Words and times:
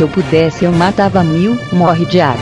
Se 0.00 0.04
eu 0.04 0.08
pudesse, 0.08 0.64
eu 0.64 0.72
matava 0.72 1.22
mil, 1.22 1.58
morre 1.74 2.06
diabo. 2.06 2.40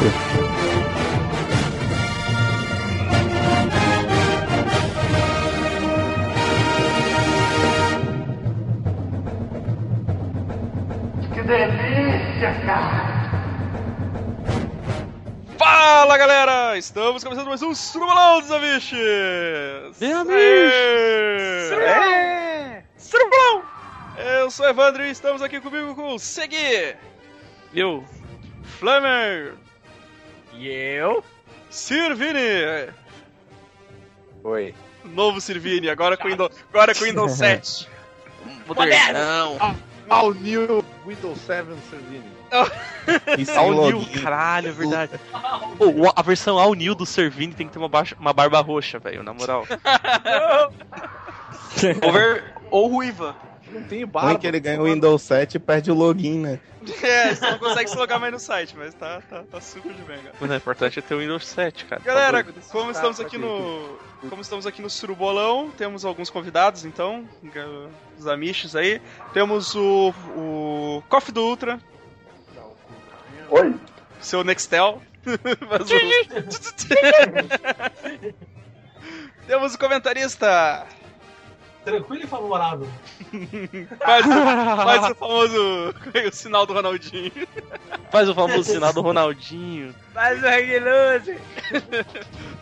Que 11.34 11.43
delícia, 11.43 12.55
cara! 12.64 13.29
Fala 15.59 16.16
galera! 16.16 16.79
Estamos 16.79 17.25
começando 17.25 17.48
mais 17.48 17.61
um 17.61 17.75
Surbalão 17.75 18.40
dos 18.40 18.52
Amiches! 18.52 19.00
Surbalão! 22.96 23.64
Eu 24.16 24.48
sou 24.48 24.64
o 24.64 24.68
Evandro 24.68 25.02
e 25.04 25.11
estamos 25.11 25.43
aqui 25.43 25.61
comigo 25.61 25.96
com 25.96 26.14
o 26.14 26.18
Segui, 26.20 26.95
Eu. 27.74 28.04
Flamer, 28.78 29.54
E 30.54 30.68
eu? 30.68 31.22
Sirvini, 31.70 32.38
Oi. 34.42 34.74
novo 35.04 35.41
Sirvini, 35.41 35.91
agora 35.91 36.16
com 36.16 36.28
Windows, 36.28 36.50
agora 36.72 36.94
com 36.94 37.04
Windows 37.04 37.32
7. 37.32 37.88
Modernão. 38.66 39.58
All 40.08 40.32
new 40.32 40.82
Windows 41.06 41.38
7 41.41 41.66
Servini. 41.91 42.38
E 43.36 43.44
sem 43.44 43.56
All 43.56 43.72
New, 43.91 44.06
caralho, 44.22 44.69
é 44.69 44.72
verdade. 44.72 45.12
Pô, 45.77 46.10
a 46.16 46.22
versão 46.22 46.58
All 46.58 46.72
New 46.74 46.94
do 46.94 47.05
Servini 47.05 47.52
tem 47.52 47.66
que 47.66 47.72
ter 47.74 47.78
uma, 47.78 47.88
baixa- 47.88 48.16
uma 48.19 48.32
barba 48.32 48.60
roxa, 48.60 48.98
velho, 48.98 49.22
na 49.22 49.34
moral. 49.34 49.66
Over 52.02 52.55
ou 52.70 52.88
ruiva. 52.88 53.36
Não 53.80 53.88
tem 53.88 53.98
Ruim 54.00 54.10
barba. 54.10 54.38
que 54.38 54.46
ele 54.46 54.60
ganha 54.60 54.80
o 54.80 54.84
Windows 54.84 55.23
7 55.23 55.56
e 55.56 55.59
perde 55.59 55.91
o 55.91 55.95
login, 55.95 56.38
né? 56.41 56.60
É, 57.02 57.34
você 57.34 57.50
não 57.50 57.59
consegue 57.59 57.91
se 57.91 57.96
logar 57.96 58.19
mais 58.20 58.32
no 58.32 58.38
site, 58.38 58.74
mas 58.77 58.94
tá, 58.94 59.20
tá, 59.28 59.42
tá 59.50 59.61
super 59.61 59.92
de 59.92 60.00
bem, 60.03 60.16
cara. 60.19 60.34
Mas 60.41 60.50
o 60.50 60.55
importante 60.55 60.98
é 60.98 61.03
ter 61.03 61.14
o 61.14 61.19
Windows 61.19 61.47
7, 61.47 61.84
cara. 61.84 62.00
Galera, 62.03 62.44
Tá 62.44 62.53
como 62.70 62.91
estamos 62.91 63.20
aqui 63.20 63.36
no. 63.36 63.98
Como 64.30 64.41
estamos 64.41 64.66
aqui 64.66 64.80
no 64.80 64.88
Surubolão, 64.88 65.70
temos 65.77 66.05
alguns 66.05 66.30
convidados, 66.30 66.84
então, 66.84 67.28
os 68.19 68.27
amiches 68.27 68.75
aí. 68.75 69.03
Temos 69.34 69.75
o. 69.75 70.14
o 70.36 71.03
Coffee 71.08 71.34
do 71.34 71.44
Ultra, 71.44 71.78
Oi? 73.50 73.75
seu 74.20 74.42
Nextel. 74.44 75.03
Temos 79.47 79.75
o 79.75 79.78
comentarista. 79.78 80.86
Tranquilo 81.84 82.25
e 82.25 82.27
favorável. 82.27 82.89
Faz, 84.05 84.27
o- 84.27 84.31
faz 84.84 85.11
o 85.11 85.15
famoso. 85.15 85.95
o 86.29 86.33
sinal 86.33 86.67
do 86.67 86.73
Ronaldinho. 86.75 87.33
Faz 88.11 88.29
o 88.29 88.34
famoso 88.34 88.65
sinal 88.65 88.93
do 88.93 89.01
Ronaldinho. 89.01 89.95
Faz 90.12 90.43
o 90.43 90.47
Reguilose. 90.47 91.39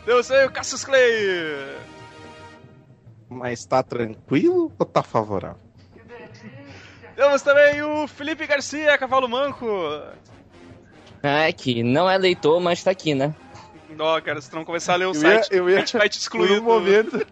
Temos 0.05 0.31
aí 0.31 0.47
o 0.47 0.51
Cassius 0.51 0.85
Clay. 0.85 1.77
Mas 3.29 3.65
tá 3.65 3.83
tranquilo 3.83 4.71
ou 4.79 4.87
tá 4.87 5.03
favorável? 5.03 5.59
Temos 7.17 7.43
também 7.43 7.83
o 7.83 8.07
Felipe 8.07 8.47
Garcia, 8.47 8.97
Cavalo 8.99 9.29
Manco. 9.29 9.67
É, 11.23 11.51
que 11.53 11.83
não 11.83 12.09
é 12.09 12.17
leitor, 12.19 12.61
mas 12.61 12.85
tá 12.85 12.91
aqui, 12.91 13.15
né? 13.15 13.35
Não, 13.97 14.21
cara, 14.21 14.41
se 14.41 14.51
tu 14.51 14.57
não 14.57 14.65
começar 14.65 14.95
a 14.95 14.97
ler 14.97 15.07
o 15.07 15.11
Eu 15.11 15.15
ia, 15.15 15.21
site, 15.21 15.49
eu 15.55 15.67
a 15.67 15.71
ia, 15.71 15.79
gente 15.79 15.97
vai 15.97 16.09
te 16.09 16.19
excluir. 16.19 16.49
por 16.49 16.59
um 16.59 16.63
momento, 16.63 17.27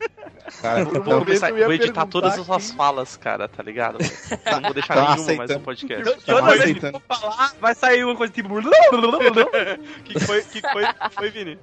Cara, 0.60 0.84
Por 0.84 0.86
um 0.86 0.90
então, 0.90 1.02
Vou, 1.04 1.12
momento 1.14 1.26
começar- 1.26 1.50
eu 1.50 1.58
ia 1.58 1.64
vou 1.64 1.74
editar 1.74 2.06
todas 2.06 2.38
as 2.38 2.44
suas 2.46 2.70
falas, 2.72 3.16
cara, 3.16 3.48
tá 3.48 3.62
ligado? 3.62 3.98
Não 3.98 4.60
vou 4.62 4.74
deixar 4.74 4.94
Tá 4.94 5.00
nenhuma 5.00 5.16
mais 5.16 5.20
aceitando. 5.20 5.54
no 5.58 5.64
podcast. 5.64 6.04
tá 6.04 6.16
Toda 6.26 6.56
vez 6.56 6.78
que 6.78 6.90
for 6.90 7.02
falar, 7.08 7.52
vai 7.60 7.74
sair 7.74 8.04
uma 8.04 8.14
coisa 8.16 8.32
tipo. 8.32 8.58
O 8.58 8.62
que, 10.04 10.14
que 10.14 10.20
foi, 10.20 10.42
que 10.42 10.60
foi, 10.60 10.84
que 10.86 11.08
foi, 11.14 11.30
Vini? 11.30 11.58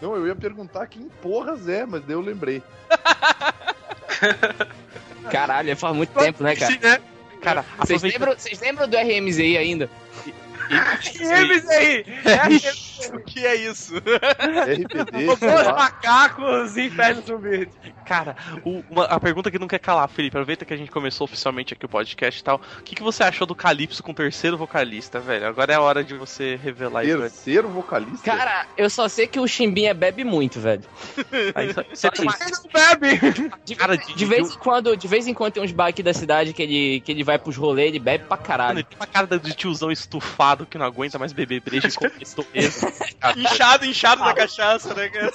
não, 0.00 0.14
eu 0.16 0.26
ia 0.26 0.34
perguntar 0.36 0.86
quem 0.86 1.08
porras 1.22 1.68
é, 1.68 1.84
mas 1.86 2.02
daí 2.04 2.14
eu 2.14 2.20
lembrei. 2.20 2.62
Caralho, 5.30 5.76
faz 5.76 5.94
muito 5.96 6.10
tempo, 6.18 6.42
né, 6.42 6.54
cara? 6.56 6.78
Né? 6.80 6.98
Cara, 7.42 7.64
Vocês 7.78 8.02
lembram, 8.02 8.32
vocês 8.36 8.60
lembram 8.60 8.88
do 8.88 8.96
RMZI 8.96 9.56
ainda? 9.58 9.90
Games 11.18 11.68
aí! 11.68 12.04
O 13.12 13.20
que 13.20 13.44
é 13.46 13.54
isso? 13.54 13.94
RPD, 13.96 15.26
lá. 15.64 15.72
macacos, 15.74 16.76
inferno 16.76 17.22
zumbi. 17.26 17.68
Cara, 18.06 18.36
o- 18.64 18.82
uma- 18.90 19.04
a 19.04 19.20
pergunta 19.20 19.50
que 19.50 19.58
não 19.58 19.68
quer 19.68 19.78
calar, 19.78 20.08
Felipe, 20.08 20.36
aproveita 20.36 20.64
que 20.64 20.72
a 20.72 20.76
gente 20.76 20.90
começou 20.90 21.24
oficialmente 21.24 21.74
aqui 21.74 21.84
o 21.84 21.88
podcast 21.88 22.40
e 22.40 22.44
tal. 22.44 22.60
O 22.78 22.82
que, 22.82 22.94
que 22.94 23.02
você 23.02 23.22
achou 23.22 23.46
do 23.46 23.54
Calypso 23.54 24.02
com 24.02 24.12
o 24.12 24.14
terceiro 24.14 24.56
vocalista, 24.56 25.20
velho? 25.20 25.46
Agora 25.46 25.72
é 25.72 25.76
a 25.76 25.80
hora 25.80 26.02
de 26.04 26.14
você 26.14 26.56
revelar 26.62 27.04
isso. 27.04 27.18
velho. 27.18 27.30
Terceiro 27.30 27.68
vocalista? 27.68 28.24
Cara, 28.24 28.66
eu 28.76 28.88
só 28.88 29.08
sei 29.08 29.26
que 29.26 29.38
o 29.40 29.46
Chimbinha 29.46 29.92
bebe 29.92 30.24
muito, 30.24 30.58
velho. 30.60 30.82
Aí, 31.54 31.72
só- 31.74 31.82
Só 31.82 31.88
você 31.94 32.10
tem 32.10 32.26
isso. 32.26 32.62
Não 32.64 32.70
bebe! 32.72 33.50
De, 33.64 33.74
cara 33.74 33.96
de- 33.96 34.14
de 34.14 34.24
vez 34.24 34.54
em 34.54 34.58
quando, 34.58 34.96
de 34.96 35.08
vez 35.08 35.26
em 35.26 35.34
quando 35.34 35.54
tem 35.54 35.62
uns 35.62 35.72
bar 35.72 35.88
aqui 35.88 36.02
da 36.02 36.14
cidade 36.14 36.52
que 36.52 36.62
ele, 36.62 37.00
que 37.00 37.10
ele 37.12 37.24
vai 37.24 37.38
pros 37.38 37.56
rolês, 37.56 37.88
ele 37.88 37.98
bebe 37.98 38.24
pra 38.24 38.36
Mano, 38.36 38.46
caralho. 38.46 38.78
ele 38.78 38.84
tem 38.84 38.98
uma 38.98 39.06
cara 39.06 39.26
de 39.38 39.52
tiozão 39.54 39.90
estufado 39.90 40.55
que 40.64 40.78
não 40.78 40.86
aguenta 40.86 41.18
mais 41.18 41.32
beber 41.32 41.60
breja 41.60 41.88
e 41.88 41.92
começou 41.92 42.46
mesmo. 42.54 42.90
Inchado, 43.36 43.84
inchado 43.84 44.24
da 44.24 44.32
cachaça, 44.32 44.94
né, 44.94 45.08
cara? 45.08 45.32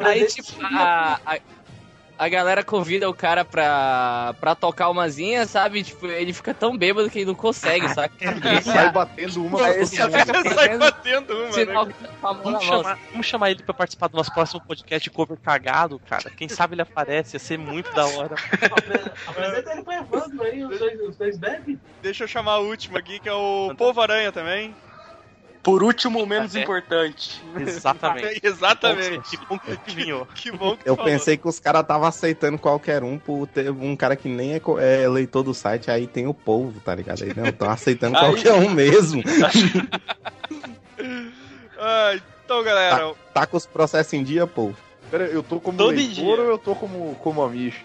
Aí, 0.00 0.26
tipo, 0.26 0.52
a, 0.64 1.20
a, 1.26 1.38
a 2.22 2.28
galera 2.28 2.62
convida 2.62 3.08
o 3.08 3.14
cara 3.14 3.46
pra, 3.46 4.34
pra 4.38 4.54
tocar 4.54 4.90
umazinha, 4.90 5.46
sabe? 5.46 5.82
Tipo, 5.82 6.06
ele 6.06 6.34
fica 6.34 6.52
tão 6.52 6.76
bêbado 6.76 7.08
que 7.08 7.20
ele 7.20 7.24
não 7.24 7.34
consegue, 7.34 7.88
sabe? 7.94 8.12
Ele 8.20 8.60
sai 8.60 8.92
batendo 8.92 9.42
uma 9.46 9.58
pra 9.58 9.78
Esse 9.78 9.98
mundo. 9.98 10.14
é- 10.16 10.54
Sai 10.54 10.78
batendo 10.78 11.34
uma, 11.34 11.52
Sinal 11.52 11.86
né? 11.86 11.94
com 12.20 12.28
a 12.28 12.34
mão 12.34 12.44
na 12.44 12.58
Vamos 12.58 12.64
chamar, 12.66 12.98
vamos 13.10 13.26
chamar 13.26 13.50
ele 13.52 13.62
pra 13.62 13.72
participar 13.72 14.08
do 14.08 14.18
nosso 14.18 14.32
próximo 14.34 14.60
podcast 14.60 15.08
cover 15.08 15.38
cagado, 15.38 15.98
cara. 16.08 16.28
Quem 16.30 16.46
sabe 16.46 16.74
ele 16.74 16.82
aparece, 16.82 17.36
ia 17.36 17.40
ser 17.40 17.58
muito 17.58 17.90
da 17.94 18.04
hora. 18.06 18.34
Apresenta 19.26 19.72
ele 19.72 19.82
pro 19.82 19.92
Evandro 19.94 20.42
aí, 20.42 20.62
os 20.62 20.78
dois, 20.78 21.00
os 21.00 21.16
dois 21.16 21.38
bebem. 21.38 21.80
Deixa 22.02 22.24
eu 22.24 22.28
chamar 22.28 22.58
o 22.58 22.66
último 22.68 22.98
aqui, 22.98 23.18
que 23.18 23.28
é 23.30 23.32
o 23.32 23.74
Polvo 23.78 24.00
Aranha 24.02 24.30
também. 24.30 24.74
Por 25.62 25.82
último, 25.82 26.24
menos 26.24 26.56
É. 26.56 26.62
importante. 26.62 27.42
Exatamente. 27.58 28.40
Exatamente. 28.46 29.36
Que 29.36 29.46
bom 29.46 29.58
que 29.58 29.70
ele 29.70 29.80
vinhou. 30.04 30.26
Que 30.34 30.50
bom 30.50 30.74
que 30.76 30.88
eu 30.88 30.96
falou. 30.96 31.10
pensei 31.10 31.36
que 31.36 31.46
os 31.46 31.58
caras 31.60 31.82
estavam 31.82 32.06
aceitando 32.08 32.56
qualquer 32.58 33.02
um 33.04 33.18
por 33.18 33.46
ter 33.46 33.70
um 33.70 33.94
cara 33.94 34.16
que 34.16 34.26
nem 34.28 34.54
é, 34.54 34.60
é 35.02 35.08
leitor 35.08 35.42
do 35.42 35.52
site, 35.52 35.90
aí 35.90 36.06
tem 36.06 36.26
o 36.26 36.32
povo, 36.32 36.80
tá 36.80 36.94
ligado? 36.94 37.22
Aí 37.22 37.34
não, 37.36 37.44
estão 37.46 37.70
aceitando 37.70 38.16
Aí- 38.18 38.24
qualquer 38.24 38.52
um 38.54 38.70
mesmo. 38.70 39.22
Ah, 41.78 42.12
então, 42.44 42.62
galera, 42.62 43.14
Tá 43.32 43.46
com 43.46 43.56
os 43.56 43.64
processos 43.64 44.12
em 44.12 44.22
dia, 44.22 44.46
povo. 44.46 44.76
Pera, 45.10 45.24
eu 45.24 45.42
tô 45.42 45.58
como 45.58 45.78
Todo 45.78 45.90
leitor 45.96 46.14
dia. 46.14 46.24
ou 46.44 46.50
eu 46.50 46.58
tô 46.58 46.74
como, 46.74 47.14
como 47.16 47.42
amiche? 47.42 47.84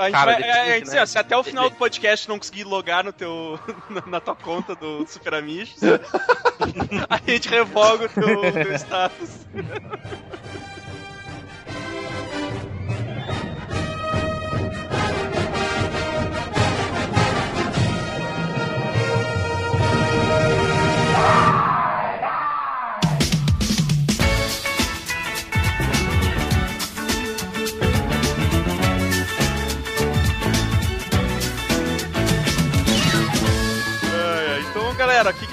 A 0.00 0.04
gente 0.06 0.12
Cara, 0.14 0.32
vai, 0.32 0.42
depende, 0.42 0.58
é, 0.58 0.78
é, 0.78 0.82
assim, 0.82 0.96
né? 0.96 1.02
ó, 1.02 1.06
se 1.06 1.18
até 1.18 1.36
o 1.36 1.42
final 1.42 1.70
do 1.70 1.76
podcast 1.76 2.28
não 2.28 2.38
conseguir 2.38 2.64
logar 2.64 3.04
no 3.04 3.12
teu, 3.12 3.58
na- 4.06 4.20
tua 4.20 4.34
conta 4.36 4.74
do 4.74 5.06
Super 5.06 5.34
Amish, 5.34 5.76
a 7.08 7.30
gente 7.30 7.48
revoga 7.48 8.06
o 8.06 8.08
teu, 8.08 8.40
o 8.40 8.52
teu 8.52 8.74
status. 8.74 9.30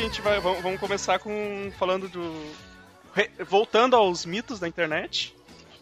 Gente 0.07 0.21
vai. 0.21 0.39
Vamos, 0.39 0.79
começar 0.79 1.19
com. 1.19 1.71
falando 1.77 2.07
do. 2.07 2.33
voltando 3.45 3.95
aos 3.95 4.25
mitos 4.25 4.59
da 4.59 4.67
internet. 4.67 5.35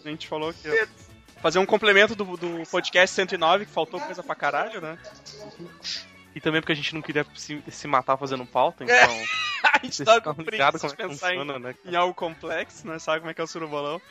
A 0.04 0.10
gente 0.10 0.27
falou 0.27 0.54
que. 0.54 0.68
ia 0.68 0.88
Fazer 1.42 1.60
um 1.60 1.66
complemento 1.66 2.16
do, 2.16 2.25
do 2.38 2.63
podcast 2.72 3.16
109, 3.16 3.66
que 3.66 3.72
faltou 3.72 4.00
coisa 4.00 4.24
pra 4.24 4.33
caralho, 4.33 4.81
né? 4.81 4.98
E 6.36 6.42
também 6.42 6.60
porque 6.60 6.74
a 6.74 6.76
gente 6.76 6.94
não 6.94 7.02
queria 7.02 7.26
se, 7.34 7.64
se 7.70 7.88
matar 7.88 8.18
fazendo 8.18 8.46
pauta, 8.46 8.84
então. 8.84 8.96
É. 8.96 9.26
A 9.66 9.80
gente 9.84 10.06
tava 10.06 10.22
com 10.22 10.44
preguiça 10.44 10.88
de 10.88 10.94
é 10.94 10.96
pensar 10.96 11.34
em, 11.34 11.40
funciona, 11.40 11.60
né? 11.60 11.76
em 11.84 11.96
algo 11.96 12.14
complexo, 12.14 12.88
né? 12.88 13.00
Sabe 13.00 13.20
como 13.20 13.32
é 13.32 13.34
que 13.34 13.42
é 13.42 13.44
o 13.44 13.48
surubolão? 13.48 14.02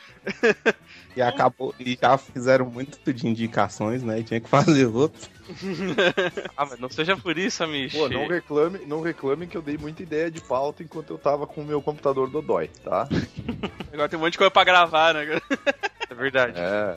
E 1.17 1.23
acabou, 1.23 1.75
e 1.79 1.97
já 2.00 2.19
fizeram 2.19 2.67
muito 2.67 3.12
de 3.12 3.26
indicações, 3.26 4.03
né? 4.03 4.19
E 4.19 4.25
tinha 4.25 4.41
que 4.41 4.49
fazer 4.49 4.87
outro. 4.87 5.31
Ah, 6.56 6.67
mas 6.67 6.79
não 6.79 6.88
seja 6.88 7.17
por 7.17 7.37
isso, 7.37 7.62
amigo. 7.62 7.97
Pô, 7.97 8.09
não 8.09 8.26
reclame, 8.26 8.87
não 8.87 9.00
reclame 9.00 9.47
que 9.47 9.56
eu 9.56 9.62
dei 9.62 9.76
muita 9.76 10.03
ideia 10.03 10.31
de 10.31 10.41
pauta 10.41 10.82
enquanto 10.82 11.11
eu 11.11 11.19
tava 11.19 11.47
com 11.47 11.61
o 11.61 11.65
meu 11.65 11.82
computador 11.82 12.31
Dodói, 12.31 12.69
tá? 12.82 13.09
Agora 13.93 14.09
tem 14.09 14.19
um 14.19 14.23
monte 14.23 14.32
de 14.32 14.38
coisa 14.38 14.50
pra 14.50 14.65
gravar, 14.65 15.15
né? 15.15 15.41
É 16.09 16.15
verdade. 16.15 16.55
É. 16.56 16.97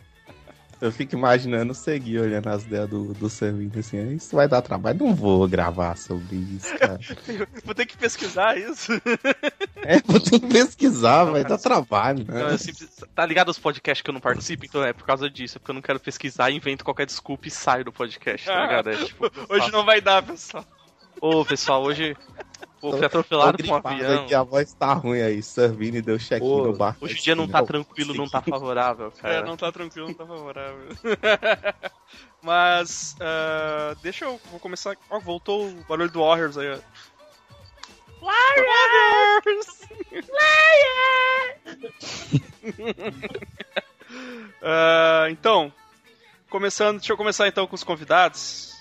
Eu 0.80 0.92
fico 0.92 1.16
imaginando 1.16 1.74
seguir 1.74 2.20
olhando 2.20 2.48
as 2.48 2.64
ideias 2.64 2.88
do, 2.90 3.14
do 3.14 3.30
Servini 3.30 3.72
assim. 3.80 4.14
Isso 4.14 4.36
vai 4.36 4.48
dar 4.48 4.62
trabalho. 4.62 5.00
Não 5.00 5.16
vou 5.16 5.48
gravar 5.48 5.98
sobre 5.98 6.36
isso, 6.36 6.78
cara. 6.78 7.00
Vou 7.66 7.74
ter 7.74 7.86
que 7.86 7.98
pesquisar 7.98 8.58
isso. 8.58 8.92
É, 9.78 10.00
vou 10.06 10.20
ter 10.20 10.40
que 10.40 10.48
pesquisar, 10.48 11.26
vai 11.26 11.44
dar 11.44 11.58
trabalho, 11.58 12.26
Não, 12.28 12.34
né? 12.34 12.54
eu 12.54 12.58
simples- 12.58 12.90
tá 13.16 13.26
ligado 13.26 13.48
aos 13.50 13.58
podcasts 13.60 14.02
que 14.04 14.10
eu 14.10 14.14
não 14.14 14.22
participo? 14.22 14.66
Então 14.66 14.84
é 14.84 14.94
por 14.94 15.06
causa 15.06 15.30
disso, 15.30 15.58
é 15.58 15.60
porque 15.60 15.72
eu 15.72 15.76
não 15.76 15.82
quero 15.82 16.00
pesquisar, 16.00 16.52
invento 16.52 16.84
qualquer 16.86 17.06
desculpa 17.06 17.48
e 17.48 17.52
saio 17.52 17.86
do 17.86 17.92
podcast, 17.92 18.46
tá 18.46 18.62
ligado? 18.62 18.90
É, 18.90 18.96
tipo, 19.04 19.32
Hoje 19.50 19.72
não 19.72 19.84
vai 19.86 20.00
dar, 20.02 20.22
pessoal. 20.24 20.66
Ô, 21.22 21.44
pessoal, 21.44 21.84
hoje 21.84 22.16
Pô, 22.80 22.92
fui 22.92 23.06
atropelado 23.06 23.58
por 23.58 23.68
um 23.68 23.76
avião. 23.76 24.24
aqui, 24.24 24.36
a 24.36 24.44
voz 24.44 24.72
tá 24.74 24.94
ruim 24.94 25.22
aí. 25.22 25.42
Servini 25.42 26.02
deu 26.02 26.20
check-in 26.20 26.48
Pô, 26.48 26.64
no 26.64 26.74
bar. 26.74 26.96
Hoje 27.02 27.16
o 27.16 27.18
dia 27.18 27.36
não 27.36 27.48
tá 27.48 27.64
tranquilo, 27.64 28.14
não 28.14 28.30
tá 28.30 28.42
favorável, 28.42 29.12
É, 29.18 29.22
cara. 29.22 29.46
não 29.46 29.58
tá 29.58 29.72
tranquilo, 29.72 30.08
não 30.10 30.14
tá 30.14 30.26
favorável. 30.26 30.88
Mas, 32.42 33.16
ah, 33.20 33.96
deixa 34.04 34.26
eu 34.26 34.40
vou 34.52 34.60
começar. 34.60 34.96
Ó, 35.10 35.20
voltou 35.20 35.68
o 35.68 35.72
barulho 35.90 36.12
do 36.12 36.20
Warriors 36.20 36.58
aí, 36.58 36.72
ó. 36.74 36.78
Warriors! 38.22 39.88
Ah, 44.62 45.28
então, 45.30 45.72
começando, 46.50 46.98
deixa 47.00 47.14
eu 47.14 47.18
começar 47.18 47.48
então 47.48 47.68
com 47.68 47.76
os 47.76 47.84
convidados. 47.84 48.74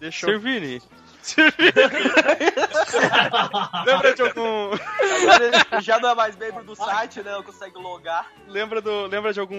Deixa 0.00 0.26
eu. 0.26 0.30
Servini. 0.40 0.82
Lembra 3.86 4.14
de 4.14 4.22
algum. 4.22 4.72
Agora 4.72 5.80
já 5.80 5.98
não 5.98 6.10
é 6.10 6.14
mais 6.14 6.36
membro 6.36 6.64
do 6.64 6.74
site, 6.74 7.22
né? 7.22 7.32
Não 7.32 7.42
consegue 7.42 7.76
logar. 7.78 8.26
Lembra, 8.48 8.80
do, 8.80 9.06
lembra 9.06 9.32
de 9.32 9.40
algum 9.40 9.56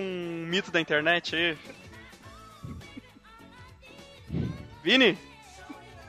mito 0.47 0.71
da 0.71 0.79
internet 0.81 1.35
aí? 1.35 1.57
Vini? 4.83 5.17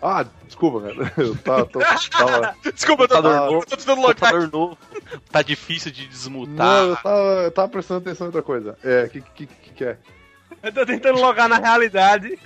Ah, 0.03 0.27
desculpa, 0.45 0.81
cara. 0.93 1.13
Eu 1.17 1.37
tava. 1.37 1.65
tô- 1.67 1.79
tava- 1.79 2.55
Desculpa, 2.75 3.05
eu 3.05 3.09
tô, 3.09 3.15
Computador 3.15 3.33
eu 3.47 3.53
novo. 3.53 3.67
tô 3.67 3.77
tentando 3.77 4.01
logar. 4.03 4.51
Novo. 4.51 4.79
Tá 5.31 5.41
difícil 5.41 5.91
de 5.91 6.07
desmutar. 6.07 6.67
Não, 6.67 6.89
eu 6.91 6.97
tava, 6.97 7.19
eu 7.45 7.51
tava 7.51 7.69
prestando 7.69 8.01
atenção 8.01 8.27
em 8.27 8.29
outra 8.29 8.43
coisa. 8.43 8.77
É, 8.85 9.05
o 9.05 9.11
que, 9.11 9.21
que, 9.21 9.47
que, 9.47 9.71
que 9.71 9.85
é? 9.85 9.97
Eu 10.63 10.73
tô 10.73 10.85
tentando 10.85 11.21
logar 11.21 11.49
na 11.49 11.57
realidade. 11.59 12.39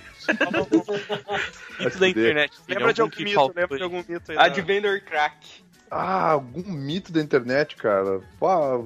Mito 1.79 1.99
da 1.99 2.07
internet. 2.09 2.53
Lembra 2.67 2.93
de 2.93 3.01
algum 3.01 3.15
mito? 3.17 3.33
faltou 3.35 3.55
Lembra 3.61 3.77
de 3.77 3.83
algum 3.83 4.03
mito 4.07 4.31
aí? 4.31 4.37
Advendor 4.37 5.01
Crack. 5.01 5.63
Ah, 5.91 6.31
algum 6.31 6.63
mito 6.71 7.11
da 7.11 7.21
internet, 7.21 7.75
cara. 7.75 8.21
Pá, 8.39 8.79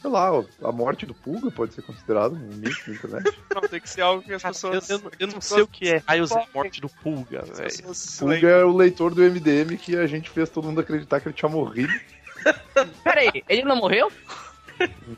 sei 0.00 0.10
lá, 0.10 0.28
a 0.62 0.72
morte 0.72 1.04
do 1.06 1.12
Pulga 1.14 1.50
pode 1.50 1.74
ser 1.74 1.82
considerado 1.82 2.34
um 2.34 2.38
mito 2.56 2.86
da 2.86 2.92
internet. 2.92 3.38
Não, 3.54 3.62
tem 3.62 3.80
que 3.80 3.90
ser 3.90 4.02
algo 4.02 4.22
que 4.22 4.32
as 4.32 4.42
pessoas. 4.42 4.88
eu, 4.88 4.98
eu- 4.98 5.12
eu 5.18 5.26
não 5.26 5.40
sei 5.40 5.62
o 5.62 5.66
que 5.66 5.88
é 5.88 6.02
raios 6.06 6.30
da 6.30 6.44
morte 6.54 6.80
do 6.80 6.88
Pulga, 6.88 7.42
velho. 7.42 7.94
Pulga 8.18 8.48
é 8.48 8.64
o 8.64 8.76
leitor 8.76 9.12
do 9.14 9.22
MDM 9.22 9.76
que 9.76 9.96
a 9.96 10.06
gente 10.06 10.30
fez 10.30 10.48
todo 10.48 10.66
mundo 10.68 10.80
acreditar 10.80 11.20
que 11.20 11.28
ele 11.28 11.34
tinha 11.34 11.48
morrido. 11.50 11.92
Pera 13.04 13.20
aí, 13.20 13.42
ele 13.48 13.64
não 13.64 13.76
morreu? 13.76 14.10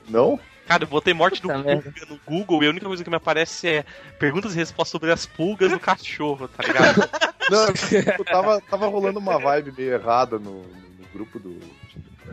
Não? 0.08 0.40
Cara, 0.67 0.85
eu 0.85 0.88
botei 0.88 1.12
morte 1.12 1.43
do 1.43 1.49
Puta 1.49 1.55
Pulga 1.62 1.75
merda. 1.93 2.06
no 2.09 2.20
Google 2.26 2.62
e 2.62 2.67
a 2.67 2.70
única 2.70 2.87
coisa 2.87 3.03
que 3.05 3.11
me 3.11 3.17
aparece 3.17 3.69
é 3.69 3.85
perguntas 4.19 4.55
e 4.55 4.56
respostas 4.56 4.93
sobre 4.93 5.11
as 5.12 5.26
pulgas 5.26 5.70
do 5.70 5.79
cachorro, 5.81 6.49
tá 6.49 6.62
ligado? 6.67 7.09
Não, 7.50 7.73
tipo, 7.73 8.25
tava, 8.25 8.61
tava 8.62 8.87
rolando 8.87 9.19
uma 9.19 9.38
vibe 9.38 9.73
meio 9.76 9.93
errada 9.94 10.38
no, 10.38 10.62
no 10.62 11.06
grupo 11.12 11.38
do. 11.38 11.59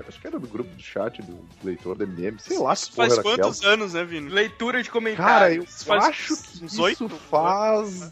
Acho 0.07 0.19
que 0.21 0.27
era 0.27 0.39
do 0.39 0.47
grupo 0.47 0.73
do 0.73 0.81
chat 0.81 1.21
do 1.23 1.39
leitor 1.63 1.97
do 1.97 2.07
MDM. 2.07 2.37
Sei 2.39 2.57
lá 2.57 2.73
Isso 2.73 2.93
faz 2.93 3.11
era 3.13 3.21
aquela. 3.21 3.37
quantos 3.37 3.63
anos, 3.63 3.93
né, 3.93 4.03
Vini? 4.05 4.29
Leitura 4.29 4.81
de 4.81 4.89
Cara, 4.89 5.01
comentários. 5.01 5.57
eu 5.57 5.63
Isso 5.63 5.85
faz 5.85 6.03
acho 6.05 6.27
que 6.27 6.63
uns 6.63 6.73
isso 6.73 6.83
oito, 6.83 7.09
faz 7.09 8.11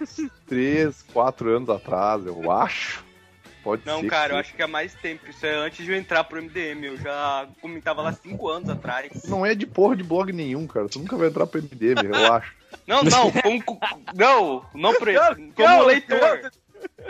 3, 0.48 1.04
4 1.12 1.56
anos 1.56 1.68
atrás, 1.70 2.26
eu 2.26 2.50
acho. 2.50 3.04
Pode 3.62 3.82
Não, 3.84 4.00
ser. 4.00 4.06
cara, 4.08 4.28
que 4.28 4.34
eu 4.34 4.38
acho 4.38 4.54
que 4.54 4.62
é 4.62 4.66
mais 4.66 4.94
tempo. 4.94 5.28
Isso 5.28 5.44
é 5.44 5.54
antes 5.54 5.84
de 5.84 5.90
eu 5.92 5.96
entrar 5.98 6.24
pro 6.24 6.40
MDM. 6.40 6.84
Eu 6.86 6.96
já 6.96 7.46
comentava 7.60 8.00
lá 8.02 8.12
5 8.12 8.48
anos 8.48 8.68
atrás. 8.68 9.10
Não 9.26 9.44
é 9.44 9.54
de 9.54 9.66
porra 9.66 9.96
de 9.96 10.02
blog 10.02 10.32
nenhum, 10.32 10.66
cara. 10.66 10.88
Tu 10.88 10.98
nunca 10.98 11.16
vai 11.16 11.28
entrar 11.28 11.46
pro 11.46 11.60
MDM, 11.62 12.06
eu 12.06 12.14
acho. 12.32 12.52
Não, 12.86 13.02
não, 13.02 13.30
como. 13.32 13.62
co- 13.64 13.78
Não, 14.14 14.64
não 14.74 14.92
Não, 14.92 15.52
Como 15.54 15.68
não, 15.68 15.84
leitor. 15.86 16.50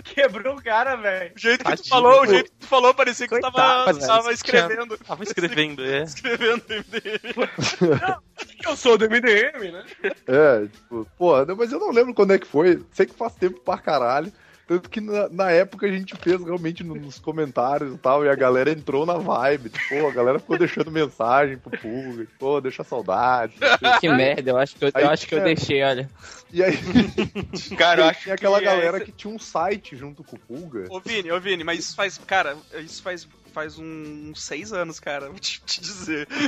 Quebrou 0.02 0.56
o 0.56 0.62
cara, 0.62 0.96
velho. 0.96 1.32
O 1.36 1.38
jeito 1.38 1.58
que 1.58 1.64
tu 1.64 1.76
Tadinho, 1.76 1.88
falou, 1.88 2.22
o 2.22 2.26
jeito 2.26 2.50
que 2.50 2.56
tu 2.58 2.66
falou, 2.66 2.94
parecia 2.94 3.28
que 3.28 3.34
tu 3.34 3.40
tava, 3.40 3.52
Coitado, 3.84 3.98
tu 3.98 4.06
tava 4.06 4.22
velho. 4.22 4.34
escrevendo. 4.34 4.98
Tava 4.98 5.22
escrevendo, 5.24 5.84
é. 5.84 6.02
Escrevendo 6.04 6.62
MDM. 6.70 8.18
Eu 8.66 8.76
sou 8.76 8.96
do 8.96 9.04
MDM, 9.10 9.70
né? 9.72 9.84
É, 10.26 10.66
tipo, 10.66 11.06
porra, 11.18 11.44
não, 11.44 11.56
mas 11.56 11.72
eu 11.72 11.78
não 11.80 11.90
lembro 11.90 12.14
quando 12.14 12.32
é 12.32 12.38
que 12.38 12.46
foi. 12.46 12.82
Sei 12.92 13.04
que 13.06 13.14
faz 13.14 13.34
tempo 13.34 13.60
pra 13.60 13.76
caralho. 13.78 14.32
Tanto 14.68 14.90
que 14.90 15.00
na, 15.00 15.30
na 15.30 15.50
época 15.50 15.86
a 15.86 15.90
gente 15.90 16.14
fez 16.16 16.38
realmente 16.44 16.84
no- 16.84 16.94
nos 16.94 17.18
comentários 17.18 17.94
e 17.94 17.96
tal, 17.98 18.22
e 18.22 18.28
a 18.28 18.34
galera 18.34 18.70
entrou 18.70 19.06
na 19.06 19.14
vibe. 19.14 19.70
Tipo, 19.70 20.06
a 20.06 20.10
galera 20.12 20.38
ficou 20.38 20.58
deixando 20.58 20.90
mensagem 20.90 21.56
pro 21.56 21.70
público, 21.78 22.30
pô, 22.38 22.60
deixa 22.60 22.84
saudade. 22.84 23.54
Que 23.98 24.10
merda, 24.10 24.50
eu 24.50 24.58
acho 24.58 24.76
que 24.76 24.84
eu, 24.84 24.90
Aí 24.92 25.04
eu, 25.04 25.10
acho 25.10 25.26
que 25.26 25.34
eu 25.34 25.38
tinha- 25.42 25.54
deixei, 25.54 25.82
olha. 25.82 26.10
E 26.52 26.62
aí, 26.62 26.74
Cara, 27.78 28.02
eu 28.02 28.08
acho 28.08 28.20
tinha 28.22 28.34
aquela 28.34 28.58
que 28.58 28.64
galera 28.66 28.96
essa- 28.98 29.04
que 29.06 29.12
tinha 29.12 29.32
um 29.34 29.38
site 29.38 29.96
junto 29.96 30.22
com 30.22 30.36
o 30.36 30.38
Pulga. 30.38 30.84
Ô 30.90 31.00
Vini, 31.00 31.30
ô 31.32 31.40
Vini, 31.40 31.64
mas 31.64 31.78
isso 31.78 31.96
faz, 31.96 32.18
cara, 32.18 32.54
isso 32.78 33.02
faz, 33.02 33.26
faz 33.58 33.76
um- 33.76 34.30
uns 34.30 34.40
seis 34.44 34.72
anos, 34.72 35.00
cara, 35.00 35.26
vou 35.30 35.38
te, 35.38 35.60
te 35.66 35.80
dizer. 35.80 36.28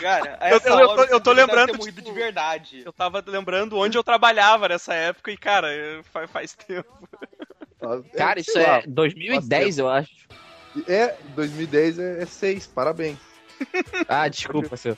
Cara, 0.00 0.38
Eu- 0.50 0.56
essa 0.56 0.68
eu- 0.68 0.78
eu 0.78 0.88
hora 0.88 1.06
tô- 1.06 1.12
eu 1.14 1.20
tô 1.20 1.32
lembrando, 1.32 1.76
tipo, 1.78 2.00
de 2.00 2.12
verdade. 2.12 2.82
Eu 2.84 2.92
tava 2.92 3.22
lembrando 3.26 3.76
onde 3.76 3.98
eu 3.98 4.02
trabalhava 4.02 4.68
nessa 4.68 4.94
época 4.94 5.30
e, 5.30 5.36
cara, 5.36 5.68
faz, 6.12 6.30
faz 6.30 6.54
tempo. 6.54 7.08
É, 7.82 8.16
Cara, 8.16 8.40
isso 8.40 8.52
sei 8.52 8.62
lá, 8.62 8.78
é 8.78 8.86
2010, 8.86 9.78
eu 9.78 9.88
acho. 9.90 10.10
É, 10.88 11.14
2010 11.34 11.98
é 11.98 12.24
6, 12.24 12.66
parabéns. 12.68 13.18
Ah, 14.08 14.26
desculpa, 14.28 14.76
seu. 14.76 14.96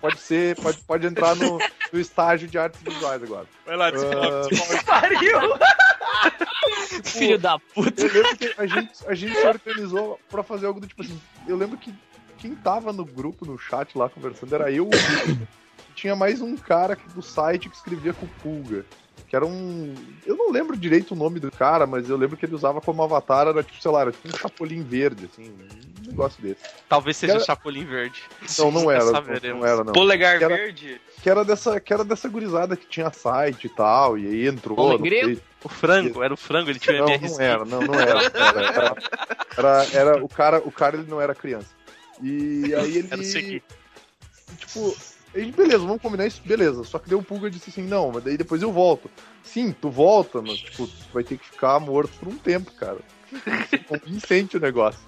Pode 0.00 0.18
ser, 0.18 0.56
pode, 0.60 0.78
pode 0.78 1.06
entrar 1.06 1.36
no, 1.36 1.58
no 1.92 2.00
estágio 2.00 2.48
de 2.48 2.58
artes 2.58 2.80
visuais 2.82 3.22
agora. 3.22 3.46
Vai 3.66 3.76
lá, 3.76 3.90
desenvolve, 3.90 4.28
Ah. 4.88 5.00
desenvolve. 5.08 5.60
Pariu! 7.02 7.04
Filho 7.12 7.38
da 7.38 7.58
puta. 7.58 8.02
Eu 8.02 8.12
lembro 8.12 8.36
que 8.36 8.54
a 8.56 8.66
gente, 8.66 8.92
a 9.06 9.14
gente 9.14 9.34
se 9.36 9.46
organizou 9.46 10.20
pra 10.28 10.42
fazer 10.42 10.66
algo 10.66 10.80
do 10.80 10.86
tipo 10.86 11.02
assim. 11.02 11.20
Eu 11.46 11.56
lembro 11.56 11.76
que 11.76 11.94
quem 12.38 12.54
tava 12.54 12.92
no 12.92 13.04
grupo, 13.04 13.46
no 13.46 13.58
chat 13.58 13.96
lá 13.96 14.08
conversando, 14.08 14.54
era 14.54 14.70
eu. 14.70 14.88
Tinha 15.94 16.14
mais 16.16 16.40
um 16.40 16.56
cara 16.56 16.98
do 17.14 17.22
site 17.22 17.68
que 17.68 17.76
escrevia 17.76 18.12
com 18.12 18.26
pulga. 18.26 18.84
Que 19.34 19.36
era 19.36 19.44
um. 19.46 19.92
Eu 20.24 20.36
não 20.36 20.52
lembro 20.52 20.76
direito 20.76 21.10
o 21.10 21.16
nome 21.16 21.40
do 21.40 21.50
cara, 21.50 21.88
mas 21.88 22.08
eu 22.08 22.16
lembro 22.16 22.36
que 22.36 22.46
ele 22.46 22.54
usava 22.54 22.80
como 22.80 23.02
avatar, 23.02 23.48
era 23.48 23.64
tipo, 23.64 23.82
sei 23.82 23.90
lá, 23.90 24.02
era 24.02 24.12
tipo 24.12 24.28
um 24.28 24.38
chapolim 24.38 24.80
verde, 24.84 25.24
assim, 25.32 25.50
um 25.50 26.06
negócio 26.08 26.40
desse. 26.40 26.60
Talvez 26.88 27.16
seja 27.16 27.32
Era- 27.32 27.44
Chapolin 27.44 27.84
Verde. 27.84 28.22
Não, 28.60 28.70
não 28.70 28.88
era. 28.92 29.04
Não, 29.06 29.58
não 29.58 29.66
era, 29.66 29.82
não. 29.82 29.92
Polegar 29.92 30.36
Era- 30.40 30.46
verde? 30.54 31.00
Que 31.20 31.28
era, 31.28 31.44
dessa, 31.44 31.80
que 31.80 31.92
era 31.92 32.04
dessa 32.04 32.28
gurizada 32.28 32.76
que 32.76 32.86
tinha 32.86 33.10
site 33.10 33.64
e 33.66 33.70
tal, 33.70 34.16
e 34.16 34.24
aí 34.24 34.46
entrou. 34.46 34.96
Sei. 35.00 35.42
O 35.64 35.68
frango, 35.68 36.22
era 36.22 36.32
o 36.32 36.36
frango, 36.36 36.70
ele 36.70 36.78
tinha 36.78 36.96
Não, 37.00 37.08
MRC. 37.08 37.32
não 37.36 37.40
era, 37.44 37.64
não, 37.64 37.80
não 37.80 37.94
era. 37.94 38.20
Era, 38.30 38.60
era, 38.60 38.94
era- 39.56 39.86
era- 40.12 40.24
o, 40.24 40.28
cara, 40.28 40.58
o 40.64 40.70
cara 40.70 40.96
ele 40.96 41.10
não 41.10 41.20
era 41.20 41.34
criança. 41.34 41.70
E 42.22 42.72
aí 42.72 42.98
ele. 42.98 43.08
Era 43.10 43.20
o 43.20 43.24
seguinte. 43.24 43.64
Tipo, 44.58 44.96
a 45.34 45.38
gente, 45.38 45.56
beleza, 45.56 45.78
vamos 45.78 46.00
combinar 46.00 46.26
isso, 46.26 46.40
beleza. 46.44 46.84
Só 46.84 46.98
que 46.98 47.08
daí 47.08 47.18
o 47.18 47.22
Pulga 47.22 47.50
disse 47.50 47.70
assim, 47.70 47.82
não, 47.82 48.12
mas 48.12 48.22
daí 48.24 48.36
depois 48.36 48.62
eu 48.62 48.72
volto. 48.72 49.10
Sim, 49.42 49.72
tu 49.72 49.90
volta, 49.90 50.40
mas 50.40 50.58
tipo, 50.58 50.86
tu 50.86 50.92
vai 51.12 51.22
ter 51.24 51.36
que 51.38 51.46
ficar 51.46 51.78
morto 51.80 52.12
por 52.18 52.28
um 52.28 52.36
tempo, 52.38 52.70
cara. 52.72 52.98
Convincente 53.88 54.56
o 54.56 54.60
negócio. 54.60 55.00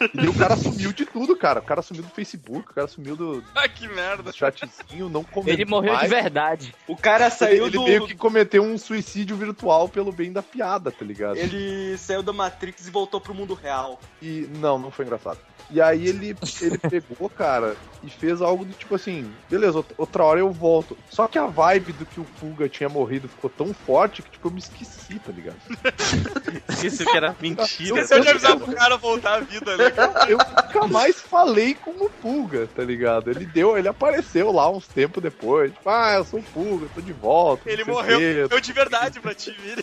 E 0.00 0.16
daí 0.16 0.26
o 0.28 0.34
cara 0.34 0.56
sumiu 0.56 0.92
de 0.92 1.04
tudo, 1.06 1.36
cara. 1.36 1.60
O 1.60 1.62
cara 1.62 1.80
sumiu 1.80 2.02
do 2.02 2.08
Facebook, 2.08 2.68
o 2.70 2.74
cara 2.74 2.88
sumiu 2.88 3.14
do, 3.14 3.44
Ah, 3.54 3.68
que 3.68 3.86
merda. 3.86 4.24
do 4.24 4.32
chatzinho, 4.32 5.08
não 5.08 5.22
comentou 5.22 5.52
Ele 5.54 5.64
morreu 5.64 5.92
de 5.92 5.98
mais. 5.98 6.10
verdade. 6.10 6.74
O 6.88 6.96
cara 6.96 7.30
saiu 7.30 7.66
Ele 7.66 7.76
do. 7.78 7.84
meio 7.84 8.06
que 8.06 8.14
cometeu 8.16 8.62
um 8.64 8.76
suicídio 8.76 9.36
virtual 9.36 9.88
pelo 9.88 10.10
bem 10.10 10.32
da 10.32 10.42
piada, 10.42 10.90
tá 10.90 11.04
ligado? 11.04 11.36
Ele 11.36 11.96
saiu 11.96 12.24
da 12.24 12.32
Matrix 12.32 12.88
e 12.88 12.90
voltou 12.90 13.20
pro 13.20 13.32
mundo 13.34 13.54
real. 13.54 14.00
E 14.20 14.48
não, 14.58 14.78
não 14.80 14.90
foi 14.90 15.04
engraçado. 15.04 15.38
E 15.70 15.80
aí 15.80 16.06
ele, 16.06 16.36
ele 16.60 16.78
pegou, 16.78 17.28
cara, 17.30 17.76
e 18.02 18.10
fez 18.10 18.42
algo 18.42 18.64
do 18.64 18.74
tipo 18.74 18.94
assim, 18.94 19.34
beleza, 19.50 19.82
outra- 19.96 20.24
hora 20.24 20.40
eu 20.40 20.52
volto. 20.52 20.96
Só 21.08 21.26
que 21.26 21.38
a 21.38 21.46
vibe 21.46 21.92
do 21.94 22.06
que 22.06 22.20
o 22.20 22.24
Pulga 22.24 22.68
tinha 22.68 22.88
morrido 22.88 23.28
ficou 23.28 23.48
tão 23.48 23.72
forte 23.72 24.22
que, 24.22 24.30
tipo, 24.30 24.46
eu 24.48 24.52
me 24.52 24.58
esqueci, 24.60 25.18
tá 25.18 25.32
ligado? 25.32 25.56
Esqueci 26.68 27.04
que 27.04 27.16
era 27.16 27.34
mentira. 27.40 27.64
Esqueceu 28.00 28.20
de 28.20 28.28
avisar 28.28 28.56
pro 28.58 28.74
cara 28.74 28.96
voltar 28.96 29.34
à 29.36 29.40
vida, 29.40 29.76
né? 29.76 29.84
Eu 30.28 30.38
nunca 30.38 30.86
mais 30.86 31.20
falei 31.20 31.74
com 31.74 31.90
o 31.92 32.10
Pulga, 32.10 32.66
tá 32.68 32.84
ligado? 32.84 33.30
Ele 33.30 33.46
deu, 33.46 33.76
ele 33.76 33.88
apareceu 33.88 34.52
lá 34.52 34.70
uns 34.70 34.86
tempos 34.86 35.22
depois. 35.22 35.72
Tipo, 35.72 35.88
ah, 35.88 36.14
eu 36.16 36.24
sou 36.24 36.40
o 36.40 36.44
Pulga, 36.44 36.88
tô 36.94 37.00
de 37.00 37.12
volta. 37.12 37.70
Ele 37.70 37.84
morreu, 37.84 38.20
morreu 38.20 38.60
de 38.60 38.72
verdade 38.72 39.20
pra 39.20 39.34
ti, 39.34 39.50
Vini. 39.50 39.82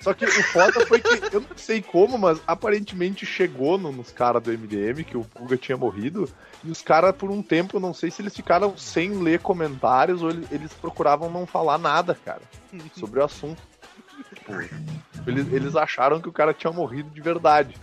Só 0.00 0.14
que 0.14 0.24
o 0.24 0.30
foda 0.44 0.86
foi 0.86 1.00
que, 1.00 1.34
eu 1.34 1.40
não 1.40 1.56
sei 1.56 1.82
como, 1.82 2.16
mas 2.16 2.40
aparentemente 2.46 3.26
chegou 3.26 3.76
no- 3.76 3.90
nos 3.90 4.12
caras 4.12 4.42
do 4.42 4.52
MDM 4.52 5.02
que 5.04 5.16
o 5.16 5.24
Pulga 5.24 5.56
tinha 5.56 5.76
morrido. 5.76 6.28
E 6.64 6.70
os 6.70 6.80
caras, 6.82 7.14
por 7.16 7.30
um 7.30 7.42
tempo, 7.42 7.80
não 7.80 7.92
sei 7.92 8.10
se 8.10 8.22
eles 8.22 8.34
ficaram 8.34 8.76
sem 8.76 9.10
ler 9.20 9.40
comentários 9.40 10.22
ou 10.22 10.30
eles, 10.30 10.50
eles 10.52 10.72
procuravam 10.72 11.28
não 11.30 11.46
falar 11.46 11.78
nada, 11.78 12.16
cara, 12.24 12.42
sobre 12.94 13.18
o 13.20 13.24
assunto. 13.24 13.60
Tipo, 14.34 14.52
eles, 15.26 15.52
eles 15.52 15.74
acharam 15.76 16.20
que 16.20 16.28
o 16.28 16.32
cara 16.32 16.54
tinha 16.54 16.72
morrido 16.72 17.10
de 17.10 17.20
verdade. 17.20 17.74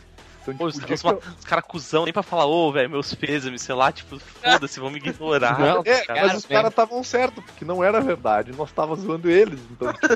Então, 0.41 0.55
Pô, 0.55 0.69
tipo, 0.71 0.93
os, 0.93 1.03
eu- 1.03 1.21
os 1.39 1.43
caras 1.45 1.65
cuzão, 1.67 2.03
nem 2.03 2.13
pra 2.13 2.21
falar, 2.21 2.45
ô, 2.45 2.71
velho, 2.71 2.87
meus 2.89 3.13
pêsames, 3.15 3.63
sei 3.63 3.73
lá, 3.73 3.91
tipo, 3.91 4.19
foda-se, 4.19 4.79
vão 4.79 4.91
me 4.91 4.97
ignorar. 4.99 5.57
Não, 5.57 5.81
É, 5.83 6.05
cara. 6.05 6.21
mas 6.27 6.37
os 6.37 6.45
caras 6.45 6.69
estavam 6.69 7.03
certos, 7.03 7.43
porque 7.43 7.65
não 7.65 7.83
era 7.83 7.99
verdade. 7.99 8.51
Nós 8.55 8.71
tava 8.71 8.95
zoando 8.95 9.27
eles, 9.29 9.59
então, 9.71 9.91
tipo, 9.91 10.07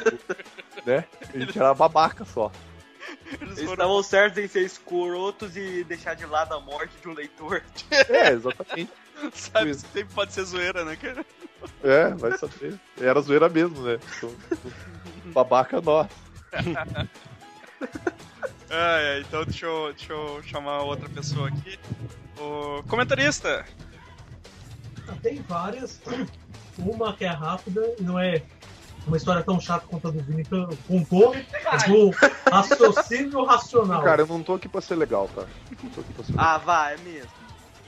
né? 0.90 1.06
A 1.34 1.38
gente 1.38 1.58
era 1.58 1.74
babaca 1.74 2.26
só. 2.26 2.52
Eles 3.42 3.60
Eles 3.60 3.72
estavam 3.72 4.02
certos 4.04 4.44
em 4.44 4.48
ser 4.48 4.62
escrotos 4.62 5.56
e 5.56 5.84
deixar 5.84 6.16
de 6.16 6.26
lado 6.26 6.54
a 6.54 6.60
morte 6.60 6.94
de 7.02 7.08
um 7.08 7.14
leitor. 7.14 7.64
É, 8.10 8.32
exatamente. 8.32 8.92
Sabe, 9.34 9.74
sempre 9.74 10.14
pode 10.14 10.34
ser 10.34 10.44
zoeira, 10.44 10.86
né, 10.86 10.96
cara? 10.96 11.26
É, 11.84 12.10
vai 12.10 12.38
saber. 12.38 12.80
Era 13.00 13.20
zoeira 13.22 13.50
mesmo, 13.50 13.82
né? 13.82 14.00
Então, 14.18 14.34
babaca 15.26 15.82
nós. 15.82 16.08
É, 18.72 19.16
é, 19.16 19.20
então 19.22 19.44
deixa 19.46 19.66
eu, 19.66 19.92
deixa 19.94 20.14
eu 20.14 20.44
chamar 20.44 20.84
outra 20.84 21.10
pessoa 21.10 21.48
aqui. 21.48 21.80
O 22.38 22.84
comentarista. 22.84 23.66
Tem 25.24 25.42
várias. 25.42 26.00
Uma 26.78 27.16
que 27.16 27.26
é 27.26 27.30
rápida 27.30 27.82
e 27.98 28.04
não 28.04 28.20
é 28.20 28.44
uma 29.08 29.18
história 29.18 29.42
tão 29.44 29.60
chata 29.60 29.86
quanto 29.88 30.08
a 30.08 30.12
do 30.12 30.20
Vini 30.22 30.44
que 30.46 30.78
contou. 30.88 31.36
É 31.36 31.88
do 31.88 32.12
raciocínio 32.52 33.44
racional. 33.46 34.04
Cara, 34.04 34.22
eu 34.22 34.28
não 34.28 34.44
tô 34.44 34.54
aqui 34.54 34.68
pra 34.70 34.82
ser 34.82 34.96
legal, 34.96 35.28
tá? 35.34 35.44
Não 35.84 35.90
tô 35.90 36.02
aqui 36.02 36.14
pra 36.14 36.24
ser 36.24 36.32
legal. 36.32 36.46
Ah, 36.46 36.58
vai, 36.58 36.94
é 36.94 36.98
mesmo. 36.98 37.30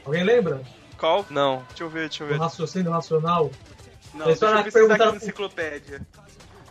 Alguém 0.06 0.24
lembra? 0.24 0.62
Qual? 0.98 1.26
Não. 1.30 1.64
Deixa 1.70 1.84
eu 1.84 1.90
ver, 1.90 2.10
deixa 2.10 2.24
eu 2.24 2.28
ver. 2.28 2.40
raciocínio 2.40 2.92
racional. 2.92 3.52
Não, 4.14 4.22
A 4.22 4.24
deixa 4.26 4.32
história 4.34 4.56
eu 4.56 4.60
aqui 4.62 4.72
perguntaram 4.72 5.06
na 5.06 5.12
pro- 5.12 5.18
enciclopédia. 5.18 6.08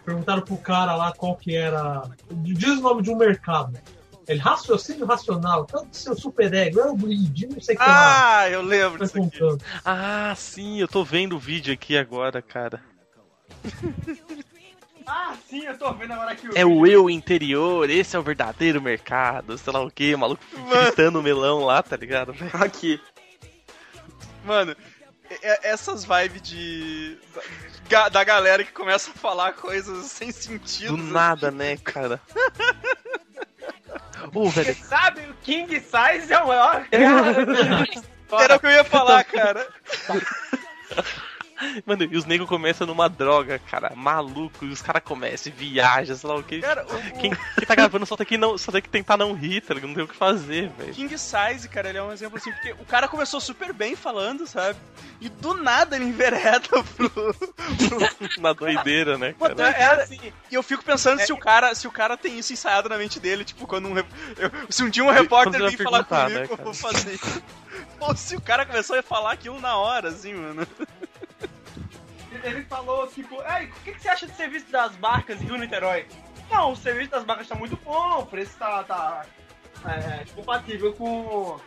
Perguntaram 0.04 0.42
pro 0.42 0.56
cara 0.56 0.94
lá 0.96 1.12
qual 1.12 1.36
que 1.36 1.54
era. 1.54 2.02
Diz 2.30 2.78
o 2.78 2.80
nome 2.80 3.02
de 3.02 3.10
um 3.10 3.16
mercado. 3.16 3.78
Ele, 4.28 4.38
raciocínio 4.38 5.06
racional, 5.06 5.64
tanto 5.64 5.96
seu 5.96 6.14
super 6.16 6.52
ego, 6.54 6.78
eu 6.78 6.94
grid, 6.94 7.48
não 7.48 7.60
sei 7.60 7.74
o 7.74 7.78
que 7.78 7.84
lá. 7.84 8.38
Ah, 8.42 8.50
eu 8.50 8.62
lembro 8.62 9.00
disso 9.04 9.20
aqui. 9.20 9.38
Ah, 9.84 10.32
sim, 10.36 10.80
eu 10.80 10.86
tô 10.86 11.02
vendo 11.04 11.34
o 11.34 11.38
vídeo 11.38 11.72
aqui 11.74 11.96
agora, 11.98 12.40
cara. 12.40 12.80
Ah, 15.12 15.34
sim, 15.48 15.64
eu 15.64 15.76
tô 15.76 15.92
vendo 15.94 16.12
agora 16.12 16.30
aqui 16.30 16.46
o 16.46 16.56
É 16.56 16.64
o 16.64 16.86
eu 16.86 17.10
interior, 17.10 17.90
esse 17.90 18.14
é 18.14 18.18
o 18.18 18.22
verdadeiro 18.22 18.80
mercado, 18.80 19.58
sei 19.58 19.72
lá 19.72 19.80
o 19.80 19.90
que, 19.90 20.14
maluco 20.14 20.44
gritando 20.68 21.18
o 21.18 21.22
melão 21.22 21.64
lá, 21.64 21.82
tá 21.82 21.96
ligado? 21.96 22.32
Aqui. 22.54 23.00
Mano, 24.44 24.76
essas 25.62 26.04
vibes 26.04 26.42
de. 26.42 27.18
Da, 28.12 28.22
galera 28.22 28.62
que 28.62 28.70
começa 28.72 29.10
a 29.10 29.14
falar 29.14 29.52
coisas 29.54 30.06
sem 30.06 30.30
sentido. 30.30 30.96
Do 30.96 31.02
nada, 31.02 31.50
né, 31.50 31.76
cara? 31.76 32.20
Ô, 34.32 34.48
velho, 34.48 34.76
Sabe, 34.84 35.22
o 35.22 35.34
King 35.42 35.74
Size 35.80 36.32
é 36.32 36.38
o 36.38 36.46
maior 36.46 36.86
cara. 36.88 38.44
Era 38.44 38.56
o 38.56 38.60
que 38.60 38.66
eu 38.66 38.70
ia 38.70 38.84
falar, 38.84 39.24
cara. 39.24 39.66
Mano, 41.84 42.04
e 42.04 42.16
os 42.16 42.24
negros 42.24 42.48
começam 42.48 42.86
numa 42.86 43.08
droga, 43.08 43.58
cara, 43.58 43.92
maluco, 43.94 44.64
e 44.64 44.68
os 44.68 44.80
caras 44.82 45.02
começam 45.02 45.52
viajam, 45.52 46.16
sei 46.16 46.28
lá 46.28 46.36
o 46.36 46.42
que. 46.42 46.60
Cara, 46.60 46.84
o, 46.86 47.20
Quem, 47.20 47.30
quem 47.30 47.66
tá 47.66 47.74
gravando 47.74 48.06
só 48.06 48.16
tem 48.16 48.26
que, 48.26 48.38
não, 48.38 48.56
só 48.56 48.70
tem 48.72 48.80
que 48.82 48.88
tentar 48.88 49.16
não 49.16 49.32
rir, 49.32 49.60
tá 49.60 49.74
ligado? 49.74 49.88
Não 49.88 49.94
tem 49.94 50.04
o 50.04 50.08
que 50.08 50.16
fazer, 50.16 50.70
velho. 50.78 50.94
King 50.94 51.16
Size, 51.18 51.68
cara, 51.68 51.88
ele 51.88 51.98
é 51.98 52.02
um 52.02 52.12
exemplo 52.12 52.38
assim, 52.38 52.50
porque 52.52 52.72
o 52.72 52.84
cara 52.84 53.08
começou 53.08 53.40
super 53.40 53.72
bem 53.72 53.94
falando, 53.96 54.46
sabe? 54.46 54.78
E 55.20 55.28
do 55.28 55.54
nada 55.54 55.96
ele 55.96 56.06
envereda 56.06 56.68
pro. 56.96 57.36
Na 58.38 58.52
doideira, 58.52 59.18
né, 59.18 59.34
cara? 59.38 59.68
É 59.70 60.02
assim. 60.02 60.32
E 60.50 60.54
eu 60.54 60.62
fico 60.62 60.84
pensando 60.84 61.20
se 61.20 61.32
o 61.32 61.36
cara, 61.36 61.74
se 61.74 61.86
o 61.86 61.92
cara 61.92 62.16
tem 62.16 62.38
isso 62.38 62.52
ensaiado 62.52 62.88
na 62.88 62.96
mente 62.96 63.20
dele, 63.20 63.44
tipo, 63.44 63.66
quando 63.66 63.88
um. 63.88 63.98
eu- 63.98 64.04
se 64.68 64.82
um 64.82 64.88
dia 64.90 65.04
um 65.04 65.10
repórter 65.10 65.60
vir 65.70 65.76
falar 65.84 66.04
comigo, 66.04 66.38
né, 66.40 66.46
eu 66.50 66.56
vou 66.64 66.74
fazer 66.74 67.14
isso. 67.14 67.42
Pô, 67.98 68.14
se 68.16 68.34
o 68.36 68.40
cara 68.40 68.64
começou 68.64 68.98
a 68.98 69.02
falar 69.02 69.32
aquilo 69.32 69.60
na 69.60 69.76
hora, 69.76 70.08
assim, 70.08 70.32
mano. 70.34 70.66
Ele 72.42 72.64
falou, 72.64 73.06
tipo, 73.06 73.36
Ei, 73.42 73.66
o 73.66 73.72
que, 73.84 73.92
que 73.92 74.00
você 74.00 74.08
acha 74.08 74.26
do 74.26 74.34
serviço 74.34 74.70
das 74.70 74.94
barcas 74.96 75.40
em 75.40 75.46
Rio 75.46 75.56
Niterói? 75.56 76.06
Não, 76.50 76.72
o 76.72 76.76
serviço 76.76 77.10
das 77.10 77.24
barcas 77.24 77.48
tá 77.48 77.54
muito 77.54 77.76
bom, 77.76 78.20
o 78.20 78.26
preço 78.26 78.56
tá, 78.58 78.82
tá 78.84 79.24
é, 79.86 80.24
compatível 80.34 80.92
com, 80.92 81.60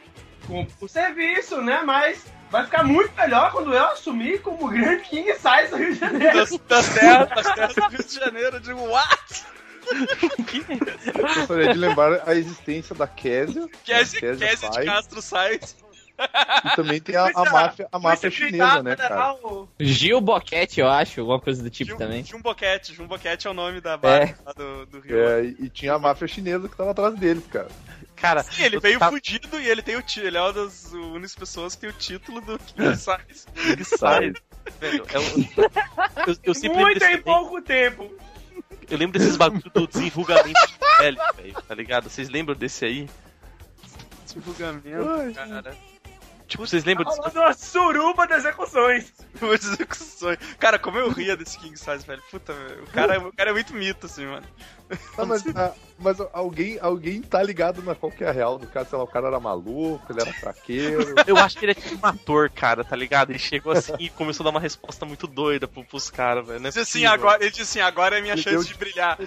com 0.48 0.67
o 0.82 0.88
serviço, 0.88 1.62
né? 1.62 1.82
Mas 1.84 2.25
vai 2.50 2.65
ficar 2.65 2.84
muito 2.84 3.13
melhor 3.15 3.51
quando 3.51 3.74
eu 3.74 3.84
assumir 3.88 4.41
como 4.41 4.70
grande 4.70 5.03
King 5.03 5.32
Size 5.34 5.70
do 5.70 5.77
Rio 5.77 5.93
de 5.93 6.00
Janeiro. 6.00 6.38
Das, 6.38 6.58
das 6.67 6.89
terras, 6.89 7.29
das 7.29 7.55
terras 7.55 7.75
do 7.75 7.88
Rio 7.88 8.03
de 8.03 8.13
Janeiro, 8.13 8.55
eu 8.58 8.60
digo, 8.60 8.82
what? 8.89 9.46
Eu 11.13 11.22
gostaria 11.22 11.74
de 11.74 11.79
lembrar 11.79 12.24
a 12.25 12.36
existência 12.36 12.96
da? 12.96 13.08
Késia 13.08 13.67
Cassie 13.86 14.70
de 14.70 14.86
Castro 14.86 15.22
Size. 15.22 15.75
E 16.65 16.75
também 16.75 17.00
tem 17.01 17.15
a, 17.15 17.25
a 17.36 17.46
máfia, 17.51 17.88
a 17.92 18.00
máfia 18.00 18.30
chinesa, 18.32 18.82
né, 18.84 18.96
cara? 18.96 19.36
Gil 19.80 20.20
Boquete, 20.22 20.80
eu 20.80 20.88
acho, 20.89 21.20
alguma 21.22 21.39
coisa 21.39 21.62
do 21.62 21.70
tipo 21.70 21.92
Jum- 21.92 21.98
também. 21.98 22.24
Jumboquete, 22.24 22.94
Jumboquete 22.94 23.48
é 23.48 23.50
o 23.50 23.53
nome 23.53 23.82
da 23.82 23.98
barca 23.98 24.38
lá 24.46 24.53
do, 24.53 24.86
do 24.86 25.00
Rio. 25.00 25.18
É, 25.20 25.44
e 25.46 25.56
e 25.65 25.70
tinha 25.70 25.94
a 25.94 26.00
máfia 26.00 26.27
chinesa 26.27 26.68
que 26.70 26.75
tava 26.75 26.92
atrás 26.92 27.15
deles, 27.15 27.46
cara. 27.48 27.68
Cara, 28.15 28.44
Sim, 28.44 28.63
ele 28.63 28.80
veio 28.80 29.00
tava- 29.00 29.12
fudido 29.12 29.60
e 29.60 29.68
ele 29.68 29.82
tem 29.82 29.96
o 29.98 30.01
título. 30.01 30.27
Ele 30.27 30.38
é 30.38 30.42
uma 30.42 30.53
das 30.53 30.94
únicas 30.94 31.36
pessoas 31.36 31.75
que 31.75 31.82
tem 31.82 31.89
o 31.89 31.94
título 31.94 32.39
do 32.42 32.58
King 32.60 32.96
Size. 32.96 33.46
Ele 33.56 33.84
sai, 33.84 34.34
velho. 34.80 35.06
É 35.12 35.20
o- 35.20 36.30
eu, 36.30 36.36
eu 36.44 36.53
sempre 36.56 36.80
Muito 36.82 37.03
em 37.03 37.22
pouco 37.22 37.62
tempo. 37.62 38.13
eu 38.89 38.98
lembro 38.98 39.20
desses 39.20 39.36
bagulho 39.36 39.70
do 39.74 39.88
desenrugamento 39.88 40.68
de 40.68 40.77
pele, 40.98 41.18
velho, 41.36 41.53
tá 41.68 41.75
ligado? 41.75 42.10
Vocês 42.10 42.30
lembram 42.30 42.56
desse 42.56 42.86
aí? 42.86 43.10
Divulgamento, 44.34 45.34
cara. 45.36 45.75
Tipo, 46.53 46.67
vocês 46.67 46.83
lembram 46.83 47.12
Falando 47.15 47.36
uma 47.38 47.53
suruba 47.53 48.27
das 48.27 48.45
execuções. 48.45 49.12
Muitas 49.41 49.69
execuções. 49.72 50.38
Cara, 50.60 50.77
como 50.77 51.00
eu 51.00 51.10
ria 51.10 51.36
desse 51.36 51.57
King 51.57 51.75
Size, 51.75 52.05
velho. 52.05 52.22
Puta, 52.29 52.53
velho. 52.53 52.83
O 52.83 52.88
cara, 52.91 53.19
o 53.19 53.33
cara 53.33 53.50
é 53.50 53.53
muito 53.53 53.74
mito, 53.74 54.05
assim, 54.05 54.24
mano. 54.27 54.45
Não, 55.17 55.25
mas, 55.25 55.43
ah, 55.55 55.72
mas 55.98 56.17
alguém, 56.31 56.77
alguém 56.79 57.24
tá 57.24 57.41
ligado 57.41 57.81
na 57.81 57.95
qual 57.95 58.12
que 58.12 58.24
é 58.24 58.29
a 58.29 58.31
real 58.31 58.60
do 58.60 58.67
cara, 58.67 58.86
sei 58.86 58.95
lá, 59.00 59.03
o 59.03 59.07
cara 59.07 59.29
era 59.29 59.39
maluco, 59.39 60.05
ele 60.12 60.22
era 60.22 60.31
fraqueiro. 60.31 61.15
Eu 61.25 61.38
acho 61.38 61.57
que 61.57 61.65
ele 61.65 61.72
é 61.72 61.75
tipo 61.75 62.05
um 62.05 62.07
ator, 62.07 62.51
cara, 62.51 62.83
tá 62.83 62.95
ligado? 62.95 63.31
Ele 63.31 63.39
chegou 63.39 63.74
assim 63.74 63.93
e 63.98 64.10
começou 64.12 64.43
a 64.43 64.45
dar 64.45 64.50
uma 64.51 64.60
resposta 64.60 65.07
muito 65.07 65.25
doida 65.25 65.67
pro, 65.67 65.83
pros 65.83 66.12
caras, 66.12 66.45
velho. 66.45 66.57
É 66.57 66.60
Ele 66.60 66.67
disse 66.67 66.79
assim, 66.79 67.05
agora, 67.07 67.41
ele 67.41 67.50
disse 67.50 67.63
assim, 67.63 67.79
agora 67.79 68.19
é 68.19 68.22
minha 68.22 68.36
Ele 68.36 68.43
chance 68.43 68.55
deu- 68.57 68.63
de 68.63 68.75
brilhar. 68.75 69.17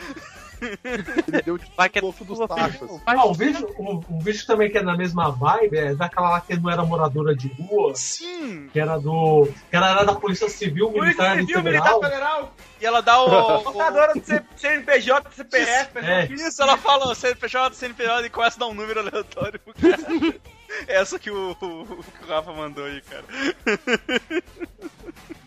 Ele 0.62 1.42
deu 1.42 1.58
tipo 1.58 1.72
Vai 1.76 1.88
que 1.88 1.98
é 1.98 2.02
o 2.02 2.12
dos 2.12 2.48
tachos. 2.48 3.00
Ah, 3.04 3.26
o 3.26 3.34
vídeo, 3.34 3.68
o, 3.76 4.02
o 4.08 4.20
vídeo 4.20 4.46
também 4.46 4.70
que 4.70 4.78
é 4.78 4.82
na 4.82 4.96
mesma 4.96 5.30
vibe 5.30 5.76
é 5.76 5.94
daquela 5.94 6.30
lá 6.30 6.40
que 6.40 6.56
não 6.56 6.70
era 6.70 6.84
moradora 6.84 7.34
de 7.34 7.48
rua, 7.48 7.94
Sim! 7.94 8.68
que 8.72 8.80
era 8.80 8.98
do. 8.98 9.48
que 9.70 9.76
ela 9.76 9.90
era 9.90 10.04
da 10.04 10.14
Polícia 10.14 10.48
Civil 10.48 10.90
Militar 10.90 11.36
Civil 11.38 11.62
Militar 11.62 11.94
Federal. 12.00 12.54
E 12.80 12.86
ela 12.86 13.00
dá 13.00 13.22
o. 13.22 13.62
Portadora 13.62 14.14
do 14.14 14.24
C- 14.24 14.42
CNPJ, 14.56 15.30
CPF. 15.32 15.98
É. 15.98 16.26
isso, 16.32 16.62
ela 16.62 16.76
fala 16.76 17.10
o 17.10 17.14
CNPJ, 17.14 17.74
CNPJ 17.74 18.26
e 18.26 18.30
começa 18.30 18.56
a 18.56 18.60
dar 18.60 18.66
um 18.66 18.74
número 18.74 19.00
aleatório 19.00 19.60
pro 19.60 19.74
cara. 19.74 20.34
Essa 20.88 21.18
que 21.18 21.30
o, 21.30 21.52
o, 21.52 22.02
que 22.02 22.24
o 22.24 22.28
Rafa 22.28 22.52
mandou 22.52 22.84
aí, 22.84 23.00
cara. 23.02 23.24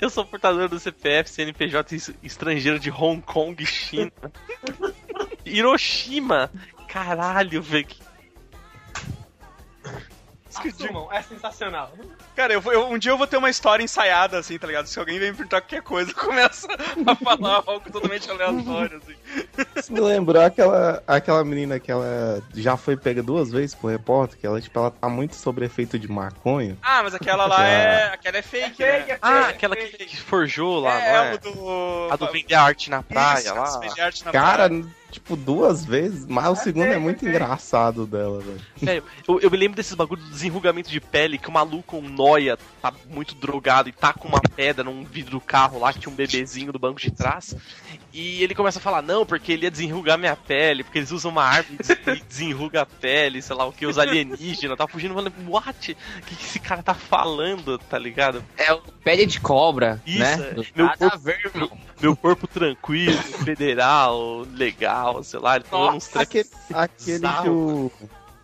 Eu 0.00 0.10
sou 0.10 0.24
portador 0.24 0.68
do 0.68 0.78
CPF 0.78 1.30
CNPJ 1.30 1.96
es- 1.96 2.12
estrangeiro 2.22 2.78
de 2.78 2.90
Hong 2.90 3.20
Kong, 3.22 3.64
China. 3.64 4.12
Hiroshima! 5.46 6.50
Caralho, 6.88 7.62
velho. 7.62 7.86
Assumam, 10.58 11.08
é 11.12 11.22
sensacional. 11.22 11.92
Cara, 12.36 12.52
eu, 12.52 12.60
vou- 12.60 12.72
eu- 12.72 12.88
um 12.88 12.98
dia 12.98 13.12
eu 13.12 13.18
vou 13.18 13.26
ter 13.26 13.36
uma 13.36 13.50
história 13.50 13.82
ensaiada, 13.82 14.38
assim, 14.38 14.58
tá 14.58 14.66
ligado? 14.66 14.86
Se 14.86 14.98
alguém 14.98 15.18
vem 15.18 15.30
me 15.30 15.36
perguntar 15.36 15.60
qualquer 15.60 15.82
coisa, 15.82 16.10
eu 16.12 16.14
começo 16.16 16.66
a 17.06 17.14
falar 17.16 17.62
algo 17.66 17.80
totalmente 17.90 18.30
aleatório, 18.30 18.98
assim. 19.02 19.14
Isso 19.76 19.92
me 19.92 20.00
lembrou 20.00 20.42
aquela, 20.42 21.02
aquela 21.06 21.44
menina 21.44 21.78
que 21.80 21.90
ela 21.90 22.42
já 22.54 22.76
foi 22.76 22.96
pega 22.96 23.22
duas 23.22 23.50
vezes 23.50 23.74
por 23.74 23.90
repórter, 23.90 24.38
que 24.38 24.46
ela, 24.46 24.60
tipo, 24.60 24.78
ela 24.78 24.90
tá 24.90 25.08
muito 25.08 25.34
sobre 25.36 25.64
efeito 25.64 25.98
de 25.98 26.10
maconha. 26.10 26.76
Ah, 26.82 27.02
mas 27.02 27.14
aquela 27.14 27.46
lá 27.46 27.66
é. 27.66 28.04
Aquela 28.12 28.36
é 28.38 28.42
fake, 28.42 28.82
É 28.82 28.92
fake, 28.98 29.08
né? 29.08 29.14
é 29.14 29.18
Ah, 29.22 29.42
fake, 29.44 29.54
aquela 29.54 29.76
fake. 29.76 30.04
que, 30.06 30.20
forjou 30.20 30.80
lá, 30.80 31.00
é, 31.00 31.12
não 31.12 31.24
é? 31.24 31.38
do. 31.38 32.08
A 32.10 32.16
do 32.16 32.30
vender 32.30 32.54
arte 32.54 32.90
na 32.90 33.02
praia 33.02 33.38
Isso, 33.40 33.54
lá. 33.54 33.80
arte 34.04 34.24
na 34.24 34.32
Cara, 34.32 34.68
praia. 34.68 34.84
Tipo, 35.12 35.36
duas 35.36 35.84
vezes, 35.84 36.26
mas 36.26 36.46
o 36.48 36.56
segundo 36.56 36.86
é 36.86 36.98
muito 36.98 37.28
engraçado 37.28 38.06
dela, 38.06 38.40
velho. 38.40 39.04
Eu, 39.28 39.40
eu 39.40 39.50
me 39.50 39.56
lembro 39.56 39.76
desses 39.76 39.94
bagulho 39.94 40.22
do 40.22 40.30
desenrugamento 40.30 40.90
de 40.90 41.00
pele, 41.00 41.38
que 41.38 41.48
o 41.48 41.52
maluco, 41.52 41.98
um 41.98 42.08
noia, 42.08 42.58
tá 42.80 42.92
muito 43.08 43.34
drogado 43.34 43.88
e 43.88 43.92
tá 43.92 44.12
com 44.12 44.26
uma 44.26 44.40
pedra 44.40 44.82
num 44.82 45.04
vidro 45.04 45.32
do 45.32 45.40
carro 45.40 45.78
lá, 45.78 45.92
que 45.92 46.00
tinha 46.00 46.12
um 46.12 46.16
bebezinho 46.16 46.72
do 46.72 46.78
banco 46.78 47.00
de 47.00 47.10
trás. 47.10 47.54
E 48.12 48.42
ele 48.42 48.54
começa 48.54 48.78
a 48.78 48.82
falar, 48.82 49.00
não, 49.00 49.24
porque 49.24 49.52
ele 49.52 49.64
ia 49.64 49.70
desenrugar 49.70 50.18
minha 50.18 50.36
pele, 50.36 50.84
porque 50.84 50.98
eles 50.98 51.10
usam 51.10 51.30
uma 51.30 51.44
árvore 51.44 51.78
e 52.18 52.20
desenruga 52.28 52.82
a 52.82 52.86
pele, 52.86 53.40
sei 53.40 53.56
lá 53.56 53.64
o 53.64 53.72
que, 53.72 53.86
os 53.86 53.98
alienígenas, 53.98 54.76
tá 54.76 54.86
fugindo, 54.86 55.14
falando, 55.14 55.32
what? 55.48 55.92
O 56.18 56.22
que, 56.26 56.36
que 56.36 56.44
esse 56.44 56.58
cara 56.60 56.82
tá 56.82 56.92
falando, 56.94 57.78
tá 57.78 57.98
ligado? 57.98 58.44
É 58.56 58.72
o 58.72 58.78
pele 59.02 59.24
de 59.24 59.40
cobra, 59.40 60.02
Isso, 60.06 60.18
né? 60.18 60.34
é. 60.50 60.54
Meu 60.76 60.84
nada 60.86 60.98
corpo- 60.98 61.14
a 61.14 61.18
ver, 61.18 61.40
irmão. 61.46 61.70
Meu 62.00 62.16
corpo 62.16 62.46
tranquilo, 62.46 63.16
federal, 63.22 64.46
legal, 64.52 65.22
sei 65.24 65.40
lá, 65.40 65.56
ele 65.56 65.64
falando 65.64 65.96
uns 65.96 66.14
Aquele, 66.16 66.48
aquele 66.72 67.28
que 67.42 67.48
o. 67.48 67.90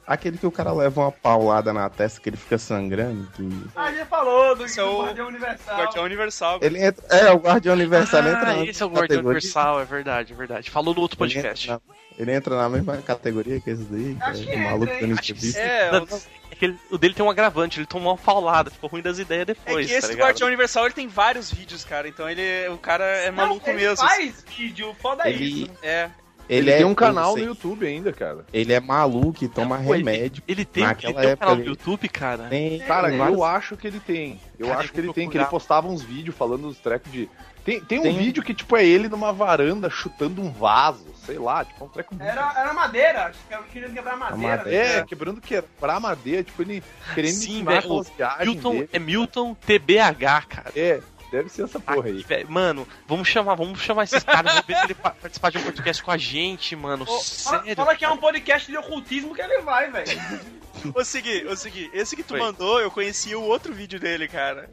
Aquele 0.09 0.39
que 0.39 0.47
o 0.47 0.51
cara 0.51 0.73
leva 0.73 1.03
uma 1.03 1.13
paulada 1.13 1.71
na 1.71 1.89
testa 1.91 2.19
que 2.19 2.31
ele 2.31 2.37
fica 2.39 2.57
sangrando. 2.57 3.29
que- 3.37 3.49
A 3.77 3.93
gente 3.93 4.07
falou 4.07 4.57
do, 4.57 4.65
é 4.65 4.83
o 4.83 5.03
Guardião 5.03 5.29
Universal. 5.29 5.77
Guardião 5.79 6.05
Universal. 6.05 6.59
Ele 6.63 6.83
entra. 6.83 7.05
É, 7.15 7.31
o 7.31 7.37
Guardião 7.37 7.75
Universal 7.75 8.21
ele 8.21 8.29
entra 8.31 8.41
Ah, 8.51 8.57
na 8.57 8.65
esse 8.65 8.83
é 8.83 8.87
o 8.87 8.89
Guardião 8.89 9.03
categoria. 9.19 9.31
Universal, 9.39 9.81
é 9.81 9.85
verdade, 9.85 10.33
é 10.33 10.37
verdade. 10.37 10.71
Falou 10.71 10.95
no 10.95 11.01
outro 11.03 11.23
Ele 11.23 11.35
podcast. 11.35 11.71
entra, 11.71 11.83
na, 11.87 11.95
ele 12.19 12.33
entra 12.33 12.57
na 12.57 12.69
mesma 12.71 12.97
categoria 12.99 13.61
que 13.61 13.69
esse 13.69 13.83
daí, 13.85 14.15
que 14.17 14.23
é 14.25 14.33
que 14.47 14.57
o 14.57 14.59
maluco 14.65 14.85
entra, 14.93 15.01
dando 15.07 15.13
entrevista. 15.13 15.61
É, 15.61 15.93
Não, 15.93 16.05
o- 16.05 16.23
é 16.51 16.55
que 16.55 16.65
ele- 16.65 16.79
o 16.91 16.97
dele 16.97 17.13
tem 17.15 17.25
um 17.27 17.31
agravante, 17.31 17.79
ele 17.79 17.87
tomou 17.87 18.13
uma 18.13 18.19
paulada, 18.19 18.71
ficou 18.71 18.89
ruim 18.89 19.03
das 19.03 19.19
ideias 19.19 19.43
é 19.43 19.45
depois, 19.45 19.87
que 19.87 19.93
tá 19.93 19.99
esse 19.99 20.09
ligado? 20.09 20.27
Guardião 20.27 20.47
Universal 20.47 20.87
ele 20.87 20.95
tem 20.95 21.07
vários 21.07 21.53
vídeos, 21.53 21.85
cara. 21.85 22.09
Então 22.09 22.29
ele, 22.31 22.67
o 22.71 22.79
cara 22.79 23.05
é 23.05 23.31
maluco 23.31 23.67
Não, 23.67 23.75
ele 23.75 23.83
mesmo. 23.87 24.07
faz 24.09 24.43
vídeo, 24.57 24.97
foda 25.01 25.29
Ele- 25.29 25.45
isso. 25.65 25.71
É. 25.83 26.09
Ele, 26.49 26.71
é, 26.71 26.77
tem 26.79 26.87
um 26.87 26.95
canal 26.95 27.37
no 27.37 27.43
YouTube 27.45 27.87
ainda, 27.87 28.13
cara. 28.13 28.45
Ele 28.53 28.73
é 28.73 28.81
maluco 28.81 29.45
e 29.45 29.49
toma 29.49 29.77
Pô, 29.79 29.95
ele- 29.95 30.05
remédio. 30.05 30.43
Ele 30.49 30.65
tem, 30.65 30.83
ele 30.85 30.95
tem 30.95 31.11
um 31.11 31.37
canal 31.37 31.55
no 31.57 31.61
ele- 31.63 31.69
YouTube, 31.71 32.09
cara. 32.09 32.45
Tem, 32.45 32.79
Cara, 32.81 33.09
tem 33.11 33.19
eu 33.19 33.45
acho 33.45 33.77
que 33.77 33.87
ele 33.87 34.01
tem. 34.01 34.41
Eu 34.59 34.69
Cara, 34.69 34.81
acho 34.81 34.93
que 34.93 35.01
ele 35.01 35.13
tem, 35.13 35.29
que 35.29 35.37
ele 35.37 35.45
postava 35.47 35.87
uns 35.89 36.03
vídeos 36.03 36.35
falando 36.37 36.63
dos 36.69 36.79
trecos 36.79 37.13
de. 37.13 37.29
Tem, 37.65 37.81
tem 37.81 37.99
um 37.99 38.03
Tem. 38.03 38.17
vídeo 38.17 38.43
que, 38.43 38.55
tipo, 38.55 38.75
é 38.79 38.87
ele 38.87 39.11
numa 39.11 39.31
varanda 39.31 39.91
chutando 39.91 40.41
um 40.41 40.51
vaso, 40.51 41.05
sei 41.27 41.39
lá, 41.39 41.63
tipo, 41.67 41.85
um 41.85 41.89
treco 41.89 42.15
muito 42.15 42.27
Era, 42.27 42.51
era 42.57 42.73
madeira, 42.73 43.27
acho 43.27 43.39
que 43.47 43.55
eu 43.55 43.63
queria 43.65 43.91
quebrar 43.91 44.17
madeira. 44.17 44.57
madeira. 44.57 44.87
É, 45.01 45.05
quebrando 45.05 45.39
quebrar 45.39 46.01
madeira, 46.01 46.43
tipo, 46.43 46.63
ele 46.63 46.83
querendo 47.15 47.35
Sim, 47.35 47.63
velho, 47.65 48.05
Milton, 48.47 48.71
dele. 48.73 48.89
é 48.91 48.99
Milton 48.99 49.55
TBH, 49.55 50.43
cara. 50.49 50.73
É, 50.75 51.01
deve 51.31 51.49
ser 51.49 51.65
essa 51.65 51.79
porra 51.81 52.01
Aqui, 52.01 52.09
aí. 52.09 52.23
velho. 52.23 52.51
Mano, 52.51 52.87
vamos 53.07 53.29
chamar, 53.29 53.55
vamos 53.55 53.81
chamar 53.81 54.05
esses 54.05 54.23
caras, 54.23 54.53
vamos 54.53 54.67
ver 54.67 54.77
se 54.77 54.85
ele 54.85 54.95
pa- 54.95 55.11
participar 55.11 55.51
de 55.51 55.59
um 55.59 55.63
podcast 55.63 56.03
com 56.03 56.11
a 56.11 56.17
gente, 56.17 56.75
mano. 56.77 57.05
Ô, 57.05 57.07
fala, 57.07 57.23
Sério. 57.63 57.77
fala 57.77 57.97
que 57.97 58.05
é 58.05 58.09
um 58.11 58.17
podcast 58.19 58.71
de 58.71 58.77
ocultismo 58.77 59.35
que 59.35 59.43
ele 59.43 59.61
vai, 59.63 59.91
velho. 59.91 60.09
Ô, 60.95 61.05
Segui, 61.05 61.45
ô, 61.47 61.57
Segui, 61.57 61.91
esse 61.93 62.15
que 62.15 62.23
tu 62.23 62.35
Oi. 62.35 62.41
mandou, 62.41 62.81
eu 62.81 62.91
conheci 62.91 63.35
o 63.35 63.43
outro 63.43 63.75
vídeo 63.75 63.99
dele, 63.99 64.29
cara. 64.29 64.71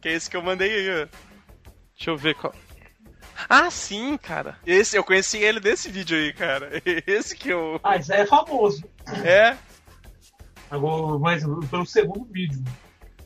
Que 0.00 0.08
é 0.08 0.12
esse 0.14 0.30
que 0.30 0.36
eu 0.36 0.42
mandei 0.42 0.70
aí, 0.72 1.02
ó. 1.02 1.08
Deixa 1.94 2.10
eu 2.10 2.16
ver 2.16 2.34
qual. 2.34 2.54
Ah, 3.48 3.70
sim, 3.70 4.16
cara. 4.16 4.56
Esse, 4.66 4.96
eu 4.96 5.04
conheci 5.04 5.38
ele 5.38 5.60
desse 5.60 5.90
vídeo 5.90 6.16
aí, 6.16 6.32
cara. 6.32 6.70
Esse 7.06 7.36
que 7.36 7.48
eu. 7.50 7.78
Ah, 7.82 7.96
isso 7.96 8.12
aí 8.12 8.20
é 8.20 8.26
famoso. 8.26 8.82
É. 9.24 9.56
Agora, 10.70 11.18
mas 11.18 11.42
pelo 11.70 11.84
segundo 11.84 12.24
vídeo. 12.32 12.62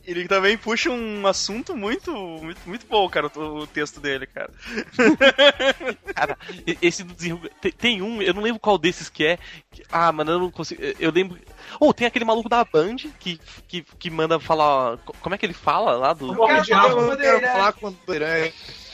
Ele 0.07 0.25
também 0.25 0.57
puxa 0.57 0.89
um 0.89 1.27
assunto 1.27 1.75
muito, 1.75 2.11
muito, 2.15 2.61
muito 2.65 2.87
bom, 2.87 3.09
cara, 3.09 3.29
o, 3.35 3.59
o 3.59 3.67
texto 3.67 3.99
dele, 3.99 4.25
cara. 4.25 4.49
Cara, 6.15 6.37
esse 6.81 7.03
do 7.03 7.13
desenruga... 7.13 7.49
tem, 7.61 7.71
tem 7.71 8.01
um, 8.01 8.21
eu 8.21 8.33
não 8.33 8.41
lembro 8.41 8.59
qual 8.59 8.77
desses 8.77 9.09
que 9.09 9.25
é. 9.25 9.37
que- 9.69 9.83
Ah, 9.91 10.11
mano, 10.11 10.31
eu 10.31 10.39
não 10.39 10.49
consigo. 10.51 10.81
eu- 10.81 10.95
Eu 10.99 11.11
lembro. 11.11 11.37
Ou 11.79 11.93
tem 11.93 12.07
aquele 12.07 12.25
maluco 12.25 12.47
da 12.49 12.63
Band 12.63 12.95
que, 13.19 13.39
que, 13.67 13.83
que 13.83 14.09
manda 14.09 14.39
falar. 14.39 14.97
co- 14.99 15.13
Como 15.21 15.35
é 15.35 15.37
que 15.37 15.45
ele 15.45 15.53
fala 15.53 15.91
lá 15.97 16.13
do. 16.13 16.33
Morre 16.33 16.53
quero 16.53 16.65
diabo. 16.65 16.89
falar 16.89 17.11
Eu 17.13 17.17
quero 17.17 17.47
falar 17.47 17.73
com 17.73 17.87
o. 17.89 17.95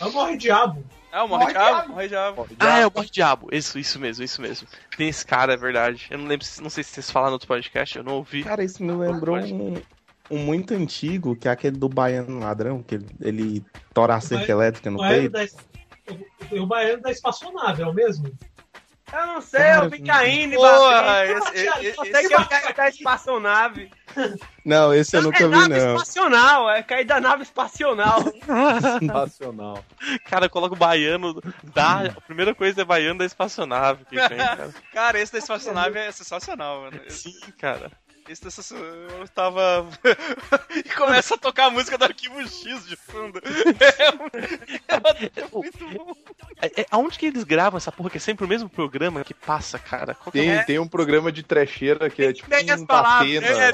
Eu 0.02 0.12
morre 0.12 0.38
diabo. 0.38 0.84
Ah, 1.12 1.24
o 1.26 1.28
Morre 1.28 1.44
Morre 1.44 1.54
Diabo? 1.54 1.70
Diabo. 1.76 1.94
Morre 1.94 2.08
Diabo. 2.08 2.48
Ah, 2.60 2.80
é 2.80 2.88
o 2.88 2.92
Morre 2.94 3.10
Diabo. 3.12 3.50
Isso, 3.52 3.78
isso 3.78 4.00
mesmo, 4.00 4.24
isso 4.24 4.42
mesmo. 4.42 4.68
Tem 4.98 5.08
esse 5.08 5.24
cara, 5.24 5.54
é 5.54 5.58
verdade. 5.58 6.08
Eu 6.10 6.18
não 6.18 6.26
lembro, 6.26 6.44
não 6.60 6.72
sei 6.72 6.84
se 6.84 6.90
vocês 6.90 7.12
falaram 7.12 7.30
no 7.30 7.36
outro 7.36 7.48
podcast, 7.48 7.96
eu 7.96 8.04
não 8.04 8.14
ouvi. 8.16 8.44
Cara, 8.44 8.64
isso 8.64 8.84
me 8.84 8.92
lembrou 8.92 9.38
um, 9.38 9.76
um 10.30 10.38
muito 10.40 10.74
antigo, 10.74 11.36
que 11.36 11.48
é 11.48 11.52
aquele 11.52 11.78
do 11.78 11.90
Baiano 11.90 12.40
Ladrão, 12.40 12.82
que 12.82 12.96
ele, 12.96 13.08
ele 13.22 13.66
tora 13.94 14.16
a 14.16 14.22
cerca 14.22 14.52
elétrica 14.52 14.90
no 14.90 14.98
O 14.98 15.02
baiano, 15.02 15.32
peito. 15.32 15.56
da, 15.58 16.56
o- 16.56 16.64
o 16.64 16.66
baiano 16.68 17.02
da 17.02 17.12
espaçonave, 17.12 17.82
é 17.84 17.88
o 17.88 17.94
mesmo? 17.94 18.32
Eu 19.12 19.28
não 19.28 19.42
sei, 19.42 19.60
Cara, 19.60 19.86
eu 19.86 19.92
fico 19.92 20.08
caindo 20.08 20.54
e 20.54 20.56
Porra, 20.56 21.26
esse, 21.26 21.56
esse, 21.56 21.88
esse, 22.02 22.28
que 22.28 22.34
eu 22.34 22.46
caí 22.48 22.74
da 22.74 22.90
espaçonave. 22.90 23.92
Não, 24.66 24.92
esse 24.92 25.16
eu 25.16 25.22
nunca 25.22 25.44
é 25.44 25.48
vi, 25.48 25.56
nave 25.56 25.70
não. 25.70 25.96
espacional, 25.96 26.70
é 26.72 26.82
cair 26.82 27.06
da 27.06 27.22
nave 27.22 27.44
espacional. 27.44 28.20
Sensacional. 29.00 29.84
Cara, 30.26 30.50
coloca 30.50 30.74
o 30.74 30.78
baiano 30.78 31.40
da. 31.76 32.08
A 32.08 32.22
primeira 32.22 32.56
coisa 32.56 32.82
é 32.82 32.86
baiano 32.86 33.20
da 33.20 33.26
espaçonave 33.26 34.04
que 34.06 34.16
tem, 34.16 34.38
cara. 34.38 34.74
Cara, 34.92 35.20
esse 35.20 35.32
da 35.34 35.38
espaçonave 35.40 36.00
é 36.00 36.12
sensacional, 36.12 36.82
mano. 36.82 37.00
Sim, 37.10 37.34
cara. 37.60 37.92
Sensacional- 38.36 38.86
eu 39.20 39.28
tava. 39.30 39.88
e 40.76 40.84
começa 40.84 41.36
a 41.36 41.38
tocar 41.38 41.66
a 41.66 41.70
música 41.70 41.98
do 41.98 42.06
Arquivo 42.06 42.42
X 42.42 42.88
de 42.88 42.96
fundo. 42.96 43.40
É, 43.40 44.10
um- 44.12 44.28
é 45.36 45.48
muito 45.54 45.90
bom. 45.90 46.14
É, 46.62 46.82
é- 46.82 46.86
aonde 46.92 47.18
que 47.20 47.26
eles 47.26 47.44
gravam 47.44 47.78
essa 47.78 47.92
porra? 47.92 48.10
Que 48.10 48.18
é 48.18 48.20
sempre 48.20 48.46
o 48.46 48.48
mesmo 48.48 48.70
programa 48.70 49.24
que 49.24 49.34
passa, 49.34 49.78
cara? 49.78 50.14
Qual 50.16 50.32
que 50.32 50.40
é? 50.40 50.58
Tem, 50.58 50.66
tem 50.66 50.80
um 50.80 50.88
programa 50.88 51.32
de 51.32 51.44
trecheira 51.44 52.10
que 52.10 52.24
é 52.24 52.34
tipo 52.34 52.50
Tem 52.50 52.70
as 52.70 52.82
um 52.82 52.86
palavras, 52.86 53.44
é, 53.44 53.74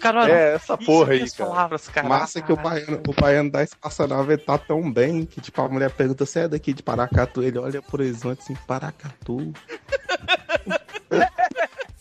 Caruaru. 0.00 0.32
É, 0.32 0.54
essa 0.54 0.76
porra 0.78 1.12
aí, 1.12 1.22
as 1.22 1.32
cara. 1.32 1.50
palavras, 1.50 1.88
cara. 1.88 2.08
Massa 2.08 2.40
que 2.40 2.52
o 2.52 2.56
baiano, 2.56 3.02
o 3.06 3.12
baiano 3.12 3.50
da 3.50 3.62
espaçonave 3.62 4.36
tá 4.38 4.56
tão 4.58 4.90
bem 4.90 5.24
que, 5.26 5.40
tipo, 5.40 5.60
a 5.60 5.68
mulher 5.68 5.90
pergunta 5.90 6.24
se 6.26 6.40
é 6.40 6.48
daqui 6.48 6.72
de 6.72 6.82
Paracatu. 6.82 7.42
Ele 7.42 7.58
olha 7.58 7.82
pro 7.82 8.02
horizonte 8.02 8.40
assim, 8.42 8.54
Paracatu. 8.66 9.52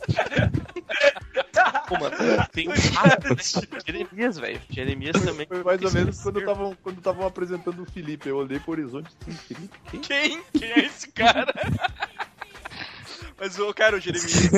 Pô, 1.88 1.99
mano, 1.99 2.15
tem 2.51 2.67
um 2.67 2.71
né? 2.71 2.77
Jeremias, 3.86 4.38
velho. 4.38 4.62
Jeremias 4.69 5.21
também. 5.21 5.47
Foi 5.47 5.63
mais 5.63 5.82
ou 5.82 5.91
menos 5.91 6.21
quando 6.21 6.39
estavam 6.39 6.77
quando 6.82 7.25
apresentando 7.25 7.82
o 7.82 7.86
Felipe. 7.86 8.30
Eu 8.30 8.38
olhei 8.38 8.60
pro 8.60 8.71
horizonte 8.71 9.10
e 9.25 9.32
disse, 9.32 9.43
Felipe, 9.53 9.80
quem? 9.89 9.99
Quem? 10.01 10.43
Quem 10.58 10.71
é 10.71 10.80
esse 10.86 11.12
cara? 11.12 11.53
Mas 13.39 13.60
o 13.60 13.73
cara, 13.73 13.95
o 13.97 13.99
Jeremias. 13.99 14.49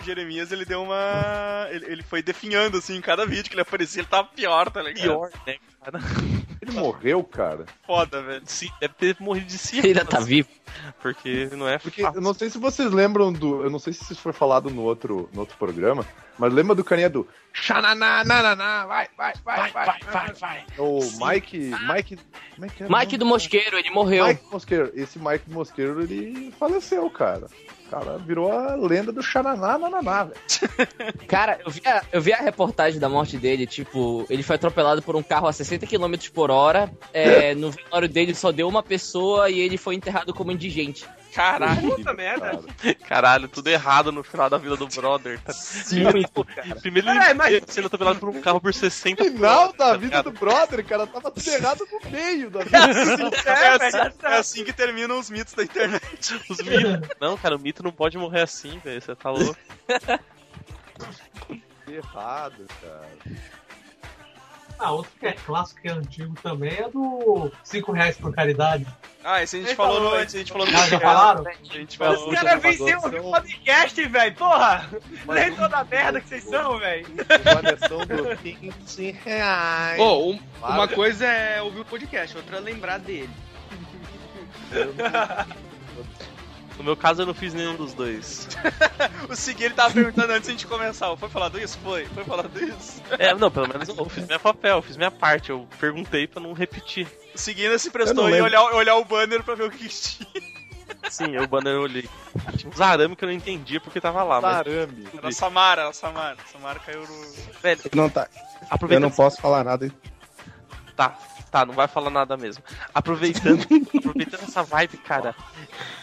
o 0.00 0.04
Jeremias, 0.04 0.50
ele 0.50 0.64
deu 0.64 0.82
uma. 0.82 1.68
Ele, 1.70 1.86
ele 1.86 2.02
foi 2.02 2.22
definhando, 2.22 2.78
assim, 2.78 2.96
em 2.96 3.00
cada 3.00 3.26
vídeo 3.26 3.44
que 3.44 3.54
ele 3.54 3.62
aparecia, 3.62 4.00
ele 4.00 4.08
tava 4.08 4.28
pior, 4.28 4.70
tá 4.70 4.82
ligado? 4.82 5.02
Pior, 5.02 5.30
né, 5.46 5.56
cara? 5.86 6.00
Ele 6.60 6.72
morreu, 6.72 7.22
cara. 7.22 7.66
Foda, 7.86 8.22
velho. 8.22 8.42
Sim, 8.44 8.70
deve 8.80 8.94
ter 8.94 9.16
morrido 9.20 9.46
de 9.46 9.58
si. 9.58 9.78
Ele 9.78 9.88
ainda 9.88 10.04
tá 10.04 10.20
vivo. 10.20 10.48
Porque 11.00 11.48
não 11.52 11.68
é 11.68 11.78
Porque 11.78 12.02
fácil. 12.02 12.18
eu 12.18 12.22
não 12.22 12.34
sei 12.34 12.50
se 12.50 12.58
vocês 12.58 12.90
lembram 12.90 13.32
do. 13.32 13.62
Eu 13.62 13.70
não 13.70 13.78
sei 13.78 13.92
se 13.92 14.02
isso 14.02 14.20
foi 14.20 14.32
falado 14.32 14.68
no 14.70 14.82
outro, 14.82 15.28
no 15.32 15.40
outro 15.40 15.56
programa, 15.56 16.04
mas 16.38 16.52
lembra 16.52 16.74
do 16.74 16.82
carinha 16.84 17.08
do. 17.08 17.26
Xananá, 17.52 18.24
nananá, 18.24 18.86
vai, 18.86 19.08
vai, 19.16 19.32
vai, 19.44 19.70
vai, 19.70 19.86
vai, 19.86 19.98
vai, 20.10 20.32
vai. 20.32 20.64
O 20.78 21.00
Sim. 21.02 21.24
Mike. 21.24 21.70
Mike. 21.88 22.18
Como 22.56 22.66
é 22.66 22.68
que 22.70 22.82
é 22.82 22.86
o 22.86 22.90
Mike 22.90 23.18
do 23.18 23.26
Mosqueiro, 23.26 23.78
ele 23.78 23.90
morreu. 23.90 24.26
Mike 24.26 24.44
Mosqueiro. 24.50 24.90
Esse 24.94 25.18
Mike 25.18 25.48
Mosqueiro, 25.48 26.02
ele 26.02 26.50
faleceu, 26.58 27.08
cara. 27.10 27.46
O 27.86 27.90
cara 27.90 28.16
virou 28.18 28.50
a 28.50 28.74
lenda 28.74 29.12
do 29.12 29.22
Xananá, 29.22 29.78
nananá, 29.78 30.24
velho. 30.24 30.40
Cara, 31.28 31.60
eu 31.64 31.70
vi, 31.70 31.80
a, 31.84 32.02
eu 32.10 32.20
vi 32.20 32.32
a 32.32 32.38
reportagem 32.38 32.98
da 32.98 33.08
morte 33.08 33.36
dele, 33.36 33.64
tipo, 33.64 34.26
ele 34.28 34.42
foi 34.42 34.56
atropelado 34.56 35.02
por 35.02 35.14
um 35.14 35.22
carro 35.22 35.46
a 35.46 35.52
60 35.52 35.86
km 35.86 36.14
por 36.34 36.50
hora. 36.50 36.90
é, 37.12 37.54
no 37.54 37.70
velório 37.70 38.08
dele 38.08 38.34
só 38.34 38.50
deu 38.50 38.66
uma 38.66 38.82
pessoa 38.82 39.48
e 39.50 39.60
ele 39.60 39.76
foi 39.76 39.94
enterrado 39.94 40.34
como 40.34 40.50
indigente. 40.50 41.06
Caralho, 41.36 41.96
Puta 41.96 42.14
merda. 42.14 42.50
Cara. 42.50 42.94
caralho, 43.06 43.46
tudo 43.48 43.68
errado 43.68 44.10
no 44.10 44.24
final 44.24 44.48
da 44.48 44.56
vida 44.56 44.74
do 44.74 44.86
brother. 44.88 45.38
Tá? 45.42 45.52
Muito, 46.10 46.46
Primeiro 46.80 47.06
Peraí, 47.08 47.26
ele 47.30 47.34
mas- 47.34 47.62
sendo 47.68 47.86
atropelado 47.88 48.18
por 48.18 48.30
um 48.30 48.40
carro 48.40 48.58
por 48.58 48.72
60 48.72 49.22
por 49.22 49.30
Final 49.32 49.68
da 49.72 49.78
tá 49.78 49.92
vida 49.92 50.04
ligado? 50.06 50.30
do 50.30 50.38
brother, 50.38 50.84
cara, 50.86 51.06
tava 51.06 51.30
tudo 51.30 51.48
errado 51.50 51.86
no 51.92 52.10
meio 52.10 52.48
da 52.50 52.60
vida. 52.64 52.76
É, 53.46 53.50
É, 53.50 53.68
assim, 53.68 53.90
velho, 53.98 54.14
é 54.22 54.36
assim 54.38 54.64
que 54.64 54.72
terminam 54.72 55.18
os 55.18 55.28
mitos 55.28 55.52
da 55.52 55.62
internet. 55.62 56.40
Os 56.48 56.58
mitos. 56.62 57.08
Não, 57.20 57.36
cara, 57.36 57.54
o 57.56 57.58
mito 57.58 57.82
não 57.82 57.92
pode 57.92 58.16
morrer 58.16 58.40
assim, 58.42 58.78
velho. 58.78 59.00
Você 59.02 59.14
tá 59.14 59.30
louco. 59.30 59.56
errado, 61.88 62.66
cara. 62.80 63.08
Ah, 64.78 64.92
outro 64.92 65.10
que 65.18 65.26
é 65.26 65.32
clássico, 65.32 65.80
que 65.80 65.88
é 65.88 65.92
antigo 65.92 66.34
também, 66.42 66.72
é 66.74 66.88
do 66.88 67.50
5 67.64 67.92
reais 67.92 68.16
por 68.18 68.34
caridade. 68.34 68.86
Ah, 69.24 69.42
esse 69.42 69.56
a 69.56 69.58
gente 69.60 69.68
Ele 69.70 69.76
falou 69.76 69.96
falou, 69.96 70.10
no, 70.16 70.22
esse 70.22 70.36
a 70.36 70.38
gente 70.40 70.52
falou 70.52 70.66
no 70.70 70.76
Ah, 70.78 70.86
já 70.86 71.00
falaram? 71.00 71.44
A 71.46 71.52
gente 71.72 71.88
Os 71.90 71.94
falou. 71.96 72.30
caras 72.30 72.62
venciam 72.62 73.00
o 73.00 73.30
podcast, 73.32 74.04
velho. 74.08 74.34
Porra! 74.36 74.88
Nem 75.26 75.54
toda 75.54 75.78
a 75.78 75.84
merda 75.84 76.20
que 76.20 76.28
vocês 76.28 76.44
são, 76.44 76.78
velho. 76.78 77.06
Variação 77.42 77.98
do 78.00 78.36
15 78.36 79.10
reais. 79.24 79.98
Ô, 79.98 80.30
um- 80.32 80.40
uma 80.60 80.86
Para. 80.86 80.94
coisa 80.94 81.26
é 81.26 81.62
ouvir 81.62 81.80
o 81.80 81.84
podcast, 81.84 82.36
outra 82.36 82.58
é 82.58 82.60
lembrar 82.60 82.98
dele. 82.98 83.30
No 86.78 86.84
meu 86.84 86.96
caso, 86.96 87.22
eu 87.22 87.26
não 87.26 87.34
fiz 87.34 87.54
nenhum 87.54 87.74
dos 87.74 87.94
dois. 87.94 88.48
O 89.28 89.34
Segui, 89.34 89.64
ele 89.64 89.74
tava 89.74 89.92
perguntando 89.92 90.32
antes 90.32 90.44
de 90.44 90.48
a 90.50 90.52
gente 90.52 90.66
começar. 90.68 91.16
Foi 91.16 91.28
falado 91.28 91.58
isso? 91.58 91.76
Foi. 91.82 92.04
Foi 92.06 92.22
falado 92.24 92.50
isso. 92.62 93.02
É, 93.18 93.34
não, 93.34 93.50
pelo 93.50 93.66
menos 93.68 93.88
eu 93.88 94.08
fiz 94.08 94.24
minha 94.24 94.38
papel, 94.38 94.80
fiz 94.82 94.96
minha 94.96 95.10
parte. 95.10 95.50
Eu 95.50 95.66
perguntei 95.80 96.28
pra 96.28 96.40
não 96.40 96.52
repetir. 96.52 97.08
O 97.34 97.38
Segui 97.38 97.64
ainda 97.64 97.78
se 97.78 97.88
Eu 97.88 97.92
prestou 97.92 98.28
em 98.28 98.40
olhar, 98.40 98.62
olhar 98.72 98.94
o 98.96 99.04
banner 99.04 99.42
pra 99.42 99.54
ver 99.56 99.64
o 99.64 99.70
que 99.70 99.88
tinha. 99.88 100.28
Sim, 101.10 101.34
eu, 101.34 101.42
o 101.42 101.48
banner 101.48 101.72
eu 101.74 101.82
olhei. 101.82 102.08
Tinha 102.56 102.70
uns 102.72 102.80
arame 102.80 103.16
que 103.16 103.24
eu 103.24 103.28
não 103.28 103.34
entendia 103.34 103.80
porque 103.80 104.00
tava 104.00 104.22
lá, 104.22 104.40
mas. 104.40 104.56
Arame. 104.58 105.08
Era 105.16 105.28
a 105.28 105.32
Samara, 105.32 105.88
a 105.88 105.92
Samara. 105.92 106.36
A 106.44 106.52
Samara 106.52 106.78
caiu 106.78 107.00
no. 107.02 107.32
Velho, 107.60 107.80
Não 107.94 108.08
tá, 108.08 108.28
eu 108.32 108.66
aproveitando. 108.70 109.02
não 109.02 109.10
posso 109.10 109.40
falar 109.40 109.64
nada. 109.64 109.90
Tá, 110.94 111.18
tá, 111.56 111.64
não 111.64 111.72
vai 111.74 111.88
falar 111.88 112.10
nada 112.10 112.36
mesmo. 112.36 112.62
Aproveitando, 112.94 113.66
aproveitando 113.96 114.42
essa 114.42 114.62
vibe, 114.62 114.98
cara, 114.98 115.34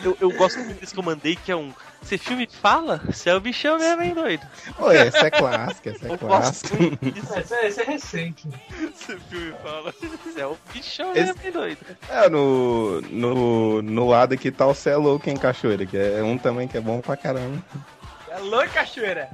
eu, 0.03 0.17
eu 0.19 0.31
gosto 0.31 0.57
muito 0.59 0.79
desse 0.79 0.93
que 0.93 0.99
eu 0.99 1.03
mandei, 1.03 1.35
que 1.35 1.51
é 1.51 1.55
um. 1.55 1.71
Você 2.01 2.17
filme 2.17 2.47
fala? 2.61 2.99
Você 3.05 3.29
é 3.29 3.35
o 3.35 3.39
bichão 3.39 3.77
mesmo, 3.77 4.01
hein, 4.01 4.13
doido? 4.13 4.45
Pô, 4.75 4.91
essa 4.91 5.27
é 5.27 5.31
clássica, 5.31 5.91
essa 5.91 6.05
é 6.07 6.11
Eu 6.11 6.17
clássica. 6.17 6.75
disso. 7.01 7.39
Esse 7.39 7.53
é, 7.53 7.67
esse 7.67 7.81
é 7.81 7.85
recente. 7.85 8.47
Esse 8.93 9.17
filme 9.29 9.53
fala. 9.63 9.93
Você 10.25 10.41
é 10.41 10.45
o 10.47 10.57
bichão 10.73 11.11
Esse- 11.11 11.27
mesmo, 11.27 11.41
hein, 11.45 11.51
doido? 11.51 11.79
É, 12.09 12.27
no, 12.29 12.99
no, 13.01 13.81
no 13.81 14.09
lado 14.09 14.33
aqui 14.33 14.51
tá 14.51 14.65
o 14.67 14.73
Cê 14.73 14.89
é 14.89 14.97
Louco 14.97 15.29
em 15.29 15.37
Cachoeira, 15.37 15.85
que 15.85 15.95
é 15.97 16.21
um 16.23 16.37
também 16.37 16.67
que 16.67 16.77
é 16.77 16.81
bom 16.81 16.99
pra 16.99 17.15
caramba. 17.15 17.63
É 18.27 18.39
louco, 18.39 18.69
cachoeira. 18.73 19.29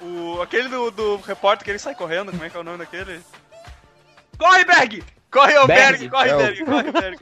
O, 0.00 0.40
aquele 0.42 0.68
do, 0.68 0.90
do 0.92 1.16
repórter 1.16 1.64
que 1.64 1.70
ele 1.70 1.78
sai 1.78 1.94
correndo, 1.96 2.30
como 2.30 2.44
é 2.44 2.50
que 2.50 2.56
é 2.56 2.60
o 2.60 2.64
nome 2.64 2.78
daquele? 2.78 3.20
Corre, 4.38 4.64
Berg! 4.64 5.02
Corre, 5.30 5.58
ô 5.58 5.66
Berg. 5.66 5.98
Berg, 5.98 6.08
corre, 6.10 6.30
É 6.30 6.34
o- 6.34 6.38
Berg, 6.38 6.64
corre, 6.64 6.92
Berg. 6.92 7.18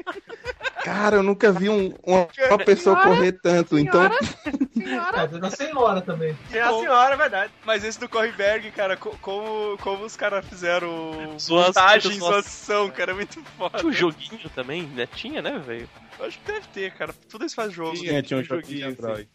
Cara, 0.85 1.17
eu 1.17 1.23
nunca 1.23 1.51
vi 1.51 1.69
um- 1.69 1.95
uma, 2.05 2.29
uma 2.51 2.59
pessoa 2.59 3.03
correr 3.03 3.33
tanto, 3.33 3.79
então... 3.79 4.05
É, 4.05 5.27
tem 5.27 5.41
da 5.41 5.51
senhora 5.51 6.01
também. 6.03 6.37
É 6.53 6.61
a 6.61 6.69
senhora, 6.71 7.15
é 7.15 7.17
verdade. 7.17 7.53
Mas 7.65 7.83
esse 7.83 7.99
do 7.99 8.09
Correberg, 8.09 8.71
cara, 8.73 8.97
co- 8.97 9.17
como, 9.23 9.79
como 9.79 10.05
os 10.05 10.15
caras 10.15 10.45
fizeram 10.47 11.37
Zoação, 11.39 11.57
montagem, 11.83 12.13
zoação. 12.19 12.33
zoação, 12.43 12.91
cara, 12.91 13.13
é 13.13 13.15
muito 13.15 13.43
foda. 13.57 13.79
Tinha 13.79 13.91
um 13.91 13.93
joguinho 13.93 14.49
também, 14.55 14.83
né? 14.83 15.07
Tinha, 15.07 15.41
né, 15.41 15.59
velho? 15.59 15.89
Acho 16.21 16.39
que 16.39 16.53
deve 16.53 16.67
ter, 16.69 16.93
cara. 16.93 17.15
Tudo 17.31 17.47
isso 17.47 17.55
faz 17.57 17.73
jogo. 17.73 17.97
Tinha, 17.97 18.23
tinha 18.23 18.39
um 18.39 18.45
joguinho 18.45 18.95
de 18.95 19.01
joguinho, 19.01 19.27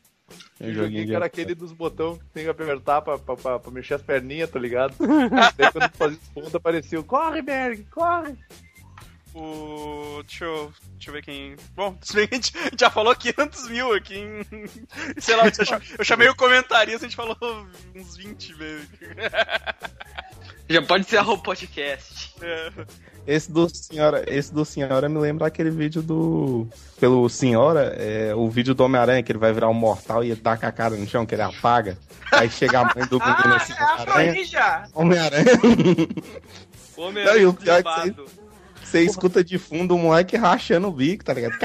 Joguinho 0.61 1.01
de 1.01 1.07
que 1.11 1.15
era 1.15 1.25
aquele 1.25 1.55
dos 1.55 1.71
botões 1.71 2.17
que 2.19 2.25
tem 2.33 2.43
que 2.43 2.49
apertar 2.49 3.01
pra, 3.01 3.17
pra, 3.17 3.35
pra, 3.35 3.59
pra 3.59 3.71
mexer 3.71 3.95
as 3.95 4.01
perninhas, 4.01 4.49
tá 4.49 4.59
ligado? 4.59 4.93
Daí 5.57 5.71
quando 5.71 5.89
tu 5.89 5.97
fazia 5.97 6.17
os 6.21 6.27
pontos 6.29 6.55
aparecia 6.55 6.99
o 6.99 7.03
Corre, 7.03 7.41
Berg, 7.41 7.85
corre! 7.91 8.35
O. 9.35 10.23
Deixa 10.25 10.43
eu, 10.43 10.73
deixa 10.93 11.09
eu 11.09 11.13
ver 11.13 11.21
quem. 11.23 11.55
Bom, 11.75 11.95
a 12.01 12.19
gente, 12.35 12.51
já 12.77 12.89
falou 12.89 13.15
500 13.15 13.69
mil 13.69 13.93
aqui 13.93 14.15
em. 14.17 14.43
Sei 15.21 15.35
lá, 15.35 15.43
eu 15.45 15.65
cha- 15.65 15.81
eu 15.99 16.03
chamei 16.03 16.27
o 16.27 16.35
comentarista, 16.35 17.05
a 17.05 17.09
gente 17.09 17.15
falou 17.15 17.37
uns 17.95 18.17
20 18.17 18.53
vezes. 18.53 18.89
Já 20.67 20.81
pode 20.81 21.05
ser 21.05 21.19
o 21.21 21.37
podcast. 21.37 22.33
É. 22.41 22.71
Esse 23.27 23.51
do 23.51 23.69
Senhora, 23.69 24.23
esse 24.27 24.53
do 24.53 24.65
Senhora 24.65 25.08
me 25.08 25.19
lembra 25.19 25.47
aquele 25.47 25.69
vídeo 25.69 26.01
do. 26.01 26.67
Pelo 26.99 27.29
Senhora, 27.29 27.95
é, 27.97 28.34
o 28.36 28.49
vídeo 28.49 28.73
do 28.73 28.84
Homem-Aranha, 28.84 29.21
que 29.23 29.32
ele 29.32 29.39
vai 29.39 29.53
virar 29.53 29.69
um 29.69 29.73
mortal 29.73 30.23
e 30.23 30.32
ele 30.32 30.39
taca 30.39 30.67
a 30.67 30.71
cara 30.71 30.95
no 30.95 31.08
chão, 31.08 31.25
que 31.25 31.36
ele 31.36 31.41
apaga. 31.41 31.97
Aí 32.32 32.49
chega 32.49 32.79
a 32.79 32.84
mãe 32.84 33.05
do 33.08 33.19
menino 33.19 33.36
Ah, 33.36 33.55
assim, 33.55 33.73
é 33.73 33.84
Homem-Aranha. 33.84 34.34
Forja! 34.34 34.89
Homem-Aranha. 34.93 35.45
O 38.89 38.97
é 38.97 38.99
que. 39.02 39.06
Você 39.06 39.12
escuta 39.12 39.43
de 39.43 39.58
fundo 39.58 39.95
o 39.95 39.99
moleque 39.99 40.36
rachando 40.36 40.88
o 40.88 40.91
bico, 40.91 41.23
tá 41.23 41.34
ligado? 41.34 41.58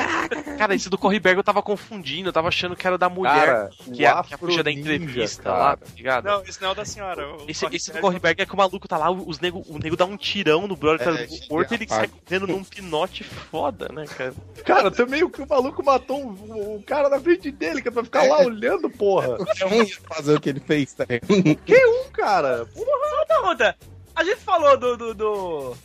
Cara, 0.59 0.75
esse 0.75 0.89
do 0.89 0.99
Correberg 0.99 1.39
eu 1.39 1.45
tava 1.45 1.63
confundindo, 1.63 2.29
eu 2.29 2.33
tava 2.33 2.49
achando 2.49 2.77
que 2.77 2.87
era 2.87 2.99
da 2.99 3.09
mulher, 3.09 3.47
Cara, 3.47 3.71
que, 3.93 4.05
é, 4.05 4.13
o 4.15 4.23
que 4.25 4.33
é 4.33 4.37
a 4.37 4.39
puxa 4.39 4.63
da 4.63 4.71
entrevista 4.71 5.43
cara. 5.43 5.59
lá, 5.59 5.77
tá 5.77 5.87
ligado? 5.97 6.25
Não, 6.25 6.43
esse 6.45 6.61
não 6.61 6.69
é 6.69 6.73
o 6.73 6.75
da 6.75 6.85
senhora. 6.85 7.27
o 7.37 7.45
Esse, 7.49 7.67
esse 7.73 7.93
do 7.93 7.99
Correberg 8.01 8.43
é 8.43 8.47
que 8.47 8.55
o 8.55 8.57
maluco 8.57 8.87
tá 8.87 8.97
lá, 8.97 9.11
os 9.11 9.41
nego, 9.41 9.65
o 9.69 9.79
nego 9.79 9.97
dá 9.97 10.05
um 10.05 10.17
tirão 10.17 10.67
no 10.67 10.77
brother, 10.77 11.09
É, 11.09 11.13
tá 11.13 11.29
chega, 11.29 11.47
morto 11.51 11.73
e 11.73 11.75
ele 11.75 11.89
sai 11.89 12.09
correndo 12.09 12.47
num 12.47 12.63
pinote 12.65 13.25
foda, 13.25 13.89
né, 13.93 14.05
cara? 14.07 14.35
Cara, 14.65 14.91
também 14.91 15.23
o 15.23 15.31
que 15.31 15.43
o 15.43 15.49
maluco 15.49 15.85
matou 15.85 16.21
um- 16.21 16.77
o 16.77 16.83
cara 16.87 17.09
na 17.09 17.21
frente 17.21 17.51
dele, 17.51 17.83
que 17.83 17.89
é 17.89 17.91
pra 17.91 18.05
ficar 18.05 18.25
lá 18.25 18.41
olhando, 18.41 18.89
porra. 18.91 19.37
Qualquer 19.37 19.67
um 19.73 19.87
fazer 20.15 20.37
o 20.37 20.41
que 20.41 20.49
ele 20.51 20.61
fez, 20.61 20.93
tá 20.93 21.05
ligado? 21.09 21.27
Um 21.35 22.11
cara, 22.11 22.67
Uma 22.77 23.27
pergunta. 23.27 23.77
A 24.15 24.23
gente 24.25 24.37
falou 24.41 24.77
do. 24.77 24.97
do. 24.97 25.15
do, 25.15 25.77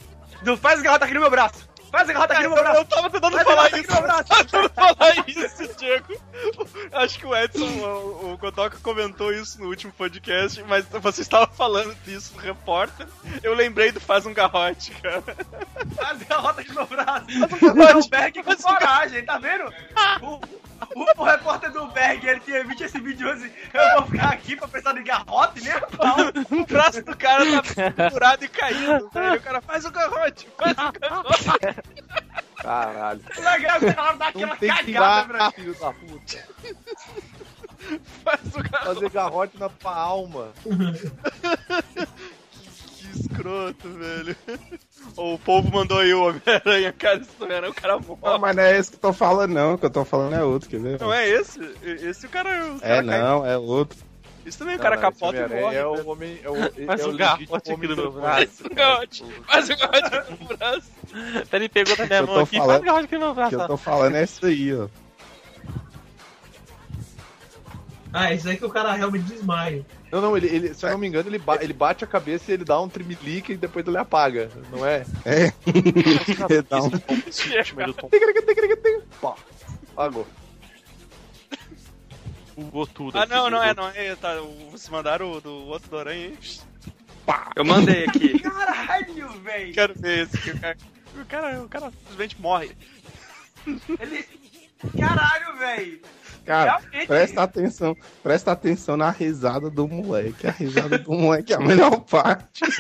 do 0.44 0.58
faz 0.58 0.80
a 0.80 0.84
garrota 0.84 1.06
aqui 1.06 1.14
no 1.14 1.22
meu 1.22 1.30
braço. 1.30 1.68
Faz 1.92 2.08
a 2.08 2.14
garrota 2.14 2.34
aqui 2.34 2.44
no 2.44 2.50
meu 2.50 2.58
Eu 2.60 2.64
braço. 2.64 2.86
tava 2.86 3.10
tentando 3.10 3.32
Faz 3.34 3.48
falar 3.48 3.66
aqui 3.66 3.80
isso. 3.80 3.88
tentando 4.38 4.70
falar 4.70 5.28
isso, 5.28 5.76
Diego. 5.78 6.22
Acho 6.92 7.20
que 7.20 7.26
o 7.26 7.36
Edson, 7.36 7.66
o, 7.66 8.34
o 8.34 8.38
Kotoka 8.38 8.78
comentou 8.84 9.34
isso 9.34 9.60
no 9.60 9.68
último 9.70 9.92
podcast, 9.94 10.62
mas 10.64 10.86
você 10.86 11.22
estava 11.22 11.48
falando 11.48 11.96
disso 12.06 12.34
no 12.36 12.42
repórter. 12.42 13.08
Eu 13.42 13.56
lembrei 13.56 13.92
do 13.92 14.00
Faz 14.00 14.26
um 14.28 14.34
Garrote, 14.34 14.92
cara. 15.02 15.24
Faz 15.96 16.22
a 16.22 16.26
garrota 16.26 16.62
aqui 16.62 16.70
no 16.70 16.76
meu 16.76 16.86
braço. 16.86 17.26
Mas 17.76 18.06
o 18.06 18.10
Berg 18.10 18.44
com 18.44 18.56
coragem, 18.56 19.26
tá 19.26 19.40
vendo? 19.40 19.64
O, 20.96 21.00
o, 21.02 21.06
o 21.18 21.24
repórter 21.24 21.72
do 21.72 21.88
Berg, 21.88 22.26
ele 22.28 22.40
tinha 22.42 22.64
visto 22.64 22.84
esse 22.84 23.00
vídeo 23.00 23.30
assim. 23.32 23.52
Eu 23.74 24.02
vou 24.02 24.12
ficar 24.12 24.30
aqui 24.34 24.56
pra 24.56 24.68
pensar 24.68 24.98
em 24.98 25.04
garrote, 25.04 25.62
nem 25.64 25.72
a 25.74 25.82
pau. 25.82 26.16
O 26.52 26.66
braço 26.66 27.02
do 27.04 27.16
cara 27.18 27.44
tá 27.96 28.10
furado 28.10 28.46
e 28.46 28.48
caindo. 28.48 29.10
Aí 29.14 29.38
o 29.38 29.42
cara 29.42 29.62
faz 29.62 29.86
o 29.86 29.92
garrote, 29.92 30.48
faz 30.58 30.74
o 30.78 30.92
garrote. 31.00 31.46
caralho. 32.58 33.22
Legal, 33.38 33.78
o 33.78 33.96
cara 33.96 34.14
dá 34.14 34.28
aquela 34.28 34.48
Não 34.48 34.58
tem 34.58 34.76
que 34.76 34.94
cagada, 34.94 35.34
velho. 35.34 35.52
filho 35.52 35.80
da 35.80 35.94
puta. 35.94 36.48
Faz 38.24 38.56
o 38.56 38.64
garrote. 38.64 38.86
Fazer 38.86 39.10
garrote 39.10 39.60
na 39.60 39.70
tua 39.70 39.96
alma. 39.96 40.54
Que 43.00 43.20
escroto, 43.20 43.90
velho. 43.90 44.36
O 45.22 45.38
povo 45.40 45.70
mandou 45.72 45.98
aí 46.00 46.14
o 46.14 46.24
Homem-Aranha, 46.28 46.94
cara. 46.94 47.18
Esse 47.18 47.30
Homem-Aranha, 47.44 47.72
o 47.72 47.76
cara 47.76 47.94
Não, 48.00 48.18
morre. 48.18 48.38
mas 48.40 48.56
não 48.56 48.64
é 48.64 48.78
esse 48.78 48.90
que 48.92 48.96
eu 48.96 49.02
tô 49.02 49.12
falando, 49.14 49.52
não. 49.54 49.74
O 49.74 49.78
que 49.78 49.86
eu 49.86 49.90
tô 49.90 50.06
falando 50.06 50.34
é 50.34 50.44
outro, 50.44 50.70
quer 50.70 50.80
ver? 50.80 51.00
Não 51.00 51.14
é 51.14 51.28
esse? 51.28 51.60
Esse 51.84 52.26
o 52.26 52.30
cara. 52.30 52.50
O 52.72 52.78
É, 52.78 52.80
cara 52.80 53.04
cai- 53.06 53.20
não, 53.22 53.46
é 53.46 53.58
outro. 53.58 53.98
Isso 54.46 54.58
também, 54.58 54.76
o 54.76 54.78
Não, 54.78 54.84
cara 54.84 54.96
não, 54.96 55.02
capota 55.02 55.38
e 55.38 55.62
morre. 55.62 55.76
É 55.76 55.86
o 55.86 56.08
homem. 56.10 56.40
É 56.42 56.50
o, 56.50 56.86
Faz 56.86 57.02
é 57.02 57.06
um 57.06 57.10
o 57.10 57.18
garrote 57.18 57.52
legítimo 57.52 57.56
aqui 57.58 57.72
no 57.72 57.78
meu 57.78 57.96
transformado. 57.96 58.36
Faz 58.48 58.60
o 58.62 58.70
garrote, 58.74 59.26
faz 59.46 59.70
o 59.70 59.78
garrote 59.78 60.32
no 60.50 60.58
braço. 60.58 60.92
Ele 61.52 61.70
pegou 61.70 61.96
da 61.98 62.06
minha 62.06 62.20
Eu 62.20 62.28
mão 62.28 62.40
aqui, 62.40 62.58
falando- 62.58 62.70
faz 62.72 62.84
garrote 62.86 63.06
aqui 63.06 63.14
no 63.16 63.20
meu 63.20 63.30
O 63.32 63.36
que 63.36 63.42
eu 63.42 63.50
braço. 63.50 63.68
tô 63.68 63.78
falando 63.78 64.16
é 64.16 64.24
isso 64.24 64.46
aí, 64.46 64.74
ó. 64.74 64.88
Ah, 68.12 68.34
isso 68.34 68.50
aí 68.50 68.58
que 68.58 68.66
o 68.66 68.70
cara 68.70 68.94
realmente 68.94 69.24
desmaia. 69.26 69.86
Não, 70.12 70.22
não, 70.22 70.36
ele, 70.38 70.48
ele- 70.48 70.74
se 70.74 70.86
eu 70.86 70.90
não 70.90 70.98
me 70.98 71.08
engano, 71.08 71.30
ele, 71.30 71.38
ba- 71.38 71.60
ele 71.62 71.74
bate 71.74 72.04
a 72.04 72.08
cabeça 72.08 72.50
e 72.50 72.56
ele 72.56 72.66
dá 72.66 72.80
um 72.82 72.90
trimelique 72.90 73.54
e 73.54 73.58
depois 73.58 73.86
ele 73.88 73.98
apaga, 73.98 74.50
não 74.72 74.86
é? 74.86 75.06
É. 75.26 75.54
Dá 76.68 76.82
um- 76.82 76.90
Pá, 79.22 79.36
apagou. 79.92 80.28
Bugou 82.56 82.88
tudo. 82.88 83.18
Ah, 83.18 83.24
aqui, 83.24 83.32
não, 83.34 83.50
não 83.50 83.64
é, 83.64 83.74
não 83.74 83.88
é. 83.90 84.16
Tá, 84.16 84.36
vocês 84.72 84.90
mandaram 84.90 85.32
o 85.32 85.40
do 85.42 85.54
outro 85.68 85.90
do 85.90 85.98
Aranha 85.98 86.28
aí? 86.28 86.38
Eu 87.56 87.64
mandei 87.64 88.06
aqui. 88.06 88.40
Caralho, 88.42 89.30
velho. 89.42 89.74
Quero 89.74 89.94
ver 89.96 90.24
esse 90.26 90.38
que 90.40 90.52
o 90.52 90.60
cara. 90.60 90.78
O 91.22 91.26
cara, 91.26 91.62
o 91.64 91.70
cara 91.70 91.92
simplesmente 91.92 92.40
morre. 92.42 92.72
Ele. 94.00 94.26
Caralho, 95.00 95.58
velho. 95.58 96.02
Cara, 96.46 96.78
Realmente. 96.78 97.08
presta 97.08 97.44
atenção, 97.44 97.96
presta 98.24 98.52
atenção 98.52 98.98
na 98.98 99.10
risada 99.10 99.70
do 99.70 99.88
moleque. 99.88 100.48
A 100.48 100.52
risada 100.52 100.98
do 100.98 101.12
moleque 101.12 101.54
é 101.54 101.56
a 101.56 101.60
melhor 101.60 102.00
parte. 102.02 102.64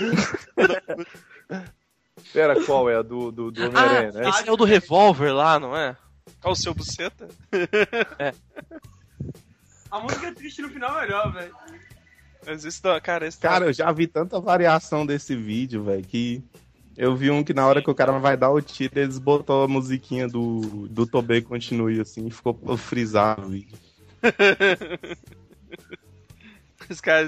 Pera, 2.34 2.64
qual 2.66 2.90
é 2.90 2.96
a 2.96 3.02
do, 3.02 3.32
do, 3.32 3.52
do 3.52 3.68
Homem-Aranha, 3.68 4.12
né? 4.12 4.30
Esse 4.30 4.48
é 4.48 4.52
o 4.52 4.58
do 4.58 4.66
revólver 4.66 5.32
lá, 5.32 5.60
não 5.60 5.76
é? 5.76 5.96
Olha 6.44 6.52
o 6.52 6.56
seu 6.56 6.74
buceta. 6.74 7.28
A 9.92 10.00
música 10.00 10.32
triste 10.34 10.62
no 10.62 10.70
final 10.70 11.00
é 11.00 11.02
melhor, 11.02 11.34
velho. 11.34 11.56
Mas 12.46 12.64
esse 12.64 12.82
da. 12.82 13.02
Cara, 13.02 13.28
esse 13.28 13.40
Cara, 13.40 13.66
eu 13.66 13.74
já 13.74 13.92
vi 13.92 14.06
tanta 14.06 14.40
variação 14.40 15.06
desse 15.06 15.36
vídeo, 15.36 15.84
velho, 15.84 16.04
que 16.04 16.44
eu 17.00 17.16
vi 17.16 17.32
um 17.32 17.42
que 17.46 17.54
na 17.54 17.66
hora 17.66 17.82
que 17.82 17.90
o 17.90 17.96
cara 17.96 18.12
vai 18.20 18.36
dar 18.36 18.52
o 18.52 18.62
tiro, 18.62 19.00
eles 19.00 19.18
botou 19.18 19.64
a 19.64 19.68
musiquinha 19.70 20.28
do, 20.28 20.86
do 20.90 21.08
Tobey 21.08 21.42
Continue, 21.42 22.02
assim, 22.02 22.28
e 22.28 22.32
ficou 22.32 22.54
frisado. 22.76 23.50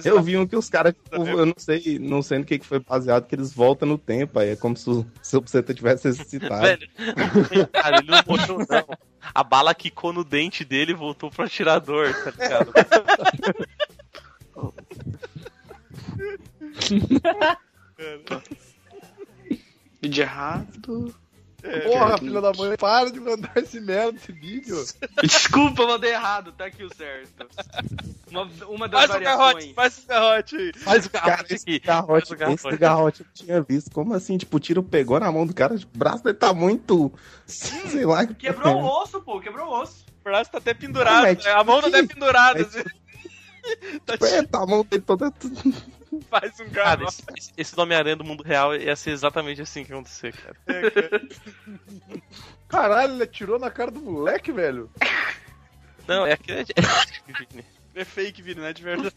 Eu 0.04 0.20
vi 0.22 0.36
um 0.36 0.46
que 0.46 0.58
os 0.58 0.68
caras, 0.68 0.94
tipo, 0.94 1.26
eu 1.26 1.46
não 1.46 1.54
sei, 1.56 1.98
não 2.00 2.22
sei 2.22 2.40
no 2.40 2.44
que, 2.44 2.60
que 2.60 2.66
foi 2.66 2.80
baseado, 2.80 3.26
que 3.26 3.34
eles 3.34 3.54
voltam 3.54 3.88
no 3.88 3.98
tempo, 3.98 4.40
aí 4.40 4.50
é 4.50 4.56
como 4.58 4.76
se 4.76 4.90
o 4.90 5.06
seu 5.24 5.40
buceta 5.40 5.74
tivesse 5.74 6.10
ressuscitado. 6.10 6.64
Velho, 6.64 6.90
cara, 7.72 8.00
ele 8.00 8.12
não 8.12 8.22
morreu, 8.28 8.58
não. 8.58 8.98
A 9.34 9.42
bala 9.42 9.74
quicou 9.74 10.12
no 10.12 10.26
dente 10.26 10.66
dele 10.66 10.92
e 10.92 10.96
voltou 10.96 11.32
pro 11.32 11.46
atirador, 11.46 12.14
tá 12.26 12.32
ligado? 12.32 12.74
Vídeo 20.02 20.22
errado. 20.24 21.16
Porra, 21.84 22.18
filha 22.18 22.42
da 22.42 22.52
mãe, 22.54 22.76
para 22.76 23.12
de 23.12 23.20
mandar 23.20 23.52
esse 23.58 23.80
merda, 23.80 24.18
esse 24.18 24.32
vídeo. 24.32 24.84
Desculpa, 25.22 25.84
eu 25.84 25.88
mandei 25.90 26.12
errado, 26.12 26.52
tá 26.54 26.66
aqui 26.66 26.84
o 26.84 26.92
certo. 26.96 27.46
Uma, 28.32 28.50
uma 28.68 28.88
das 28.90 29.06
Faz 29.06 29.22
o 29.22 29.24
garrote, 29.24 29.54
variações. 29.54 29.76
faz 29.76 29.98
o 30.04 30.08
garrote 30.08 30.56
aí. 30.56 30.72
Faz 30.76 31.06
o 31.06 31.10
garrote 31.12 31.54
esse 31.54 31.64
aqui. 31.70 31.80
garrote, 31.86 32.28
Faz 32.28 32.32
o 32.32 32.36
garrote. 32.36 32.68
esse 32.68 32.78
garrote 32.78 33.22
eu 33.22 33.28
tinha 33.32 33.62
visto. 33.62 33.92
Como 33.92 34.16
assim? 34.16 34.40
Tipo, 34.40 34.58
o 34.58 34.60
tiro 34.60 34.82
pegou 34.82 35.20
na 35.20 35.32
mão 35.32 35.46
do 35.46 35.54
cara, 35.54 35.76
o 35.76 35.98
braço 35.98 36.24
dele 36.24 36.36
tá 36.38 36.52
muito. 36.52 37.14
Sei 37.46 38.06
lá. 38.08 38.26
que 38.26 38.34
Quebrou 38.34 38.74
porra 38.74 38.84
o 38.86 38.90
é. 39.00 39.04
osso, 39.04 39.22
pô, 39.22 39.40
quebrou 39.40 39.68
o 39.68 39.82
osso. 39.84 40.04
O 40.20 40.24
braço 40.24 40.52
tá 40.52 40.58
até 40.58 40.74
pendurado, 40.74 41.22
Não, 41.22 41.30
é 41.30 41.36
né? 41.36 41.52
a 41.52 41.64
mão 41.64 41.80
tá 41.80 41.88
até 41.90 42.02
tipo- 42.02 42.14
pendurada. 42.16 42.60
é 42.60 42.64
assim. 42.64 42.84
Tá 44.04 44.16
É, 44.28 44.42
tá 44.42 44.64
a 44.64 44.66
mão 44.66 44.84
dele 44.84 45.04
toda. 45.06 45.32
Faz 46.30 46.60
um 46.60 46.70
Cara, 46.70 47.04
esse, 47.06 47.52
esse- 47.58 47.80
Homem-Aranha 47.80 48.16
do 48.16 48.24
mundo 48.24 48.44
real 48.44 48.76
ia 48.76 48.96
ser 48.96 49.12
exatamente 49.12 49.62
assim 49.62 49.84
que 49.84 49.92
ia 49.92 49.96
acontecer, 49.96 50.34
cara. 50.34 50.56
Caralho, 52.68 53.14
ele 53.14 53.24
atirou 53.24 53.60
na 53.60 53.70
cara 53.70 53.92
do 53.92 54.00
moleque, 54.02 54.52
velho. 54.52 54.90
Não, 56.08 56.26
é 56.26 56.34
aquele. 56.34 56.66
É 57.94 58.06
fake, 58.06 58.42
Vini, 58.42 58.62
não 58.62 58.68
é 58.68 58.74
de 58.74 58.82
verdade. 58.84 59.14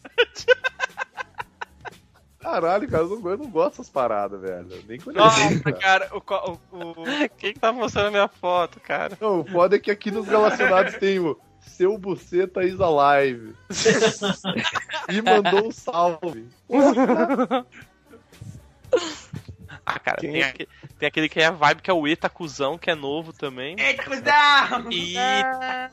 Caralho, 2.41 2.87
cara, 2.89 3.05
eu 3.05 3.09
não, 3.21 3.31
eu 3.31 3.39
não 3.39 3.49
gosto 3.51 3.71
dessas 3.79 3.89
paradas, 3.89 4.39
velho. 4.41 4.85
Nem 4.87 5.01
quando 5.01 5.17
Nossa, 5.17 5.61
cara. 5.63 5.77
cara, 5.79 6.09
o, 6.13 6.21
co- 6.21 6.59
o, 6.73 6.77
o- 6.79 7.29
Quem 7.39 7.55
que 7.55 7.59
tá 7.61 7.73
mostrando 7.73 8.09
a 8.09 8.11
minha 8.11 8.29
foto, 8.29 8.79
cara? 8.81 9.17
Não, 9.21 9.41
o 9.41 9.45
foda 9.47 9.77
é 9.77 9.79
que 9.79 9.91
aqui 9.91 10.11
nos 10.11 10.27
relacionados 10.29 10.95
tem 10.97 11.19
o 11.21 11.39
seu 11.67 11.97
buceta 11.99 12.65
is 12.65 12.81
alive. 12.81 13.55
e 15.09 15.23
mandou 15.23 15.69
um 15.69 15.71
salve. 15.71 16.49
Ah, 19.87 19.99
cara, 19.99 20.17
Quem 20.19 20.33
tem, 20.33 20.43
é? 20.43 20.47
aquele, 20.47 20.69
tem 20.99 21.07
aquele 21.09 21.29
que 21.29 21.41
é 21.41 21.45
a 21.47 21.51
vibe 21.51 21.83
que 21.83 21.91
é 21.91 21.93
o 21.93 22.09
Eta 22.09 22.27
Cusão, 22.29 22.79
que 22.79 22.91
é 22.91 22.95
novo 22.95 23.33
também. 23.35 23.77
Eita, 23.79 24.03
cuzão! 24.03 24.91
Eita, 24.91 25.91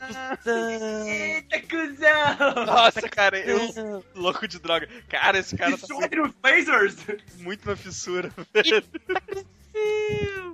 Eita, 1.06 1.60
cuzão! 1.68 2.64
Nossa, 2.64 3.02
cara, 3.02 3.38
eu 3.38 4.02
louco 4.14 4.48
de 4.48 4.58
droga. 4.58 4.88
Cara, 5.08 5.38
esse 5.38 5.54
cara 5.56 5.72
tá 5.72 5.76
Destroy 5.86 6.20
with 6.22 6.32
lasers! 6.42 6.96
muito 7.40 7.68
na 7.68 7.76
fissura, 7.76 8.32
velho. 8.54 8.82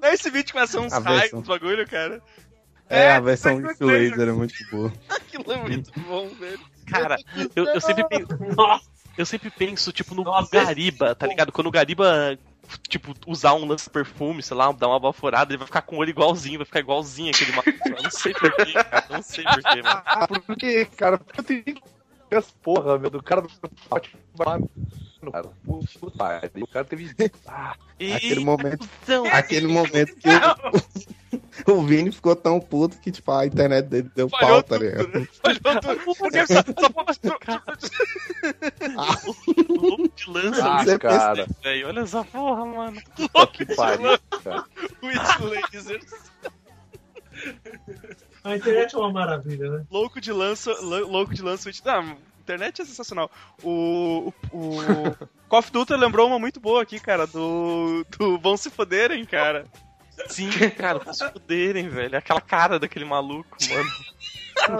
Esse 0.02 0.30
vídeo 0.30 0.52
começa 0.52 0.80
uns 0.80 0.92
raios, 0.92 1.32
uns 1.32 1.46
bagulho, 1.46 1.86
cara. 1.86 2.20
É, 2.88 3.04
É, 3.04 3.12
a 3.12 3.20
versão 3.20 3.60
de 3.60 3.84
laser 3.84 4.28
é 4.28 4.32
muito 4.32 4.54
boa. 4.70 4.92
Aquilo 5.08 5.52
é 5.52 5.62
muito 5.62 6.00
bom, 6.00 6.28
velho. 6.28 6.60
Cara, 6.86 7.16
eu, 7.54 7.66
eu 7.66 7.80
sempre 7.80 8.04
penso. 8.08 8.28
Eu 9.16 9.26
sempre 9.26 9.50
penso, 9.50 9.92
tipo, 9.92 10.14
no 10.14 10.22
Nossa, 10.22 10.48
Gariba, 10.50 11.14
tá 11.14 11.26
ligado? 11.26 11.50
Quando 11.50 11.66
o 11.66 11.72
Gariba, 11.72 12.38
tipo, 12.88 13.12
usar 13.26 13.52
um 13.54 13.66
lance 13.66 13.90
perfume, 13.90 14.42
sei 14.42 14.56
lá, 14.56 14.70
dar 14.70 14.86
uma 14.86 15.00
baforada, 15.00 15.50
ele 15.50 15.58
vai 15.58 15.66
ficar 15.66 15.82
com 15.82 15.96
o 15.96 15.98
olho 15.98 16.10
igualzinho, 16.10 16.58
vai 16.58 16.64
ficar 16.64 16.80
igualzinho 16.80 17.30
aquele 17.30 17.50
maluco. 17.50 17.88
Eu 17.88 18.02
não 18.02 18.10
sei 18.10 18.32
porquê, 18.32 18.72
cara. 18.72 19.06
Não 19.10 19.22
sei 19.22 19.44
porquê, 19.44 19.82
mano. 19.82 20.02
Ah, 20.06 20.28
por 20.28 20.56
quê, 20.56 20.88
cara? 20.96 21.18
Porque 21.18 21.40
eu 21.40 21.44
tenho 21.44 21.82
as 22.30 22.50
porra, 22.50 22.98
meu, 22.98 23.10
do 23.10 23.22
cara 23.22 23.42
do 23.42 23.50
cara. 25.32 25.48
Puta 25.64 26.16
pariu, 26.16 26.64
o 26.64 26.66
cara 26.66 26.84
teve. 26.84 27.14
Ah, 27.46 27.74
Aquele 28.14 28.44
momento, 28.44 28.88
Então, 29.02 29.26
aquele 29.26 29.66
momento 29.66 30.14
que 30.16 30.28
o, 31.66 31.72
o 31.78 31.82
Vini 31.82 32.12
ficou 32.12 32.36
tão 32.36 32.60
puto 32.60 32.96
que, 33.00 33.10
tipo, 33.10 33.32
a 33.32 33.44
internet 33.44 33.86
dele 33.86 34.08
deu 34.14 34.28
Falhou 34.28 34.48
pau, 34.48 34.62
tá 34.62 34.78
ligado? 34.78 35.08
né? 35.18 35.26
Falhou 35.42 35.80
tudo. 35.80 36.14
Porque 36.16 36.46
só, 36.46 36.62
só 36.62 36.88
o 39.68 39.72
louco 39.80 40.08
de 40.14 40.30
lança, 40.30 40.94
ah, 40.94 40.98
cara. 40.98 41.46
velho. 41.62 41.88
Olha 41.88 42.00
essa 42.00 42.24
porra, 42.24 42.64
mano. 42.64 43.02
Puta 43.16 43.46
que 43.48 43.66
pariu, 43.74 44.18
cara. 44.44 44.64
with 45.02 45.18
lasers. 45.72 46.12
A 48.44 48.56
internet 48.56 48.94
é 48.94 48.98
uma 48.98 49.12
maravilha, 49.12 49.70
né? 49.70 49.84
Louco 49.90 50.20
de 50.20 50.32
lança, 50.32 50.72
lou- 50.80 51.08
louco 51.08 51.34
de 51.34 51.42
lança. 51.42 51.70
Ah, 51.84 52.16
internet 52.54 52.82
é 52.82 52.84
sensacional. 52.84 53.30
O, 53.62 54.32
o, 54.52 54.78
o 54.80 55.28
Call 55.48 55.58
of 55.60 55.70
Duty 55.70 55.94
lembrou 55.94 56.26
uma 56.28 56.38
muito 56.38 56.58
boa 56.60 56.82
aqui, 56.82 56.98
cara, 56.98 57.26
do, 57.26 58.04
do 58.18 58.38
Vão 58.38 58.56
Se 58.56 58.70
Foderem, 58.70 59.24
cara. 59.24 59.66
Sim, 60.28 60.50
cara, 60.76 60.98
pra 60.98 61.12
se 61.12 61.28
fuderem, 61.30 61.88
velho. 61.88 62.16
Aquela 62.18 62.40
cara 62.40 62.78
daquele 62.78 63.04
maluco, 63.04 63.56
mano. 63.68 63.90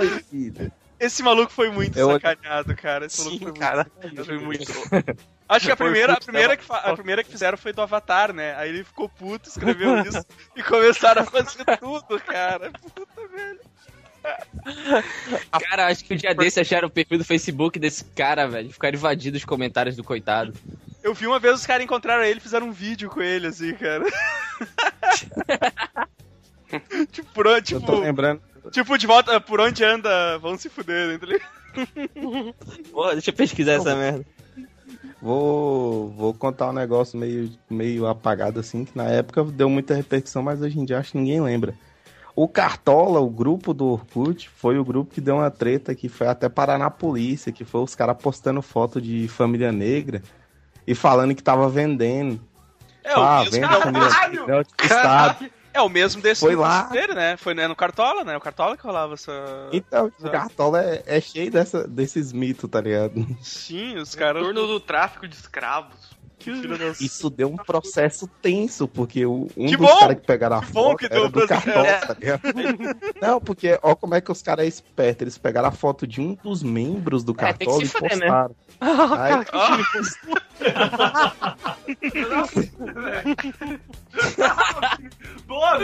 Ai, 0.00 0.08
filho. 0.28 0.72
Esse 0.98 1.22
maluco 1.22 1.52
foi 1.52 1.70
muito 1.70 1.96
Eu- 1.96 2.10
sacaneado, 2.12 2.74
cara. 2.74 3.06
Esse 3.06 3.22
maluco 3.22 3.38
Sim, 3.38 3.44
foi 3.44 3.52
muito 3.52 3.60
cara. 3.60 3.86
Foi 4.24 4.38
muito. 4.38 4.72
Acho 5.48 5.66
que 5.66 5.72
a 5.72 5.76
primeira, 5.76 6.12
a, 6.14 6.20
primeira 6.20 6.56
que 6.56 6.64
fa- 6.64 6.80
a 6.80 6.94
primeira 6.94 7.22
que 7.24 7.30
fizeram 7.30 7.56
foi 7.56 7.72
do 7.72 7.80
Avatar, 7.80 8.32
né? 8.34 8.54
Aí 8.56 8.68
ele 8.68 8.84
ficou 8.84 9.08
puto, 9.08 9.48
escreveu 9.48 9.96
isso 10.02 10.26
e 10.56 10.62
começaram 10.62 11.22
a 11.22 11.24
fazer 11.24 11.64
tudo, 11.78 12.20
cara. 12.20 12.70
Puta, 12.72 13.28
velho. 13.28 13.60
Cara, 15.60 15.86
acho 15.86 16.04
que 16.04 16.14
o 16.14 16.16
dia 16.16 16.34
desse 16.34 16.60
acharam 16.60 16.88
o 16.88 16.90
perfil 16.90 17.18
do 17.18 17.24
Facebook 17.24 17.78
desse 17.78 18.04
cara, 18.04 18.46
velho. 18.46 18.70
Ficaram 18.70 18.96
invadidos 18.96 19.40
os 19.40 19.44
comentários 19.44 19.96
do 19.96 20.04
coitado. 20.04 20.52
Eu 21.02 21.14
vi 21.14 21.26
uma 21.26 21.38
vez 21.38 21.54
os 21.54 21.66
caras 21.66 21.84
encontraram 21.84 22.24
ele 22.24 22.38
e 22.38 22.42
fizeram 22.42 22.68
um 22.68 22.72
vídeo 22.72 23.08
com 23.08 23.22
ele, 23.22 23.46
assim, 23.46 23.72
cara. 23.74 24.04
tipo, 27.10 27.32
por 27.32 27.46
onde, 27.46 27.74
Eu 27.74 27.80
tô 27.80 27.86
tipo, 27.86 28.00
lembrando. 28.00 28.42
tipo, 28.70 28.98
de 28.98 29.06
volta, 29.06 29.40
por 29.40 29.60
onde 29.60 29.84
anda, 29.84 30.38
vão 30.38 30.58
se 30.58 30.68
fuder, 30.68 31.08
né? 31.08 31.18
tá 31.18 31.26
ligado? 31.26 31.48
Pô, 32.90 33.10
deixa 33.12 33.30
eu 33.30 33.34
pesquisar 33.34 33.74
essa 33.74 33.94
merda. 33.94 34.24
Vou, 35.20 36.10
vou 36.10 36.34
contar 36.34 36.70
um 36.70 36.72
negócio 36.72 37.18
meio, 37.18 37.50
meio 37.68 38.06
apagado 38.06 38.60
assim, 38.60 38.84
que 38.84 38.96
na 38.96 39.04
época 39.04 39.44
deu 39.44 39.68
muita 39.68 39.94
repercussão, 39.94 40.42
mas 40.42 40.60
hoje 40.60 40.78
em 40.78 40.84
dia 40.84 40.98
acho 40.98 41.12
que 41.12 41.18
ninguém 41.18 41.40
lembra. 41.40 41.74
O 42.40 42.46
Cartola, 42.46 43.18
o 43.18 43.28
grupo 43.28 43.74
do 43.74 43.84
Orkut, 43.84 44.48
foi 44.48 44.78
o 44.78 44.84
grupo 44.84 45.12
que 45.12 45.20
deu 45.20 45.34
uma 45.34 45.50
treta 45.50 45.92
que 45.92 46.08
foi 46.08 46.28
até 46.28 46.48
parar 46.48 46.78
na 46.78 46.88
polícia, 46.88 47.50
que 47.50 47.64
foi 47.64 47.80
os 47.80 47.96
caras 47.96 48.16
postando 48.16 48.62
foto 48.62 49.00
de 49.00 49.26
família 49.26 49.72
negra 49.72 50.22
e 50.86 50.94
falando 50.94 51.34
que 51.34 51.42
tava 51.42 51.68
vendendo. 51.68 52.40
É, 53.02 53.18
o 53.18 53.20
ah, 53.20 53.44
é, 53.44 53.48
o 53.48 53.50
família 53.50 54.08
mesmo, 54.08 54.30
negra, 54.30 54.54
é 54.54 54.58
outro 54.58 54.74
estado. 54.80 55.50
é 55.74 55.80
o 55.80 55.88
mesmo 55.88 56.22
desse 56.22 56.40
Foi 56.40 56.54
lá. 56.54 56.84
dele, 56.84 57.12
né? 57.12 57.36
Foi 57.36 57.54
né, 57.54 57.66
no 57.66 57.74
Cartola, 57.74 58.22
né? 58.22 58.36
O 58.36 58.40
Cartola 58.40 58.76
que 58.76 58.84
rolava 58.84 59.14
essa. 59.14 59.32
Então, 59.72 60.12
o 60.20 60.30
Cartola 60.30 60.80
é, 60.80 61.02
é 61.06 61.20
cheio 61.20 61.50
dessa, 61.50 61.88
desses 61.88 62.32
mitos, 62.32 62.70
tá 62.70 62.80
ligado? 62.80 63.26
Sim, 63.42 63.96
os 63.96 64.14
caras. 64.14 64.44
Torno 64.44 64.64
do 64.64 64.78
tráfico 64.78 65.26
de 65.26 65.34
escravos. 65.34 66.16
Isso 67.00 67.28
deu 67.30 67.48
um 67.48 67.56
processo 67.56 68.28
tenso, 68.40 68.86
porque 68.86 69.26
o, 69.26 69.48
um 69.56 69.66
Que 69.66 69.76
dos 69.76 69.98
caras 69.98 70.16
que 70.20 70.26
pegaram 70.26 70.56
a 70.56 70.60
Que 70.60 70.72
foto 70.72 70.96
que 70.96 71.06
era 71.06 71.28
do. 71.28 71.46
Cartola, 71.46 71.92
tá 72.06 72.16
ligado? 72.18 72.40
Não, 73.20 73.40
porque 73.40 73.78
ó 73.82 73.94
como 73.94 74.14
é 74.14 74.20
que 74.20 74.30
os 74.30 74.42
caras 74.42 74.64
é 74.64 74.68
esperto. 74.68 75.22
Eles 75.22 75.38
pegaram 75.38 75.68
a 75.68 75.72
foto 75.72 76.06
de 76.06 76.20
um 76.20 76.34
dos 76.34 76.62
membros 76.62 77.24
do 77.24 77.32
É, 77.32 77.34
Cartola 77.34 77.78
se 77.78 77.84
e 77.84 77.88
fuder, 77.88 78.18
né? 78.18 78.26
postaram. 78.26 78.56
Aí, 79.18 79.44
Boa, 85.46 85.78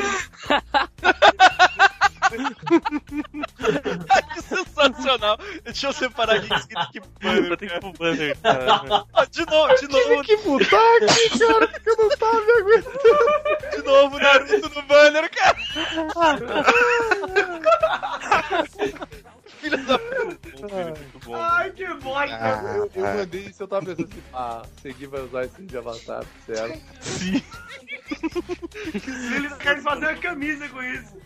que 4.35 4.43
sensacional! 4.43 5.39
Deixa 5.65 5.87
eu 5.89 5.93
separar 5.93 6.37
aqui 6.37 6.49
que 6.49 6.75
que 6.93 7.01
banner, 7.23 7.57
Tem 7.57 7.69
cara. 7.69 7.81
que 7.81 7.87
ir 7.87 7.91
pro 7.93 7.93
banner, 7.93 8.37
cara. 8.43 9.05
Ah, 9.15 9.25
De 9.25 9.47
novo, 9.47 9.75
de 9.75 9.89
novo, 9.89 10.23
Que 10.25 10.37
botar 10.39 10.97
aqui, 10.97 11.39
cara, 11.39 11.69
porque 11.69 11.91
eu 11.91 11.97
não 11.97 12.09
tava 12.11 12.41
me 12.41 12.53
aguentando. 12.53 13.71
de 13.71 13.83
novo, 13.83 14.19
Naruto 14.19 14.69
no 14.75 14.83
banner, 14.83 15.31
cara! 15.31 15.57
Filha 19.65 19.79
da 19.79 19.99
Muito 19.99 21.19
bom. 21.25 21.35
Ai, 21.35 21.71
que 21.71 21.87
bosta! 21.95 22.37
Ah, 22.37 22.75
Eu, 22.77 22.91
eu 22.95 23.07
ah. 23.07 23.15
mandei 23.15 23.41
isso, 23.47 23.63
eu 23.63 23.69
tava 23.69 23.87
pensando 23.87 24.09
assim, 24.13 24.23
ah, 24.35 24.63
segui 24.83 25.07
vai 25.07 25.23
usar 25.23 25.45
esse 25.47 25.63
de 25.63 25.77
avatar, 25.79 26.23
certo? 26.47 26.81
Eles 29.35 29.55
querem 29.55 29.83
fazer 29.83 30.07
uma 30.07 30.15
camisa 30.17 30.69
com 30.69 30.83
isso. 30.83 31.17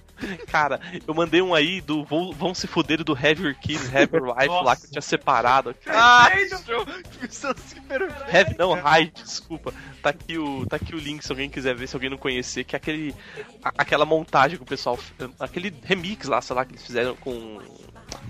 Cara, 0.48 0.80
eu 1.06 1.14
mandei 1.14 1.40
um 1.40 1.54
aí 1.54 1.80
do 1.80 2.04
Vão, 2.04 2.32
vão 2.32 2.52
se 2.54 2.66
fuder 2.66 3.04
do 3.04 3.12
Have 3.12 3.42
Your 3.42 3.54
Kids, 3.54 3.94
Have 3.94 4.16
Your 4.16 4.36
Wife 4.36 4.64
lá 4.64 4.74
que 4.76 4.86
eu 4.86 4.90
tinha 4.90 5.02
separado. 5.02 5.74
Ah, 5.86 6.28
show! 6.64 6.86
Isso 7.22 7.46
super... 7.68 8.02
Have 8.12 8.56
não, 8.58 8.74
Hide, 8.76 9.12
desculpa. 9.22 9.72
Tá 10.02 10.10
aqui, 10.10 10.36
o, 10.38 10.66
tá 10.66 10.76
aqui 10.76 10.94
o 10.94 10.98
link 10.98 11.22
se 11.24 11.30
alguém 11.30 11.48
quiser 11.50 11.74
ver, 11.74 11.86
se 11.88 11.94
alguém 11.94 12.10
não 12.10 12.16
conhecer, 12.18 12.64
que 12.64 12.74
é 12.74 12.78
aquele. 12.78 13.14
a- 13.62 13.72
aquela 13.78 14.04
montagem 14.04 14.56
que 14.56 14.62
o 14.62 14.66
pessoal. 14.66 14.98
Aquele 15.38 15.72
remix 15.84 16.26
lá, 16.26 16.40
sei 16.40 16.56
lá, 16.56 16.64
que 16.64 16.72
eles 16.72 16.84
fizeram 16.86 17.14
com. 17.16 17.60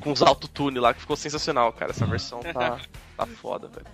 Com 0.00 0.12
os 0.12 0.22
autotune 0.22 0.78
lá, 0.78 0.94
que 0.94 1.00
ficou 1.00 1.16
sensacional, 1.16 1.72
cara. 1.72 1.90
Essa 1.92 2.06
versão 2.06 2.40
tá, 2.40 2.78
tá 3.16 3.26
foda, 3.26 3.68
velho. 3.68 3.86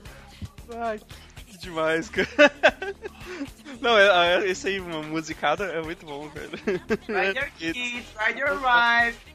Ai, 0.82 1.00
que 1.46 1.58
demais, 1.58 2.08
cara. 2.08 2.28
Não, 3.80 3.98
é, 3.98 4.36
é- 4.36 4.48
esse 4.48 4.68
aí, 4.68 4.80
uma 4.80 5.02
musicada, 5.02 5.64
é 5.66 5.82
muito 5.82 6.06
bom, 6.06 6.28
velho. 6.28 6.50
Ride 7.08 7.38
your 7.38 7.50
kids, 7.58 8.04
ride 8.18 8.40
your 8.40 8.58
wife. 8.62 9.33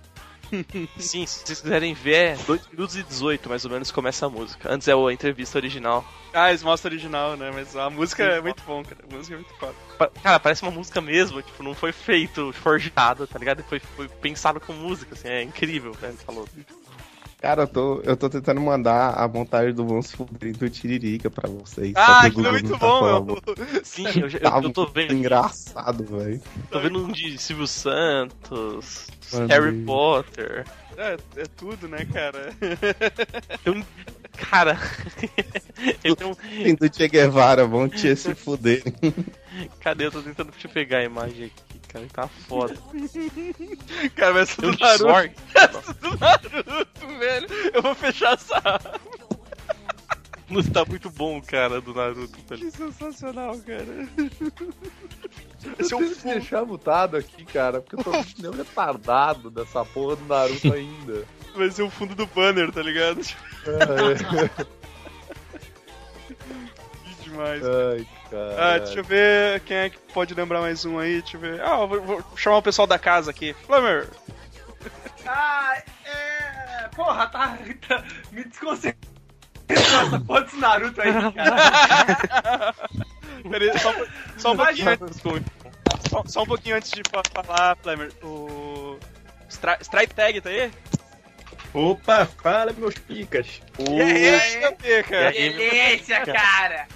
Sim, 0.97 1.25
se 1.25 1.39
vocês 1.45 1.61
quiserem 1.61 1.93
ver, 1.93 2.13
é 2.13 2.35
2 2.35 2.67
minutos 2.71 2.95
e 2.95 3.03
18 3.03 3.49
mais 3.49 3.65
ou 3.65 3.71
menos 3.71 3.91
começa 3.91 4.25
a 4.25 4.29
música. 4.29 4.71
Antes 4.71 4.87
é 4.87 4.93
a 4.93 5.13
entrevista 5.13 5.57
original. 5.57 6.05
Ah, 6.33 6.49
eles 6.49 6.61
mostram 6.61 6.91
original, 6.91 7.35
né? 7.35 7.51
Mas 7.53 7.75
a 7.75 7.89
música 7.89 8.23
é 8.23 8.41
muito 8.41 8.61
bom, 8.63 8.83
cara. 8.83 8.97
A 9.09 9.15
música 9.15 9.35
é 9.35 9.37
muito 9.37 9.53
foda. 9.55 9.75
Cara, 10.21 10.39
parece 10.39 10.61
uma 10.61 10.71
música 10.71 11.01
mesmo, 11.01 11.41
tipo, 11.41 11.63
não 11.63 11.73
foi 11.73 11.91
feito 11.91 12.53
forjado, 12.53 13.25
tá 13.25 13.39
ligado? 13.39 13.63
Foi, 13.63 13.79
foi 13.79 14.07
pensado 14.07 14.59
com 14.59 14.73
música, 14.73 15.15
assim, 15.15 15.27
é 15.27 15.41
incrível, 15.41 15.95
né? 16.01 16.13
Falou. 16.25 16.47
Cara, 17.41 17.63
eu 17.63 17.67
tô, 17.67 18.01
eu 18.01 18.17
tô 18.17 18.29
tentando 18.29 18.59
mandar 18.59 19.13
a 19.13 19.25
montagem 19.25 19.73
do 19.73 19.85
Vamos 19.87 20.11
Fuder 20.11 20.53
do 20.57 20.69
Tiririca 20.69 21.29
pra 21.31 21.49
vocês. 21.49 21.93
Ah, 21.95 22.29
que 22.29 22.45
é 22.45 22.51
muito 22.51 22.71
tá 22.71 22.77
bom, 22.77 23.23
meu. 23.23 23.37
Sim, 23.81 24.07
eu, 24.19 24.27
já- 24.29 24.39
Tá 24.39 24.59
eu, 24.61 24.69
tô 24.73 24.85
vendo. 24.87 25.13
engraçado, 25.13 26.03
velho. 26.03 26.41
Tô 26.69 26.81
vendo 26.81 27.05
um 27.05 27.11
de 27.11 27.37
Silvio 27.37 27.65
Santos, 27.65 29.07
Mano. 29.31 29.47
Harry 29.47 29.81
Potter. 29.85 30.65
É, 30.97 31.13
é 31.37 31.43
tudo, 31.55 31.87
né, 31.87 32.03
cara? 32.11 32.51
Tem 33.63 33.73
um. 33.73 33.83
Cara. 34.35 34.77
ele 36.03 36.15
tem 36.15 36.27
um. 36.27 36.35
Tem 36.35 36.75
do 36.75 36.93
Che 36.93 37.07
Guevara, 37.07 37.65
vão 37.65 37.87
te 37.87 38.13
se 38.17 38.35
fuder. 38.35 38.83
Cadê? 39.79 40.07
Eu 40.07 40.11
tô 40.11 40.21
tentando 40.21 40.51
te 40.51 40.67
pegar 40.67 40.97
a 40.99 41.03
imagem 41.05 41.45
aqui, 41.45 41.78
cara. 41.89 42.07
Tá 42.13 42.27
foda. 42.27 42.75
Cara, 44.15 44.33
mas 44.33 44.57
um 44.57 44.61
do 44.61 44.71
de 44.71 44.81
Naruto. 44.81 45.41
Essa 45.55 45.93
do 45.93 46.17
Naruto, 46.17 47.07
velho. 47.19 47.47
Eu 47.73 47.81
vou 47.81 47.95
fechar 47.95 48.33
essa. 48.33 48.61
Não 50.49 50.63
tá 50.71 50.85
muito 50.85 51.09
bom, 51.09 51.41
cara, 51.41 51.81
do 51.81 51.93
Naruto. 51.93 52.37
Que 52.55 52.71
sensacional, 52.71 53.57
cara. 53.59 54.09
Esse 55.77 55.93
é 55.93 55.97
um 55.97 56.13
deixar 56.23 56.65
mutado 56.65 57.17
aqui, 57.17 57.45
cara, 57.45 57.81
porque 57.81 57.95
eu 57.95 58.03
tô 58.03 58.11
muito 58.11 58.41
nem 58.41 58.51
um 58.51 58.55
retardado 58.55 59.49
dessa 59.49 59.83
porra 59.83 60.15
do 60.15 60.25
Naruto 60.25 60.73
ainda. 60.73 61.25
Vai 61.55 61.71
ser 61.71 61.83
o 61.83 61.89
fundo 61.89 62.15
do 62.15 62.25
banner, 62.27 62.71
tá 62.71 62.81
ligado? 62.81 63.21
Que 63.23 64.78
demais. 67.43 67.63
ai, 67.65 68.07
cara. 68.29 68.55
Ah, 68.75 68.77
deixa 68.79 68.99
eu 68.99 69.03
ver 69.03 69.59
quem 69.61 69.77
é 69.77 69.89
que 69.89 69.97
pode 70.13 70.33
lembrar 70.33 70.61
mais 70.61 70.85
um 70.85 70.99
aí. 70.99 71.21
Deixa 71.21 71.37
eu 71.37 71.41
ver. 71.41 71.61
Ah, 71.61 71.79
eu 71.81 71.87
vou, 71.87 72.01
vou 72.01 72.23
chamar 72.37 72.57
o 72.57 72.61
pessoal 72.61 72.87
da 72.87 72.99
casa 72.99 73.31
aqui. 73.31 73.53
Flamer! 73.65 74.07
Ah, 75.27 75.77
é. 76.05 76.87
Porra, 76.95 77.27
tá. 77.27 77.55
tá 77.87 78.03
me 78.31 78.43
desconcentrando 78.45 78.97
porra 80.25 80.41
desse 80.41 80.57
Naruto 80.57 81.01
aí, 81.01 81.11
cara. 81.33 82.73
Pera 83.51 83.63
aí, 83.71 83.79
só, 83.79 83.91
um- 83.91 84.05
só 84.37 84.51
um 84.53 84.57
pouquinho 84.57 84.89
antes, 84.89 85.21
só, 86.09 86.23
só 86.25 86.41
um 86.43 86.45
pouquinho 86.47 86.77
antes 86.77 86.89
de 86.91 87.01
fa- 87.11 87.43
falar, 87.43 87.75
Flamer. 87.77 88.11
O. 88.23 88.97
Stri 89.49 89.71
Strike 89.81 90.15
Tag 90.15 90.41
tá 90.41 90.49
aí? 90.49 90.71
Opa, 91.73 92.25
fala 92.41 92.73
meus 92.73 92.95
picas. 92.95 93.61
E 93.77 94.01
aí, 94.01 94.61
HP, 94.63 95.03
cara? 95.03 95.31
Delícia, 95.31 96.25
cara. 96.25 96.87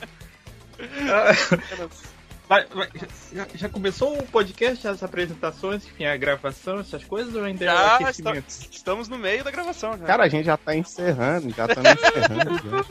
Vai- 2.47 2.65
vai- 2.67 2.89
já, 3.31 3.47
já 3.55 3.69
começou 3.69 4.17
o 4.17 4.23
podcast, 4.27 4.85
as 4.85 5.01
apresentações, 5.01 5.85
enfim, 5.85 6.05
a 6.05 6.17
gravação, 6.17 6.81
essas 6.81 7.03
coisas, 7.03 7.33
ou 7.33 7.43
ainda 7.45 7.63
é 7.63 7.67
Já 7.67 7.95
aquecimento? 7.95 8.49
está- 8.49 8.67
estamos 8.69 9.07
no 9.07 9.17
meio 9.17 9.43
da 9.45 9.49
gravação, 9.49 9.97
já. 9.97 10.05
Cara, 10.05 10.23
a 10.25 10.27
gente 10.27 10.45
já 10.45 10.57
tá 10.57 10.75
encerrando, 10.75 11.49
já 11.51 11.65
estamos 11.65 11.91
encerrando. 11.91 12.85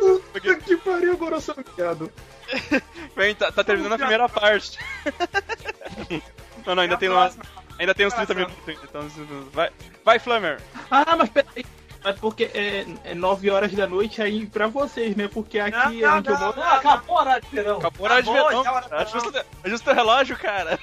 Puta 0.00 0.56
que 0.56 0.76
pariu, 0.78 1.12
agora 1.12 1.36
eu 1.36 1.40
sou 1.40 1.54
viado. 1.76 2.10
Vem, 3.16 3.34
tá, 3.36 3.52
tá 3.52 3.62
terminando 3.62 3.92
a 3.92 3.98
primeira 3.98 4.28
parte. 4.28 4.76
não, 6.66 6.74
não, 6.74 6.82
ainda 6.82 6.96
tem, 6.96 7.08
uma, 7.08 7.30
ainda 7.78 7.94
tem 7.94 8.06
uns 8.06 8.14
30 8.14 8.34
minutos. 8.34 8.56
Então, 8.68 9.08
vai, 9.52 9.70
vai, 10.04 10.18
Flamer. 10.18 10.60
Ah, 10.90 11.14
mas 11.16 11.28
peraí. 11.30 11.64
Mas 12.02 12.18
porque 12.18 12.44
é, 12.54 12.86
é 13.04 13.14
9 13.14 13.50
horas 13.50 13.72
da 13.72 13.86
noite 13.86 14.22
aí 14.22 14.46
pra 14.46 14.66
vocês, 14.66 15.14
né? 15.14 15.28
Porque 15.28 15.58
aqui 15.58 16.00
Não, 16.00 16.16
onde 16.18 16.28
eu 16.30 16.34
não, 16.34 16.40
moro. 16.46 16.56
não, 16.60 16.66
acabou 16.72 17.18
a 17.18 17.20
hora 17.20 17.40
de 17.40 17.48
verão. 17.48 17.76
Acabou 17.78 18.06
a 18.06 18.10
hora 18.12 18.22
de 18.22 18.32
verão. 18.32 18.64
Ajusta, 18.92 19.46
ajusta 19.64 19.90
o 19.90 19.94
relógio, 19.94 20.36
cara. 20.38 20.78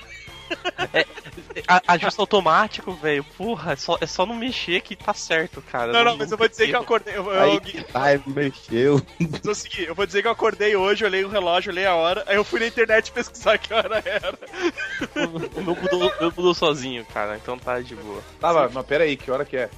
A- 1.68 1.82
Ajusta 1.94 2.22
automático, 2.22 2.94
velho. 2.94 3.24
Porra, 3.38 3.74
é 3.74 3.76
só, 3.76 3.98
é 4.00 4.06
só 4.06 4.26
não 4.26 4.36
mexer 4.36 4.80
que 4.82 4.96
tá 4.96 5.14
certo, 5.14 5.62
cara. 5.62 5.92
Não, 5.92 6.04
não, 6.04 6.18
mas 6.18 6.32
eu 6.32 6.38
vou 6.38 6.48
dizer 6.48 6.68
que 6.68 6.76
eu 6.76 6.82
acordei. 6.82 7.16
Eu, 7.18 7.26
eu, 7.32 7.42
Aí 7.42 7.56
eu, 7.56 7.62
que 7.62 7.78
ele 7.78 8.24
mexeu. 8.28 9.02
seguir, 9.56 9.88
eu 9.88 9.96
vou 9.96 10.06
dizer 10.06 10.22
que 10.22 10.28
eu 10.28 10.32
acordei 10.32 10.76
hoje, 10.76 11.04
olhei 11.04 11.26
o 11.26 11.30
relógio, 11.30 11.72
olhei 11.72 11.86
a 11.86 11.96
hora, 11.96 12.24
aí 12.28 12.36
eu 12.36 12.44
fui 12.44 12.60
na 12.60 12.68
internet 12.68 13.12
pesquisar 13.12 13.58
que 13.58 13.74
hora 13.74 14.02
era. 14.06 14.38
O 15.56 15.62
meu 15.62 15.76
mudou, 15.76 16.08
o 16.10 16.22
meu 16.22 16.34
mudou 16.36 16.54
sozinho, 16.54 17.04
cara. 17.14 17.36
Então 17.36 17.58
tá 17.58 17.80
de 17.82 17.96
boa. 17.96 18.22
Tá, 18.40 18.54
mas, 18.54 18.72
mas 18.72 18.86
pera 18.86 19.04
aí, 19.04 19.18
que 19.18 19.30
hora 19.32 19.44
que 19.44 19.58
é? 19.58 19.70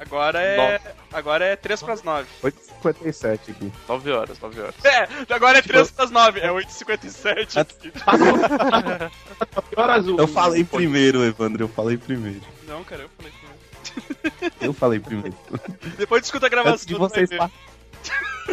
Agora 0.00 0.40
é. 0.42 0.80
Agora 1.12 1.44
é 1.44 1.56
3 1.56 1.82
pras 1.82 2.02
9. 2.02 2.26
8h57 2.42 3.50
aqui. 3.50 3.72
9 3.88 4.10
horas, 4.12 4.38
9 4.40 4.60
horas. 4.60 4.74
É, 4.84 5.08
agora 5.34 5.58
é 5.58 5.62
3 5.62 5.90
pras 5.90 6.10
9, 6.10 6.40
é 6.40 6.48
8h57. 6.48 7.66
Que 9.70 9.80
horas 9.80 10.06
o- 10.06 10.16
Eu 10.18 10.28
falei 10.28 10.64
primeiro, 10.64 11.24
Evandro, 11.24 11.64
eu 11.64 11.68
falei 11.68 11.96
primeiro. 11.96 12.40
Não, 12.66 12.84
cara, 12.84 13.02
eu 13.02 13.08
falei 13.16 13.32
primeiro. 13.32 13.58
Eu 14.60 14.72
falei 14.72 15.00
primeiro. 15.00 15.36
Depois 15.96 16.22
discuta 16.22 16.46
a 16.46 16.48
gravação. 16.48 16.74
Antes 16.74 16.86
de 16.86 16.94
vocês 16.94 17.28
ver. 17.30 17.38
par- 17.38 17.50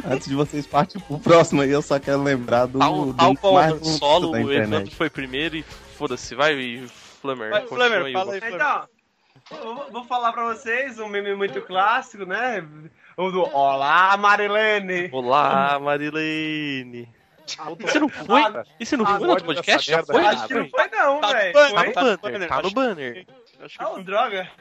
Antes 0.05 0.27
de 0.27 0.36
vocês 0.36 0.65
partirem 0.67 1.05
pro 1.08 1.19
próximo 1.19 1.62
aí, 1.62 1.69
eu 1.71 1.81
só 1.81 1.99
quero 1.99 2.21
lembrar 2.23 2.65
do, 2.67 2.79
Tal, 2.79 3.05
do 3.08 3.13
tal 3.13 3.36
qual 3.36 3.53
mais 3.53 3.73
o 3.73 3.79
bonito 3.79 3.97
solo, 3.99 4.31
da 4.31 4.38
o 4.38 4.41
internet. 4.41 4.73
Evandro 4.73 4.95
foi 4.95 5.10
primeiro 5.10 5.55
e 5.58 5.63
foda-se, 5.97 6.34
vai 6.36 6.53
e 6.55 6.88
Flamer. 7.21 7.49
Vai, 7.49 7.62
aí, 7.62 7.67
fala 7.67 8.34
aí, 8.34 8.39
Flamer. 8.39 8.55
Então, 8.55 8.88
vou- 9.49 9.91
vou 9.91 10.03
falar 10.05 10.31
pra 10.34 10.43
vocês 10.53 10.99
um 10.99 11.08
meme 11.08 11.36
muito 11.36 11.62
clássico, 11.62 12.25
né? 12.25 12.65
O 13.17 13.31
do 13.31 13.41
Olá, 13.55 14.15
Marilene. 14.17 15.10
Olá, 15.12 15.79
Marilene. 15.79 17.08
Você 17.79 17.99
não 17.99 18.10
foi? 18.10 18.41
Ah, 18.41 18.63
E 18.79 18.86
você 18.86 18.97
não 18.97 19.05
ah, 19.05 19.10
foi 19.10 19.19
no 19.19 19.29
outro 19.29 19.45
podcast? 19.45 19.91
Já 19.91 20.03
foi? 20.03 20.25
Acho 20.25 20.47
que 20.47 20.53
não 20.55 20.69
foi 20.69 20.88
não, 20.88 21.21
Tá 21.21 21.27
no 21.27 21.34
velho. 21.34 21.53
banner, 21.53 21.93
Tá 21.93 22.01
tá 22.01 22.01
no 22.01 22.17
banner, 22.17 22.47
tá 22.49 22.55
no 22.62 22.65
acho 22.65 22.75
banner. 22.75 23.27
Acho 23.62 23.77
que 23.77 23.84
Ah, 23.84 24.01
droga. 24.01 24.51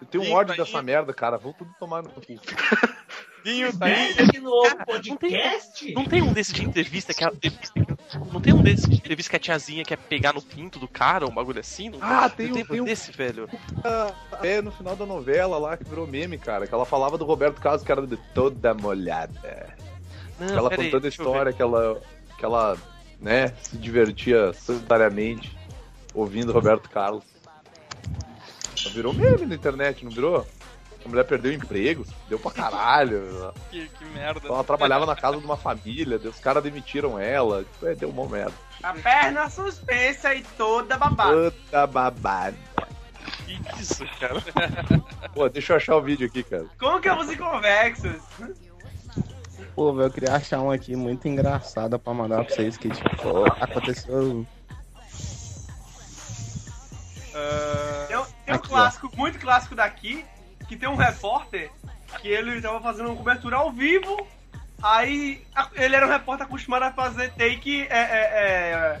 Eu 0.00 0.06
tenho 0.06 0.24
um 0.24 0.32
ódio 0.32 0.56
tá 0.56 0.64
dessa 0.64 0.82
merda, 0.82 1.12
cara. 1.12 1.36
Vão 1.36 1.52
tudo 1.52 1.72
tomar 1.78 2.02
no 2.02 2.08
cu. 2.10 2.22
Vinho, 3.44 3.76
tá 3.76 3.86
aí. 3.86 4.12
Aqui 4.12 4.38
no 4.38 4.50
Não 4.50 4.76
podcast? 4.86 5.92
Não 5.94 6.04
tem 6.04 6.22
um 6.22 6.32
desse 6.32 6.52
de 6.52 6.64
entrevista 6.64 7.12
que 7.12 7.24
a. 7.24 7.32
Não 8.32 8.40
tem 8.40 8.52
um 8.52 8.62
desse 8.62 8.88
de 8.88 8.96
entrevista 8.96 9.30
que 9.30 9.36
a 9.36 9.38
tiazinha 9.38 9.84
quer 9.84 9.96
pegar 9.96 10.32
no 10.32 10.42
pinto 10.42 10.78
do 10.78 10.86
cara, 10.86 11.26
um 11.26 11.30
bagulho 11.34 11.60
assim? 11.60 11.88
Não 11.90 11.98
Ah, 12.00 12.28
tem 12.28 12.48
não 12.50 12.58
um- 12.60 12.64
tem 12.64 12.80
um- 12.80 12.84
desse, 12.84 13.10
velho. 13.10 13.48
É 14.42 14.60
no 14.62 14.70
final 14.70 14.94
da 14.94 15.06
novela 15.06 15.58
lá 15.58 15.76
que 15.76 15.84
virou 15.84 16.06
meme, 16.06 16.38
cara. 16.38 16.66
Que 16.66 16.74
ela 16.74 16.84
falava 16.84 17.16
do 17.18 17.24
Roberto 17.24 17.60
Carlos, 17.60 17.82
que 17.82 17.90
era 17.90 18.06
de 18.06 18.16
toda 18.34 18.74
molhada. 18.74 19.74
Não, 20.38 20.48
ela 20.56 20.70
contando 20.74 21.04
a 21.04 21.08
história 21.08 21.52
que 21.52 21.62
ela, 21.62 22.00
que 22.38 22.44
ela, 22.44 22.76
né, 23.20 23.52
se 23.62 23.76
divertia 23.76 24.52
solitariamente 24.52 25.56
ouvindo 26.14 26.52
Roberto 26.52 26.88
Carlos. 26.90 27.24
Ela 28.84 28.94
virou 28.94 29.12
meme 29.12 29.46
na 29.46 29.54
internet, 29.54 30.04
não 30.04 30.10
virou? 30.10 30.46
A 31.04 31.08
mulher 31.08 31.24
perdeu 31.24 31.50
o 31.50 31.54
emprego, 31.54 32.06
deu 32.28 32.38
pra 32.38 32.50
caralho. 32.50 33.52
Que, 33.70 33.88
que 33.88 34.04
merda. 34.06 34.40
Ela 34.46 34.62
trabalhava 34.64 35.06
na 35.06 35.16
casa 35.16 35.38
de 35.38 35.44
uma 35.44 35.56
família, 35.56 36.16
os 36.18 36.38
caras 36.38 36.62
demitiram 36.62 37.18
ela. 37.18 37.64
Tipo, 37.64 37.86
é, 37.86 37.94
deu 37.94 38.10
uma 38.10 38.26
merda. 38.28 38.52
A 38.82 38.92
perna 38.92 39.48
suspensa 39.50 40.34
e 40.34 40.42
toda 40.56 40.96
babada. 40.98 41.50
Puta 41.50 41.86
babada. 41.86 42.56
Que 43.46 43.80
isso, 43.80 44.04
cara? 44.20 44.40
Pô, 45.34 45.48
deixa 45.48 45.72
eu 45.72 45.76
achar 45.76 45.96
o 45.96 46.02
vídeo 46.02 46.26
aqui, 46.26 46.42
cara. 46.42 46.66
Como 46.78 47.00
que 47.00 47.08
é 47.08 47.14
os 47.14 47.34
convexos? 47.36 48.20
Pô, 49.74 49.92
velho, 49.94 50.06
eu 50.08 50.10
queria 50.12 50.34
achar 50.34 50.60
um 50.60 50.70
aqui 50.70 50.94
muito 50.94 51.26
engraçada 51.26 51.98
pra 51.98 52.12
mandar 52.12 52.44
pra 52.44 52.54
vocês 52.54 52.76
que, 52.76 52.90
tipo, 52.90 53.44
aconteceu. 53.60 54.46
Ah, 57.34 58.04
Tem, 58.08 58.16
um- 58.18 58.24
tem 58.24 58.54
um 58.54 58.56
Aqui, 58.56 58.66
ó. 58.66 58.68
clássico, 58.68 59.10
muito 59.16 59.38
clássico 59.38 59.74
daqui, 59.74 60.24
que 60.72 60.78
tem 60.78 60.88
um 60.88 60.96
repórter 60.96 61.70
que 62.20 62.28
ele 62.28 62.60
tava 62.62 62.80
fazendo 62.80 63.08
uma 63.08 63.16
cobertura 63.16 63.56
ao 63.56 63.70
vivo. 63.70 64.26
Aí 64.82 65.44
ele 65.74 65.94
era 65.94 66.06
um 66.06 66.10
repórter 66.10 66.46
acostumado 66.46 66.84
a 66.84 66.92
fazer 66.92 67.30
take. 67.32 67.86
É, 67.90 67.98
é, 67.98 69.00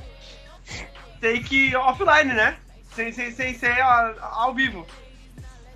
take 1.20 1.74
offline, 1.74 2.34
né? 2.34 2.56
Sem, 2.94 3.10
sem, 3.10 3.32
sem 3.32 3.54
ser 3.54 3.80
ao 3.80 4.54
vivo. 4.54 4.86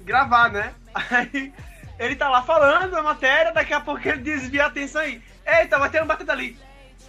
Gravar, 0.03 0.51
né? 0.51 0.75
Aí 0.95 1.53
ele 1.99 2.15
tá 2.15 2.29
lá 2.29 2.43
falando 2.43 2.95
a 2.95 3.03
matéria, 3.03 3.53
daqui 3.53 3.73
a 3.73 3.81
pouco 3.81 4.07
ele 4.07 4.19
desvia 4.19 4.65
a 4.65 4.67
atenção 4.67 5.01
aí. 5.01 5.23
Eita, 5.47 5.79
vai 5.79 5.89
ter 5.89 6.03
um 6.03 6.07
batendo 6.07 6.31
ali. 6.31 6.59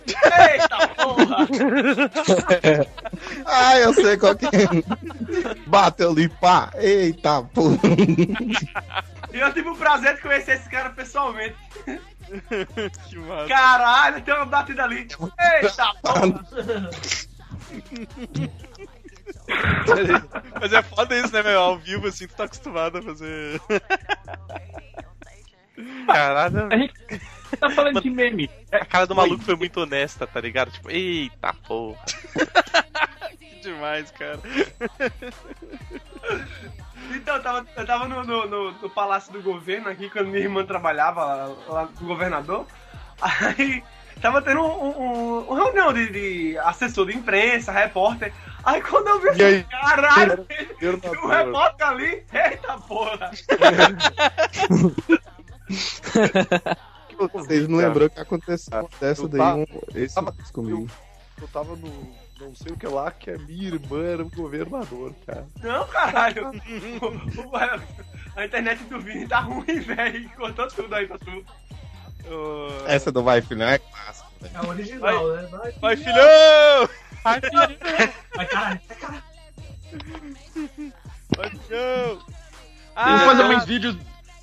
Eita 0.08 0.88
porra! 0.96 1.48
Ah, 3.46 3.78
eu 3.80 3.94
sei 3.94 4.18
qual 4.18 4.36
que 4.36 4.46
é. 4.46 4.50
Bateu 5.68 6.12
ali, 6.12 6.30
pá. 6.30 6.70
Eita, 6.76 7.42
pô. 7.44 7.72
E 9.34 9.40
eu 9.40 9.54
tive 9.54 9.70
o 9.70 9.76
prazer 9.76 10.16
de 10.16 10.22
conhecer 10.22 10.56
esse 10.56 10.70
cara 10.70 10.90
pessoalmente. 10.90 11.56
que 13.10 13.18
massa. 13.18 13.48
Caralho, 13.48 14.22
tem 14.22 14.34
uma 14.34 14.46
batida 14.46 14.84
ali. 14.84 15.08
Eita 15.40 15.94
porra! 16.02 16.22
Mas 20.60 20.74
é 20.74 20.84
foda 20.84 21.18
isso, 21.18 21.34
né, 21.34 21.42
meu? 21.42 21.60
Ao 21.60 21.78
vivo, 21.78 22.08
assim, 22.08 22.28
tu 22.28 22.36
tá 22.36 22.44
acostumado 22.44 22.98
a 22.98 23.02
fazer. 23.02 23.62
Caralho. 26.06 26.68
A 26.72 26.78
gente 26.78 26.94
tá 27.60 27.70
falando 27.70 28.02
de 28.02 28.10
meme. 28.10 28.50
A 28.72 28.86
cara 28.86 29.08
do 29.08 29.16
maluco 29.16 29.44
foi 29.44 29.56
muito 29.56 29.80
honesta, 29.82 30.28
tá 30.28 30.40
ligado? 30.42 30.72
Tipo, 30.72 30.90
eita 30.92 31.54
porra. 31.68 32.00
Que 33.38 33.60
demais, 33.62 34.12
cara. 34.12 34.40
Então, 37.16 37.36
eu 37.38 37.42
tava, 37.44 37.66
eu 37.76 37.86
tava 37.86 38.08
no, 38.08 38.24
no, 38.24 38.48
no- 38.48 38.72
no 38.74 38.90
Palácio 38.90 39.32
do 39.32 39.42
Governo 39.42 39.90
aqui, 39.90 40.10
quando 40.10 40.28
minha 40.28 40.44
irmã 40.44 40.66
trabalhava 40.66 41.24
lá, 41.24 41.56
lá 41.68 41.88
com 41.88 42.04
o 42.04 42.08
governador. 42.08 42.66
Aí 43.22 43.82
tava 44.22 44.42
tendo 44.42 44.62
um, 44.62 45.02
um, 45.02 45.52
um 45.52 45.56
reunião 45.56 45.94
de, 45.94 46.12
de 46.12 46.58
assessor 46.60 47.06
de 47.08 47.16
imprensa, 47.16 47.72
repórter. 47.72 48.34
Aí 48.64 48.82
quando 48.82 49.08
eu 49.08 49.22
vi 49.22 49.30
assim, 49.30 49.44
aí? 49.44 49.64
caralho, 49.64 50.46
Eu 50.82 50.96
um 50.96 51.00
não- 51.28 51.28
repórter 51.28 51.88
ali, 51.88 52.24
eita 52.34 52.78
porra! 52.80 53.32
Vocês 57.34 57.68
não 57.68 57.78
lembrou 57.80 58.10
que 58.10 58.20
aconteceu 58.20 58.90
dessa 59.00 59.22
Eu 59.24 59.28
daí 59.28 59.40
tava- 59.40 59.58
um, 59.58 59.66
esse 59.96 60.16
tava- 60.16 60.36
comigo. 60.54 60.88
Eu 61.42 61.48
tava 61.50 61.76
no 61.76 62.28
não 62.40 62.54
sei 62.54 62.72
o 62.72 62.78
que 62.78 62.86
lá, 62.86 63.10
que 63.10 63.32
a 63.32 63.38
minha 63.40 63.68
irmã 63.70 64.04
era 64.04 64.24
o 64.24 64.30
governador, 64.30 65.12
cara. 65.26 65.48
Não, 65.62 65.88
caralho! 65.88 66.52
A 68.36 68.46
internet 68.46 68.84
do 68.84 69.00
Vini 69.02 69.28
tá 69.28 69.40
ruim, 69.40 69.80
velho. 69.80 70.30
Cortou 70.36 70.68
tudo 70.68 70.94
aí 70.94 71.08
pra 71.08 71.18
tu. 71.18 71.44
Essa 72.86 73.12
do 73.12 73.24
Vai 73.24 73.42
Filhão 73.42 73.68
é 73.68 73.80
clássica. 73.80 74.28
velho. 74.42 74.56
É 74.56 74.68
original, 74.68 75.28
né? 75.36 75.48
Vai, 75.50 75.72
Vai, 75.74 75.98
filhão! 75.98 76.90
Vai, 77.24 77.42
caralho. 77.42 77.78
Vai, 78.36 78.46
caralho. 78.46 78.82
Vai, 81.36 81.50
filhão! 81.50 82.20
Vamos 82.96 83.24
fazer 83.24 83.44
mais 83.44 83.66
vídeos. 83.66 83.98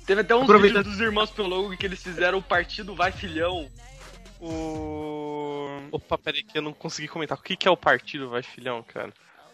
Teve 0.05 0.21
até 0.21 0.35
uns 0.35 0.43
Aproveitando- 0.43 0.77
vídeos 0.83 0.97
dos 0.97 1.05
irmãos 1.05 1.31
Piologo 1.31 1.75
que 1.75 1.85
eles 1.85 2.01
fizeram 2.01 2.37
o 2.37 2.43
partido 2.43 2.93
Vai 2.95 3.11
Filhão. 3.11 3.69
O. 4.39 5.67
Opa, 5.91 6.17
peraí 6.17 6.43
que 6.43 6.57
eu 6.57 6.61
não 6.61 6.73
consegui 6.73 7.07
comentar. 7.07 7.37
O 7.37 7.41
que, 7.41 7.55
que 7.55 7.67
é 7.67 7.71
o 7.71 7.77
partido 7.77 8.29
Vai 8.29 8.43
Filhão, 8.43 8.83
cara? 8.83 9.11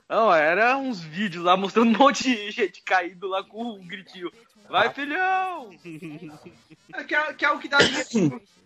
Não, 0.09 0.33
era 0.33 0.75
uns 0.77 0.99
vídeos 1.01 1.43
lá 1.43 1.55
mostrando 1.55 1.95
um 1.95 1.97
monte 1.97 2.23
de 2.23 2.51
gente 2.51 2.81
caído 2.81 3.27
lá 3.29 3.43
com 3.43 3.63
um 3.63 3.87
gritinho. 3.87 4.29
Vai, 4.69 4.93
filhão! 4.93 5.69
É, 6.93 7.05
que, 7.05 7.15
é, 7.15 7.33
que 7.33 7.45
é 7.45 7.49
o 7.51 7.57
que 7.57 7.69
dá 7.69 7.77
pros 7.77 8.13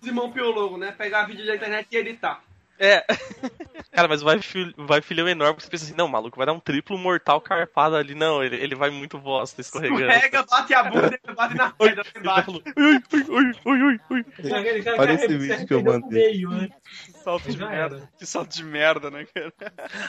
irmãos 0.03 0.33
Piologo, 0.33 0.77
né? 0.77 0.91
Pegar 0.91 1.25
vídeo 1.27 1.45
da 1.45 1.55
internet 1.55 1.87
e 1.91 1.97
editar. 1.97 2.43
É. 2.79 3.05
Cara, 3.91 4.09
mas 4.09 4.21
o 4.21 4.25
vai, 4.25 4.41
fil... 4.41 4.73
vai 4.77 5.01
filhão 5.01 5.27
enorme, 5.27 5.53
porque 5.53 5.65
você 5.65 5.71
pensa 5.71 5.85
assim, 5.85 5.93
não, 5.97 6.07
maluco, 6.07 6.35
vai 6.35 6.45
dar 6.45 6.51
um 6.51 6.59
triplo 6.59 6.97
mortal 6.97 7.39
carpado 7.39 7.95
ali. 7.95 8.13
Não, 8.13 8.43
ele, 8.43 8.57
ele 8.57 8.75
vai 8.75 8.89
muito 8.89 9.17
bosta 9.17 9.61
escorregando. 9.61 10.07
Pega, 10.07 10.43
bate 10.43 10.73
a 10.73 10.83
bunda 10.83 11.17
e 11.23 11.33
bate 11.33 11.55
na 11.55 11.69
pedra 11.71 12.05
embaixo. 12.17 12.51
Ui, 12.51 12.63
ui, 12.75 13.25
ui, 13.29 13.51
ui, 13.65 13.81
ui, 13.83 13.99
ui. 14.09 14.25
Aquele 14.51 14.83
cara 14.83 15.01
Olha 15.01 15.13
esse 15.13 15.37
vídeo 15.37 15.65
que 15.67 15.73
eu 15.73 15.81
mandei. 15.83 16.31
meio, 16.31 16.49
né? 16.49 16.69
Que 17.05 17.11
salto 17.13 17.49
de 17.49 17.57
merda. 17.57 18.09
Que 18.19 18.25
salto 18.25 18.53
de 18.53 18.63
merda, 18.65 19.09
né, 19.09 19.25
cara? 19.33 19.53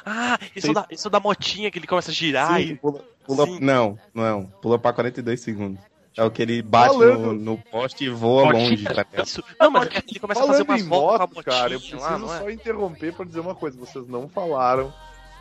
Ah, 0.04 0.38
isso 0.54 0.70
é, 0.70 0.74
da, 0.74 0.86
isso 0.90 1.06
é 1.06 1.10
da 1.10 1.20
motinha 1.20 1.70
que 1.70 1.78
ele 1.78 1.86
começa 1.86 2.10
a 2.10 2.14
girar 2.14 2.56
Sim, 2.56 2.62
e. 2.62 2.76
pula, 2.76 3.04
pula- 3.24 3.46
Sim. 3.46 3.58
não, 3.60 3.96
não, 4.12 4.46
pula 4.60 4.78
pra 4.78 4.92
42 4.92 5.40
segundos. 5.40 5.80
É 6.16 6.24
o 6.24 6.30
que 6.30 6.40
ele 6.42 6.62
bate 6.62 6.94
Falando- 6.94 7.18
no, 7.18 7.32
no 7.34 7.58
poste 7.58 8.04
e 8.04 8.08
voa 8.08 8.50
longe. 8.50 8.84
tá? 8.84 9.04
Isso. 9.22 9.44
Não, 9.60 9.70
mas 9.70 9.88
ele 10.08 10.18
começa 10.18 10.40
a 10.40 10.46
fazer 10.46 10.64
Falando 10.64 10.68
umas 10.70 10.80
em 10.80 10.88
voltas 10.88 11.18
moto, 11.18 11.18
com 11.18 11.24
a 11.24 11.26
motinha 11.42 11.44
cara, 11.56 11.72
eu 11.74 11.78
preciso 11.80 12.00
lá, 12.02 12.18
não 12.18 12.34
é? 12.34 12.38
só 12.38 12.50
interromper 12.50 13.12
pra 13.12 13.24
dizer 13.26 13.40
uma 13.40 13.54
coisa. 13.54 13.78
Vocês 13.78 14.08
não 14.08 14.26
falaram 14.28 14.92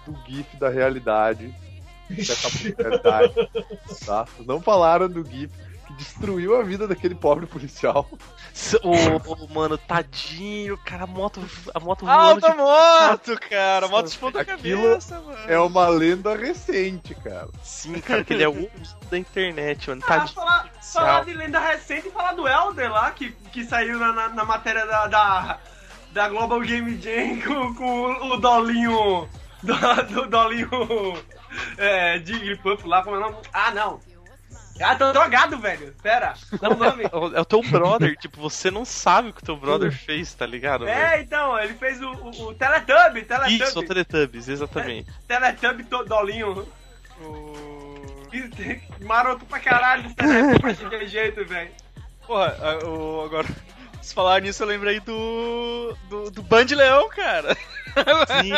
do 0.06 0.16
GIF 0.28 0.58
da 0.58 0.70
realidade. 0.70 1.54
Da 2.10 2.36
capa 2.36 2.58
da 2.76 2.84
realidade. 2.90 3.50
Tá? 4.06 4.26
Vocês 4.26 4.48
não 4.48 4.62
falaram 4.62 5.08
do 5.10 5.24
GIF 5.26 5.50
destruiu 5.96 6.60
a 6.60 6.64
vida 6.64 6.88
daquele 6.88 7.16
pobre 7.16 7.46
policial. 7.46 8.08
Ô, 8.84 9.32
ô, 9.32 9.48
mano, 9.54 9.78
tadinho, 9.78 10.78
cara, 10.78 11.04
a 11.04 11.08
moto, 11.08 11.44
a 11.74 11.80
moto 11.80 12.08
Alta 12.08 12.54
voando 12.54 12.58
de... 12.58 12.58
moto, 12.58 13.50
cara! 13.50 13.88
Moto 13.88 14.10
de 14.10 14.18
ponta 14.18 14.42
Aquilo 14.42 14.82
cabeça, 14.84 15.20
mano. 15.20 15.40
É 15.48 15.60
uma 15.60 15.88
lenda 15.88 16.36
recente, 16.36 17.16
cara. 17.16 17.50
Sim, 17.64 18.00
cara, 18.00 18.24
que 18.24 18.34
ele 18.34 18.44
é 18.44 18.50
o 18.50 18.70
da 19.10 19.18
internet, 19.18 19.90
mano. 19.90 20.02
Ah, 20.06 20.08
Tadinho. 20.08 20.36
falar, 20.36 20.70
falar 20.82 21.26
de 21.26 21.34
lenda 21.34 21.60
recente 21.60 22.08
e 22.08 22.12
falar 22.12 22.34
do 22.34 22.48
Elder 22.48 22.92
lá, 22.92 23.12
que, 23.12 23.32
que 23.52 23.64
saiu 23.66 24.00
na, 24.00 24.14
na, 24.14 24.30
na 24.30 24.46
matéria 24.46 24.86
da, 24.86 25.08
da, 25.08 25.60
da 26.12 26.30
Global 26.30 26.62
Game 26.62 27.00
Jam 27.02 27.42
com, 27.46 27.76
com 27.76 28.12
o 28.30 28.38
Dolinho. 28.38 29.28
Do, 29.64 29.76
do 30.14 30.30
Dolinho. 30.30 30.70
É, 31.78 32.20
Jigglypuff 32.20 32.88
lá, 32.88 33.04
como 33.04 33.16
é 33.16 33.20
o 33.20 33.22
nome? 33.22 33.38
Ah, 33.54 33.72
não. 33.72 34.00
Ah, 34.82 34.96
tô 34.96 35.12
drogado, 35.14 35.58
velho. 35.58 35.94
Pera, 36.04 36.34
dá 36.60 36.70
o 36.72 36.76
nome. 36.76 37.04
É 37.34 37.40
o 37.42 37.46
teu 37.46 37.62
brother, 37.62 38.16
tipo, 38.18 38.42
você 38.42 38.70
não 38.70 38.84
sabe 38.84 39.30
o 39.30 39.34
que 39.34 39.42
o 39.42 39.46
teu 39.46 39.56
brother 39.56 39.92
fez, 39.92 40.34
tá 40.34 40.46
ligado? 40.46 40.84
velho? 40.86 40.98
É, 41.00 41.22
então, 41.22 41.58
ele 41.60 41.74
fez 41.76 42.02
o, 42.02 42.10
o, 42.12 42.48
o 42.50 42.54
Teletubby, 42.54 43.24
Teletubby. 43.24 43.64
Isso, 43.64 43.80
o 43.80 43.84
Teletubbies, 43.86 44.50
exatamente. 44.50 45.10
Teletubby 45.28 45.84
to- 45.86 46.04
Dolinho. 46.04 46.68
Que- 48.32 48.82
Maroto 49.06 49.46
pra 49.46 49.60
caralho 49.60 50.06
esse 50.08 50.16
Teletubby 50.16 50.74
daquele 50.74 51.08
jeito, 51.08 51.46
velho. 51.46 51.72
Porra, 52.28 52.58
o, 52.86 53.24
agora. 53.24 53.48
Se 54.02 54.14
falar 54.14 54.42
nisso, 54.42 54.62
eu 54.64 54.68
lembrei 54.68 55.00
do. 55.00 55.96
do, 56.10 56.30
do 56.32 56.44
Band 56.44 56.66
Leão, 56.72 57.08
cara. 57.10 57.56
Sim. 58.42 58.54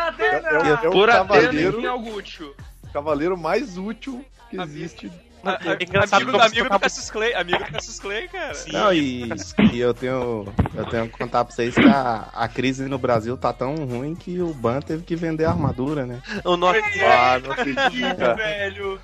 Atena! 0.00 0.78
Por 0.90 1.10
Atena 1.10 1.12
cavaleiro, 1.12 1.80
em 1.80 1.86
Augusto. 1.86 2.54
cavaleiro 2.92 3.36
mais 3.36 3.76
útil 3.78 4.24
que 4.50 4.60
existe. 4.60 5.10
A- 5.42 5.52
a- 5.52 5.58
É 5.78 5.84
engraçado 5.84 6.22
amigo 6.38 6.68
do 6.68 6.78
Cassius 6.80 7.10
Clay, 7.10 7.32
amigo 7.34 7.64
do 7.64 7.72
Cassius 7.72 7.98
Clay, 7.98 8.28
cara. 8.28 8.54
Sim. 8.54 8.72
Não, 8.72 8.92
e, 8.92 9.26
e 9.72 9.80
eu 9.80 9.94
tenho 9.94 10.46
eu 10.74 10.84
tenho 10.86 11.08
que 11.08 11.16
contar 11.16 11.44
pra 11.46 11.54
vocês 11.54 11.74
que 11.74 11.88
a, 11.88 12.28
a 12.34 12.46
crise 12.46 12.84
no 12.86 12.98
Brasil 12.98 13.38
tá 13.38 13.50
tão 13.52 13.74
ruim 13.86 14.14
que 14.14 14.38
o 14.42 14.52
Ban 14.52 14.80
teve 14.80 15.02
que 15.02 15.16
vender 15.16 15.46
a 15.46 15.50
armadura, 15.50 16.04
né? 16.04 16.20
O 16.44 16.56
nosso... 16.58 16.78
Ah, 17.02 17.38
não 17.42 17.52
acredito. 17.52 18.36
velho! 18.36 19.00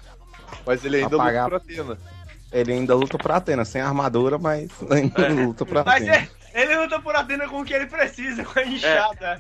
Mas 0.67 0.85
ele 0.85 0.99
ainda 0.99 1.17
Apagar. 1.17 1.49
por 1.49 1.55
Atena. 1.57 1.97
Ele 2.53 2.73
ainda 2.73 2.95
luta 2.95 3.19
pra 3.19 3.37
Atena, 3.37 3.65
sem 3.65 3.81
armadura, 3.81 4.39
mas 4.39 4.71
ainda 4.91 5.29
luta 5.29 5.67
pra 5.67 5.83
Mas 5.85 6.03
Atena. 6.03 6.17
é- 6.17 6.29
ele 6.57 6.75
luta 6.79 6.99
por 7.03 7.15
Atena 7.15 7.47
com 7.49 7.61
o 7.61 7.65
que 7.67 7.75
ele 7.75 7.85
precisa, 7.87 8.43
com 8.43 8.59
a 8.59 8.65
enxada. 8.65 9.39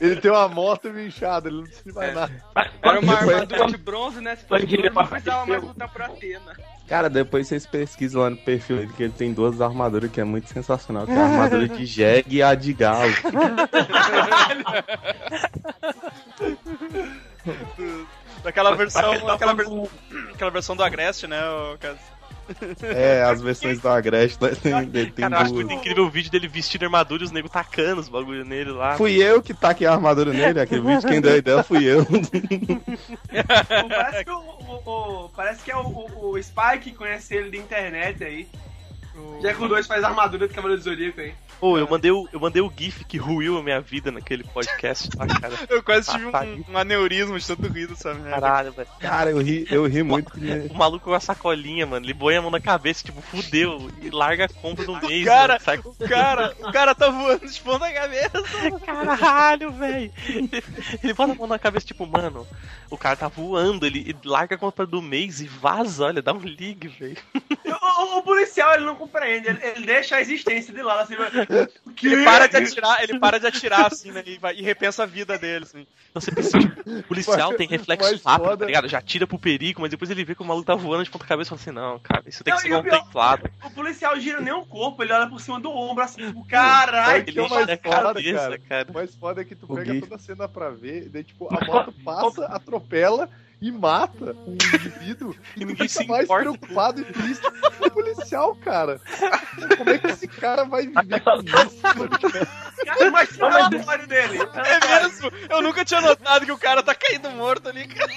Ele 0.00 0.14
tem 0.20 0.30
uma 0.30 0.46
moto 0.48 0.86
e 0.86 0.90
uma 0.92 1.02
enxada, 1.02 1.48
ele 1.48 1.56
não 1.56 1.64
precisa 1.64 1.88
de 1.88 1.92
mais 1.92 2.14
nada. 2.14 2.32
Era 2.80 3.00
uma 3.00 3.14
armadura 3.14 3.66
de 3.66 3.76
bronze, 3.76 4.20
né? 4.20 4.36
Se 4.36 4.44
fosse 4.44 4.64
bronze, 4.64 4.90
não 4.90 5.06
precisava 5.06 5.44
mais 5.46 5.62
lutar 5.64 5.88
por 5.92 6.02
Atena. 6.02 6.52
Cara, 6.86 7.10
depois 7.10 7.48
vocês 7.48 7.66
pesquisam 7.66 8.22
lá 8.22 8.30
no 8.30 8.36
perfil 8.36 8.76
dele 8.76 8.92
que 8.96 9.02
ele 9.02 9.12
tem 9.12 9.32
duas 9.32 9.60
armaduras 9.60 10.08
que 10.08 10.20
é 10.20 10.24
muito 10.24 10.48
sensacional, 10.50 11.04
que 11.04 11.10
é 11.12 11.16
a 11.18 11.24
armadura 11.24 11.66
de 11.68 11.84
jegue 11.84 12.36
e 12.36 12.42
a 12.44 12.54
de 12.54 12.72
galo. 12.74 13.12
Daquela 18.44 18.76
versão. 18.76 19.28
Aquela, 19.30 19.54
ver- 19.54 19.66
aquela 20.34 20.50
versão 20.50 20.76
do 20.76 20.84
Agreste, 20.84 21.26
né? 21.26 21.40
O 21.72 21.78
Cassius? 21.78 22.14
É, 22.82 23.22
as 23.22 23.40
versões 23.40 23.80
do 23.80 23.88
Agreste 23.88 24.36
né, 24.44 24.50
tem, 24.50 24.90
tem 24.90 25.10
Cara, 25.12 25.36
eu 25.36 25.40
acho 25.40 25.54
muito 25.54 25.72
incrível 25.72 26.04
o 26.04 26.10
vídeo 26.10 26.30
dele 26.30 26.46
vestindo 26.46 26.82
armadura 26.84 27.22
e 27.22 27.24
os 27.24 27.30
negros 27.32 27.50
tacando 27.50 28.02
os 28.02 28.08
bagulho 28.10 28.44
nele 28.44 28.70
lá. 28.70 28.98
Fui 28.98 29.14
eu 29.14 29.40
que 29.42 29.54
taquei 29.54 29.86
a 29.86 29.92
armadura 29.94 30.30
nele, 30.30 30.60
aquele 30.60 30.82
vídeo 30.82 31.08
quem 31.08 31.22
deu 31.22 31.32
a 31.32 31.36
ideia 31.38 31.62
fui 31.62 31.84
eu. 31.84 32.04
Parece 33.88 34.24
que, 34.24 34.30
o, 34.30 34.36
o- 34.38 34.82
o- 35.24 35.28
parece 35.30 35.62
que 35.64 35.70
é 35.70 35.76
o, 35.76 35.86
o- 35.86 36.32
o 36.34 36.42
Spike 36.42 36.90
que 36.90 36.92
conhece 36.92 37.34
ele 37.34 37.50
de 37.50 37.56
internet 37.56 38.22
aí. 38.22 38.46
Já 39.42 39.54
que 39.54 39.62
o 39.62 39.68
2 39.68 39.86
faz 39.86 40.02
armadura 40.02 40.48
do 40.48 40.54
Cavaleiro 40.54 40.80
do 40.82 40.84
Zodíaco 40.84 41.20
aí. 41.20 41.34
Pô, 41.60 41.78
eu 41.78 41.88
mandei, 41.88 42.10
o, 42.10 42.28
eu 42.32 42.40
mandei 42.40 42.60
o 42.60 42.70
GIF 42.76 43.04
que 43.04 43.16
ruiu 43.16 43.56
a 43.58 43.62
minha 43.62 43.80
vida 43.80 44.10
naquele 44.10 44.42
podcast 44.44 45.08
lá, 45.16 45.26
cara. 45.26 45.54
Eu 45.68 45.82
quase 45.82 46.10
tive 46.10 46.26
um, 46.26 46.64
um 46.72 46.76
aneurisma 46.78 47.38
de 47.38 47.46
tanto 47.46 47.68
rir 47.68 47.86
dessa 47.86 48.12
merda. 48.12 48.30
Caralho, 48.40 48.72
velho. 48.72 48.88
Cara, 49.00 49.30
eu 49.30 49.38
ri, 49.40 49.66
eu 49.70 49.86
ri 49.86 50.02
muito. 50.02 50.32
O 50.70 50.74
maluco 50.74 51.04
com 51.06 51.14
a 51.14 51.20
sacolinha, 51.20 51.86
mano, 51.86 52.04
ele 52.04 52.12
põe 52.14 52.36
a 52.36 52.42
mão 52.42 52.50
na 52.50 52.60
cabeça, 52.60 53.04
tipo, 53.04 53.20
fudeu, 53.22 53.90
e 54.02 54.10
larga 54.10 54.46
a 54.46 54.48
compra 54.48 54.84
no 54.84 55.00
mês, 55.00 55.24
cara, 55.24 55.54
mano, 55.54 55.64
sai- 55.64 55.78
O 55.78 56.08
cara, 56.08 56.54
o 56.60 56.72
cara 56.72 56.94
tá 56.94 57.08
voando 57.08 57.46
de 57.46 57.60
ponta 57.60 57.90
cabeça. 57.92 58.42
Caralho, 58.84 59.70
velho. 59.72 60.12
Ele 61.02 61.14
bota 61.14 61.32
a 61.32 61.34
mão 61.36 61.46
na 61.46 61.58
cabeça, 61.58 61.86
tipo, 61.86 62.06
mano, 62.06 62.46
o 62.90 62.98
cara 62.98 63.16
tá 63.16 63.28
voando, 63.28 63.86
ele 63.86 64.14
larga 64.24 64.56
a 64.56 64.58
compra 64.58 64.84
do 64.86 65.00
mês 65.00 65.40
e 65.40 65.46
vaza, 65.46 66.04
olha, 66.04 66.20
dá 66.22 66.32
um 66.32 66.38
ligue, 66.40 66.88
velho. 66.88 67.16
O, 67.64 68.14
o- 68.16 68.18
o 68.18 68.22
policial 68.22 68.74
ele 68.74 68.84
não 68.84 68.96
compreende, 69.06 69.48
ele, 69.48 69.58
ele 69.62 69.86
deixa 69.86 70.16
a 70.16 70.20
existência 70.20 70.72
de 70.72 70.82
lado 70.82 71.00
assim. 71.02 71.14
Que? 71.94 72.06
Ele 72.06 72.24
para 72.24 72.46
de 72.46 72.56
atirar, 72.56 73.02
ele 73.02 73.18
para 73.18 73.38
de 73.40 73.46
atirar, 73.46 73.86
assim, 73.86 74.10
né? 74.12 74.22
E, 74.26 74.38
vai- 74.38 74.54
e 74.56 74.62
repensa 74.62 75.02
a 75.02 75.06
vida 75.06 75.38
dele, 75.38 75.64
assim. 75.64 75.86
Então 76.10 76.20
você 76.20 76.32
pensa, 76.32 76.58
tipo, 76.58 77.02
policial 77.08 77.48
Mas- 77.50 77.58
tem 77.58 77.68
reflexo 77.68 78.20
rápido, 78.24 78.44
foda- 78.46 78.56
tá 78.58 78.66
ligado? 78.66 78.88
Já 78.88 79.00
tira 79.00 79.26
pro 79.26 79.38
perigo, 79.38 79.80
mas 79.80 79.90
depois 79.90 80.10
ele 80.10 80.24
vê 80.24 80.34
que 80.34 80.42
o 80.42 80.44
maluco 80.44 80.66
tá 80.66 80.74
voando 80.74 81.04
de 81.04 81.10
ponta 81.10 81.24
cabeça 81.26 81.48
e 81.48 81.50
fala 81.50 81.60
assim, 81.60 81.70
não, 81.70 81.98
cara, 82.00 82.22
isso 82.26 82.42
tem 82.44 82.54
que 82.54 82.56
Não, 82.56 82.62
ser 82.62 82.68
e 82.68 82.74
o 82.74 82.82
pior- 82.82 82.98
contemplado. 82.98 83.50
O 83.64 83.70
policial 83.70 84.18
gira 84.18 84.40
nem 84.40 84.52
o 84.52 84.64
corpo, 84.64 85.02
ele 85.02 85.12
olha 85.12 85.28
por 85.28 85.40
cima 85.40 85.60
do 85.60 85.70
ombro 85.70 86.02
assim, 86.04 86.26
tipo, 86.26 86.44
caralho. 86.46 87.24
Que 87.24 87.38
é 87.38 87.42
mais 87.42 87.52
foda, 87.52 87.76
cabeça, 87.78 88.38
cara? 88.38 88.58
cara. 88.68 88.86
O 88.90 88.94
mais 88.94 89.14
foda 89.14 89.40
é 89.40 89.44
que 89.44 89.54
tu 89.54 89.66
O 89.68 89.74
pega 89.76 89.92
Gui. 89.92 90.00
toda 90.00 90.14
a 90.16 90.18
cena 90.18 90.48
pra 90.48 90.70
ver, 90.70 91.08
daí, 91.08 91.24
tipo, 91.24 91.48
a 91.54 91.58
moto 91.66 91.92
passa, 92.04 92.46
atropela 92.46 93.28
e 93.60 93.70
mata 93.70 94.36
um 94.46 94.52
indivíduo 94.52 95.34
e 95.56 95.60
ninguém 95.60 95.88
fica 95.88 96.02
se 96.02 96.08
mais 96.08 96.24
importa. 96.24 96.42
preocupado 96.42 97.00
e 97.00 97.04
triste 97.04 97.42
com 97.78 97.86
o 97.86 97.90
policial, 97.90 98.54
cara. 98.56 99.00
Como 99.76 99.90
é 99.90 99.98
que 99.98 100.06
esse 100.08 100.28
cara 100.28 100.64
vai 100.64 100.86
viver 100.86 101.20
com 101.20 101.40
isso? 101.40 101.80
tá? 101.80 101.94
Cara, 102.84 103.10
mas 103.10 103.30
o 103.38 103.48
relatório 103.48 104.06
dele. 104.06 104.38
É 104.54 105.02
mesmo? 105.02 105.32
Eu 105.48 105.62
nunca 105.62 105.84
tinha 105.84 106.00
notado 106.00 106.44
que 106.44 106.52
o 106.52 106.58
cara 106.58 106.82
tá 106.82 106.94
caindo 106.94 107.30
morto 107.30 107.68
ali, 107.68 107.86
cara. 107.88 108.12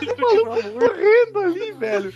O 0.00 0.46
maluco 0.46 0.80
morrendo 0.80 1.38
ali, 1.40 1.72
velho. 1.72 2.12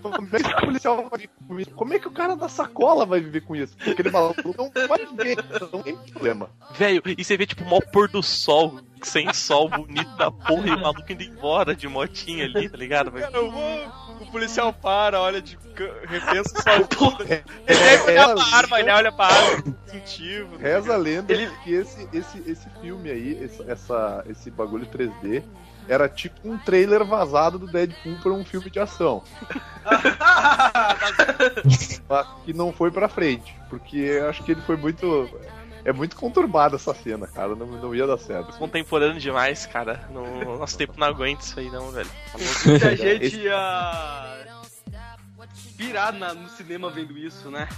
Como 0.00 0.28
é 0.32 0.42
que 0.42 0.48
o 0.48 0.60
policial 0.60 1.08
vai 1.08 1.18
viver 1.20 1.30
com 1.46 1.60
isso? 1.60 1.70
Como 1.70 1.94
é 1.94 1.98
que 1.98 2.08
o 2.08 2.12
cara 2.12 2.36
da 2.36 2.48
sacola 2.48 3.04
vai 3.04 3.20
viver 3.20 3.42
com 3.42 3.56
isso? 3.56 3.76
Aquele 3.86 4.10
maluco 4.10 4.54
não 4.56 4.70
vai 4.88 5.04
viver, 5.06 5.36
não 5.72 5.82
tem 5.82 5.96
problema. 5.96 6.50
Velho, 6.76 7.02
e 7.06 7.24
você 7.24 7.36
vê, 7.36 7.46
tipo, 7.46 7.62
o 7.62 7.66
maior 7.66 7.82
pôr 7.92 8.08
do 8.08 8.22
sol, 8.22 8.80
sem 9.06 9.32
sol, 9.32 9.68
bonito 9.68 10.16
da 10.16 10.30
porra, 10.30 10.68
e 10.68 10.70
o 10.70 10.80
maluco 10.80 11.12
indo 11.12 11.22
embora 11.22 11.74
de 11.74 11.88
motinha 11.88 12.44
ali, 12.44 12.68
tá 12.68 12.76
ligado? 12.76 13.10
Cara, 13.12 13.36
eu 13.36 13.50
vou. 13.50 13.88
O 14.20 14.26
policial 14.30 14.72
para, 14.72 15.20
olha 15.20 15.40
de. 15.40 15.58
repensa 16.08 16.62
só 16.62 16.82
tudo. 16.84 17.22
Ele 17.24 17.42
É, 17.66 17.74
deve 17.74 18.10
olhar 18.10 18.30
é, 18.30 18.34
pra 18.34 18.56
arma, 18.56 18.80
ele 18.80 18.90
olha 18.90 19.12
pra 19.12 19.26
arma. 19.26 19.76
Incentivo. 19.86 20.56
Reza 20.58 20.94
a 20.94 20.96
lenda 20.96 21.34
que 21.64 21.72
esse, 21.72 22.08
esse, 22.12 22.42
esse 22.46 22.68
filme 22.80 23.10
aí, 23.10 23.38
esse, 23.42 23.62
essa, 23.70 24.24
esse 24.28 24.50
bagulho 24.50 24.86
3D, 24.86 25.42
era 25.88 26.08
tipo 26.08 26.36
um 26.44 26.58
trailer 26.58 27.04
vazado 27.04 27.58
do 27.58 27.66
Deadpool 27.66 28.16
pra 28.22 28.32
um 28.32 28.44
filme 28.44 28.70
de 28.70 28.78
ação. 28.78 29.22
Mas 32.08 32.26
que 32.44 32.52
não 32.52 32.72
foi 32.72 32.90
pra 32.90 33.08
frente, 33.08 33.54
porque 33.68 33.96
eu 33.96 34.28
acho 34.28 34.42
que 34.44 34.52
ele 34.52 34.60
foi 34.62 34.76
muito. 34.76 35.28
É 35.84 35.92
muito 35.92 36.14
conturbada 36.16 36.76
essa 36.76 36.94
cena, 36.94 37.26
cara. 37.26 37.54
Não, 37.54 37.66
não 37.66 37.94
ia 37.94 38.06
dar 38.06 38.18
certo. 38.18 38.56
Contemporâneo 38.58 39.20
demais, 39.20 39.66
cara. 39.66 40.08
No 40.12 40.58
nosso 40.58 40.76
tempo 40.76 40.94
não 40.96 41.06
aguenta 41.06 41.42
isso 41.42 41.58
aí, 41.58 41.70
não, 41.70 41.90
velho. 41.90 42.10
Muita 42.66 42.94
gente 42.96 43.36
ia 43.38 44.44
pirar 45.76 46.12
na- 46.12 46.34
no 46.34 46.48
cinema 46.50 46.90
vendo 46.90 47.16
isso, 47.16 47.50
né? 47.50 47.68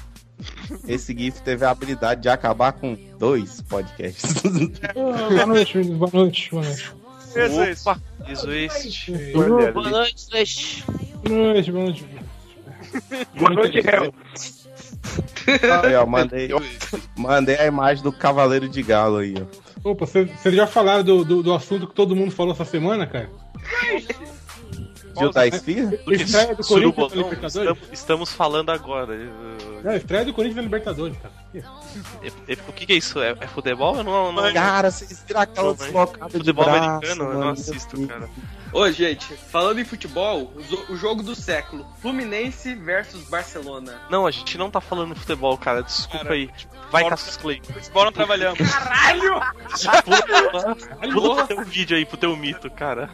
Esse 0.89 1.17
GIF 1.17 1.41
teve 1.43 1.65
a 1.65 1.71
habilidade 1.71 2.23
de 2.23 2.29
acabar 2.29 2.73
com 2.73 2.97
dois 3.19 3.61
podcasts. 3.63 4.35
Ah, 4.97 5.29
boa 5.29 5.47
noite, 5.47 5.79
meninos. 5.79 5.99
Boa 5.99 6.11
noite, 6.13 6.51
boa 6.51 6.65
noite. 6.65 6.93
Isso, 7.35 7.89
Opa, 7.91 8.01
isso, 8.29 8.51
este. 8.53 9.13
Olha 9.37 9.73
Boa 9.73 9.91
noite. 9.91 10.85
Boa 11.23 11.39
noite, 11.53 11.73
boa 11.73 11.85
noite. 11.85 12.07
Boa 13.39 13.51
noite, 13.51 13.79
Hel. 13.79 14.15
Aí, 15.85 15.95
ó, 15.95 16.07
mandei, 16.07 16.51
mandei 17.17 17.57
a 17.57 17.67
imagem 17.67 18.03
do 18.03 18.13
Cavaleiro 18.13 18.69
de 18.69 18.83
Galo 18.83 19.19
aí, 19.19 19.35
ó. 19.37 19.91
Opa, 19.91 20.07
vocês 20.07 20.55
já 20.55 20.67
falaram 20.67 21.03
do, 21.03 21.25
do, 21.25 21.43
do 21.43 21.53
assunto 21.53 21.89
que 21.89 21.95
todo 21.95 22.15
mundo 22.15 22.31
falou 22.31 22.53
essa 22.53 22.65
semana, 22.65 23.07
cara? 23.07 23.29
Viu 25.19 25.31
da 25.31 25.47
Esfirra? 25.47 25.93
Estreia 26.07 26.55
do 26.55 26.65
Corinthians 26.65 27.11
na 27.15 27.23
Libertadores? 27.23 27.55
estamos, 27.55 27.79
estamos 27.93 28.33
falando 28.33 28.71
agora. 28.71 29.15
Não, 29.85 29.95
estreia 29.97 30.25
do 30.25 30.33
Corinthians 30.33 30.57
na 30.57 30.63
Libertadores, 30.63 31.17
cara. 31.19 31.35
É- 31.55 32.53
é- 32.53 32.57
O 32.69 32.73
que, 32.73 32.87
que 32.87 32.93
é 32.93 32.97
isso? 32.97 33.21
É, 33.21 33.37
é 33.41 33.47
futebol? 33.47 33.97
Eu 33.97 34.05
não, 34.05 34.33
não, 34.33 34.53
Cara, 34.53 34.91
vocês 34.91 35.23
viram 35.27 35.41
aquela 35.43 35.75
deslocada 35.75 36.27
de 36.31 36.39
futebol 36.39 36.65
braço, 36.65 36.79
americano, 36.85 37.23
eu 37.25 37.29
não 37.33 37.39
mano. 37.41 37.51
assisto, 37.51 38.09
cara. 38.09 38.29
Ô, 38.73 38.91
gente, 38.91 39.27
falando 39.51 39.81
em 39.81 39.85
futebol, 39.85 40.51
o 40.89 40.97
jogo 40.97 41.23
do 41.23 41.35
século, 41.35 41.87
Fluminense 42.01 42.75
versus 42.75 43.23
Barcelona. 43.29 44.01
Não, 44.09 44.27
a 44.27 44.31
gente 44.31 44.57
não 44.57 44.71
tá 44.71 44.81
falando 44.81 45.13
de 45.13 45.21
futebol, 45.21 45.59
cara. 45.59 45.83
Desculpa 45.83 46.25
Cara, 46.25 46.35
aí. 46.35 46.49
Vai, 46.91 47.07
Cassius 47.09 47.37
Clay. 47.37 47.61
Futebol 47.63 48.05
não 48.07 48.13
trabalhamos. 48.13 48.59
Pula, 50.05 51.13
pula 51.13 51.37
pro 51.37 51.47
teu 51.57 51.65
vídeo 51.65 51.97
aí, 51.97 52.05
pro 52.07 52.17
teu 52.17 52.37
mito, 52.37 52.71
cara. 52.71 53.11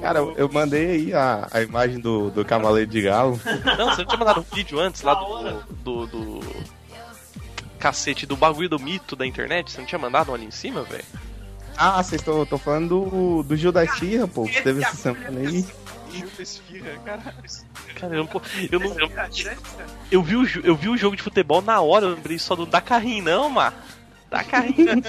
Cara, 0.00 0.18
eu 0.18 0.48
mandei 0.52 0.90
aí 0.90 1.14
a, 1.14 1.48
a 1.50 1.62
imagem 1.62 1.98
do, 1.98 2.30
do 2.30 2.44
Cavaleiro 2.44 2.90
de 2.90 3.02
Galo. 3.02 3.40
Não, 3.78 3.90
você 3.90 4.02
não 4.02 4.06
tinha 4.06 4.18
mandado 4.18 4.40
um 4.40 4.54
vídeo 4.54 4.78
antes 4.78 5.02
lá 5.02 5.14
do. 5.14 5.62
do. 5.82 6.06
do. 6.06 6.74
Cacete, 7.78 8.24
do 8.24 8.36
bagulho 8.36 8.68
do 8.68 8.78
mito 8.78 9.14
da 9.14 9.26
internet? 9.26 9.70
Você 9.70 9.78
não 9.78 9.86
tinha 9.86 9.98
mandado 9.98 10.30
um 10.30 10.34
ali 10.34 10.46
em 10.46 10.50
cima, 10.50 10.82
velho? 10.84 11.04
Ah, 11.76 12.02
vocês 12.02 12.20
estão 12.20 12.46
tô 12.46 12.56
falando 12.56 12.88
do, 12.88 13.42
do 13.42 13.56
Gil 13.56 13.72
da 13.72 13.84
Esfirra, 13.84 14.28
pô, 14.28 14.44
que 14.44 14.62
teve 14.62 14.82
essa 14.82 14.96
semana 14.96 15.40
aí. 15.40 15.66
Esfirra, 16.38 16.98
caralho. 17.04 17.36
Cara, 17.96 18.14
eu 18.14 18.24
não. 18.24 18.42
Eu, 18.70 18.80
não 18.80 18.98
eu, 18.98 19.10
eu 20.10 20.22
vi 20.22 20.36
o, 20.36 20.46
eu 20.62 20.76
vi 20.76 20.88
o 20.88 20.96
jogo 20.96 21.16
de 21.16 21.22
futebol 21.22 21.60
na 21.60 21.80
hora, 21.80 22.06
eu 22.06 22.14
lembrei 22.14 22.38
só 22.38 22.54
do 22.54 22.64
da 22.64 22.80
carrinho, 22.80 23.24
não, 23.24 23.50
mano. 23.50 23.76
Da 24.30 24.44
carrinho. 24.44 25.02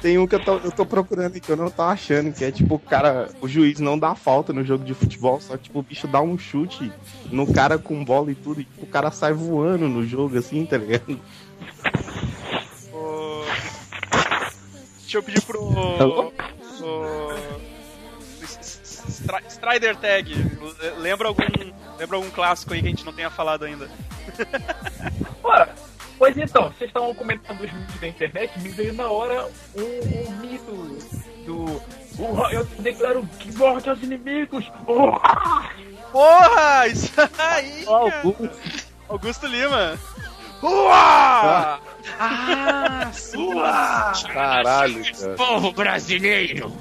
Tem 0.00 0.16
um 0.18 0.26
que 0.26 0.34
eu 0.36 0.40
tô, 0.44 0.56
eu 0.58 0.70
tô 0.70 0.86
procurando 0.86 1.26
aqui, 1.26 1.40
que 1.40 1.50
eu 1.50 1.56
não 1.56 1.70
tô 1.70 1.82
achando, 1.82 2.32
que 2.32 2.44
é 2.44 2.52
tipo, 2.52 2.76
o 2.76 2.78
cara, 2.78 3.28
o 3.40 3.48
juiz 3.48 3.80
não 3.80 3.98
dá 3.98 4.14
falta 4.14 4.52
no 4.52 4.64
jogo 4.64 4.84
de 4.84 4.94
futebol, 4.94 5.40
só 5.40 5.56
que 5.56 5.64
tipo, 5.64 5.78
o 5.80 5.82
bicho 5.82 6.06
dá 6.06 6.20
um 6.20 6.38
chute 6.38 6.92
no 7.32 7.52
cara 7.52 7.78
com 7.78 8.04
bola 8.04 8.30
e 8.30 8.34
tudo, 8.34 8.60
e 8.60 8.64
tipo, 8.64 8.84
o 8.84 8.88
cara 8.88 9.10
sai 9.10 9.32
voando 9.32 9.88
no 9.88 10.06
jogo, 10.06 10.38
assim, 10.38 10.64
tá 10.64 10.76
ligado? 10.78 11.18
Ô, 12.92 13.42
Deixa 15.00 15.18
eu 15.18 15.22
pedir 15.22 15.42
pro. 15.42 16.32
Stri- 18.42 19.44
Strider 19.48 19.96
Tag. 19.96 20.34
Lembra 20.98 21.28
algum, 21.28 21.42
lembra 21.98 22.16
algum 22.16 22.30
clássico 22.30 22.72
aí 22.74 22.80
que 22.80 22.86
a 22.86 22.90
gente 22.90 23.04
não 23.04 23.12
tenha 23.12 23.30
falado 23.30 23.64
ainda? 23.64 23.88
Ora, 25.42 25.74
pois 26.18 26.36
então, 26.36 26.64
vocês 26.72 26.88
estavam 26.90 27.14
comentando 27.14 27.60
os 27.60 27.72
mitos 27.72 28.00
da 28.00 28.08
internet, 28.08 28.58
me 28.60 28.68
veio 28.70 28.92
na 28.94 29.08
hora 29.08 29.46
um, 29.76 30.28
um 30.28 30.30
mito 30.40 30.72
do. 31.46 31.80
"Oh, 32.18 32.48
eu 32.50 32.64
declaro 32.80 33.26
que 33.38 33.56
morte 33.56 33.88
aos 33.88 34.02
inimigos! 34.02 34.70
Oh, 34.86 35.12
Porra! 36.12 36.86
Isso 36.88 37.12
aí! 37.38 37.84
cara. 37.84 38.50
Augusto 39.08 39.46
Lima! 39.46 39.98
Uá! 40.62 41.78
ah, 42.18 43.10
Uá! 43.36 44.12
Caralho, 44.32 45.04
cara. 45.14 45.34
Povo 45.36 45.72
brasileiro! 45.72 46.72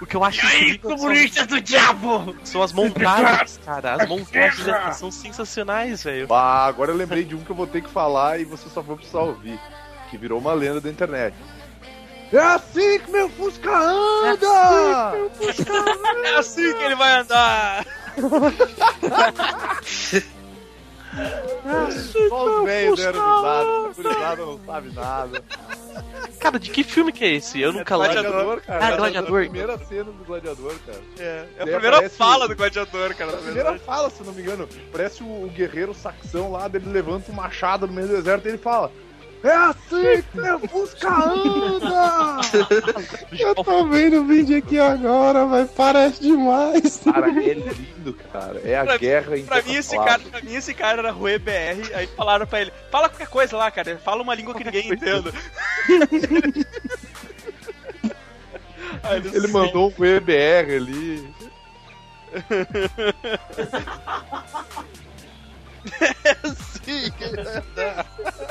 O 0.00 0.06
que 0.06 0.16
eu 0.16 0.24
acho 0.24 0.44
incrível 0.46 0.90
são- 0.90 0.98
Comunistas 0.98 1.46
do 1.46 1.60
diabo! 1.60 2.36
são 2.44 2.62
as 2.62 2.72
montagens, 2.72 3.60
cara. 3.64 3.94
As 3.94 4.08
montagens 4.08 4.96
são 4.96 5.10
sensacionais, 5.10 6.02
velho. 6.02 6.32
Ah, 6.32 6.66
agora 6.66 6.92
eu 6.92 6.96
lembrei 6.96 7.24
de 7.24 7.34
um 7.34 7.42
que 7.44 7.50
eu 7.50 7.56
vou 7.56 7.66
ter 7.66 7.82
que 7.82 7.90
falar 7.90 8.40
e 8.40 8.44
você 8.44 8.68
só 8.68 8.80
vai 8.80 8.96
precisar 8.96 9.20
ouvir. 9.20 9.58
Que 10.10 10.16
virou 10.16 10.38
uma 10.38 10.52
lenda 10.54 10.80
da 10.80 10.88
internet. 10.90 11.34
É 12.32 12.38
assim 12.38 12.98
que 13.00 13.10
meu 13.10 13.28
Fusca 13.30 13.70
anda! 13.70 15.14
É 16.24 16.34
assim 16.36 16.72
que 16.74 16.78
ele 16.84 16.94
vai 16.96 17.20
andar! 17.20 17.86
Só 22.28 22.60
os 22.60 22.64
velhos 22.64 22.98
deram 22.98 23.36
risada, 23.36 23.94
gurizada 23.94 24.46
não 24.46 24.60
sabe 24.64 24.92
nada. 24.92 25.44
Cara, 26.38 26.58
de 26.58 26.70
que 26.70 26.84
filme 26.84 27.12
que 27.12 27.24
é 27.24 27.34
esse? 27.34 27.60
Eu 27.60 27.72
nunca 27.72 27.96
lembro. 27.96 28.22
Gladiador, 28.22 28.60
cara. 28.60 28.86
Ah, 28.86 28.96
Gladiador. 28.96 29.40
É 29.40 29.46
a 29.46 29.48
primeira 29.48 29.78
cena 29.78 30.04
do 30.04 30.24
Gladiador, 30.24 30.74
cara. 30.86 31.00
É, 31.18 31.46
é 31.56 31.62
a 31.62 31.66
primeira 31.66 31.96
aparece 31.96 32.16
fala 32.16 32.48
do 32.48 32.54
gladiador, 32.56 33.14
cara. 33.14 33.30
A 33.30 33.34
na 33.34 33.38
primeira 33.42 33.70
verdade. 33.70 33.84
fala, 33.84 34.10
se 34.10 34.20
eu 34.20 34.26
não 34.26 34.32
me 34.32 34.42
engano, 34.42 34.68
parece 34.92 35.22
o, 35.22 35.26
o 35.26 35.50
guerreiro 35.54 35.94
saxão 35.94 36.52
lá, 36.52 36.68
dele 36.68 36.88
levanta 36.88 37.32
um 37.32 37.34
machado 37.34 37.86
no 37.86 37.92
meio 37.92 38.08
do 38.08 38.16
deserto 38.16 38.46
e 38.46 38.48
ele 38.50 38.58
fala: 38.58 38.92
É 39.44 39.52
assim 39.52 40.22
que 40.32 40.38
meu 40.40 40.58
Fusca 40.60 41.08
anda! 41.08 42.40
Eu 43.38 43.54
tô 43.54 43.86
vendo 43.86 44.20
o 44.20 44.24
vídeo 44.24 44.58
aqui 44.58 44.78
agora, 44.78 45.44
vai 45.46 45.64
parece 45.66 46.20
demais. 46.22 47.00
Cara, 47.04 47.28
é 47.28 47.54
lindo, 47.54 48.14
cara. 48.32 48.60
É 48.64 48.76
a 48.78 48.84
Pra- 48.84 48.96
guerra 48.98 49.36
em 49.38 49.44
Pra 49.44 49.62
mim, 49.62 49.74
esse 49.74 49.96
cara, 49.96 50.18
pra 50.18 50.40
mim, 50.42 50.54
esse 50.54 50.74
cara 50.74 50.98
era 50.98 51.10
Rue 51.12 51.38
BR, 51.38 51.94
aí 51.94 52.06
falaram 52.08 52.46
pra 52.46 52.60
ele, 52.62 52.72
fala 52.90 53.08
qualquer 53.08 53.28
coisa 53.28 53.56
lá, 53.56 53.70
cara, 53.70 53.98
fala 54.04 54.22
uma 54.22 54.34
língua 54.34 54.54
que 54.54 54.64
ninguém 54.64 54.92
entenda. 54.92 55.32
Aí 59.02 59.18
ele, 59.18 59.36
Ele 59.36 59.46
mandou 59.48 59.92
um 59.98 60.04
EBR 60.04 60.76
ali. 60.76 61.28
Sim, 66.84 67.10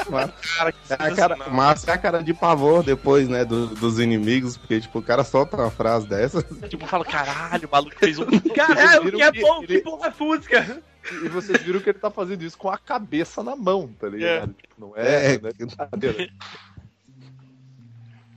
que 0.05 0.11
ele 0.11 0.15
vai 0.15 0.23
andar. 0.25 0.35
Mas, 0.59 0.89
é 0.89 0.93
a 0.93 1.15
cara, 1.15 1.37
mas 1.51 1.87
é 1.87 1.91
a 1.91 1.97
cara 1.97 2.23
de 2.23 2.33
pavor 2.33 2.83
depois, 2.83 3.27
né, 3.27 3.43
do- 3.45 3.67
dos 3.67 3.99
inimigos, 3.99 4.55
porque, 4.57 4.79
tipo, 4.81 4.99
o 4.99 5.03
cara 5.03 5.23
solta 5.23 5.57
uma 5.57 5.71
frase 5.71 6.07
dessa. 6.07 6.41
Tipo, 6.69 6.85
fala, 6.87 7.03
caralho, 7.05 7.67
o 7.67 7.71
maluco 7.71 7.95
fez 7.97 8.19
um. 8.19 8.25
Caralho, 8.55 9.03
viram 9.03 9.17
que 9.17 9.23
é 9.23 9.31
bom, 9.41 9.61
que 9.61 9.79
porra 9.79 10.07
é 10.07 10.11
fusca. 10.11 10.81
E 11.23 11.29
vocês 11.29 11.61
viram 11.61 11.79
que 11.79 11.89
ele 11.89 11.99
tá 11.99 12.09
fazendo 12.09 12.41
isso 12.43 12.57
com 12.57 12.67
a 12.69 12.77
cabeça 12.79 13.43
na 13.43 13.55
mão, 13.55 13.87
tá 13.99 14.07
ligado? 14.09 14.53
Tipo, 14.53 14.73
não 14.79 14.93
é, 14.95 15.35
É. 15.35 15.39
não 15.39 15.49
é 15.49 15.53
brincadeira. 15.53 16.29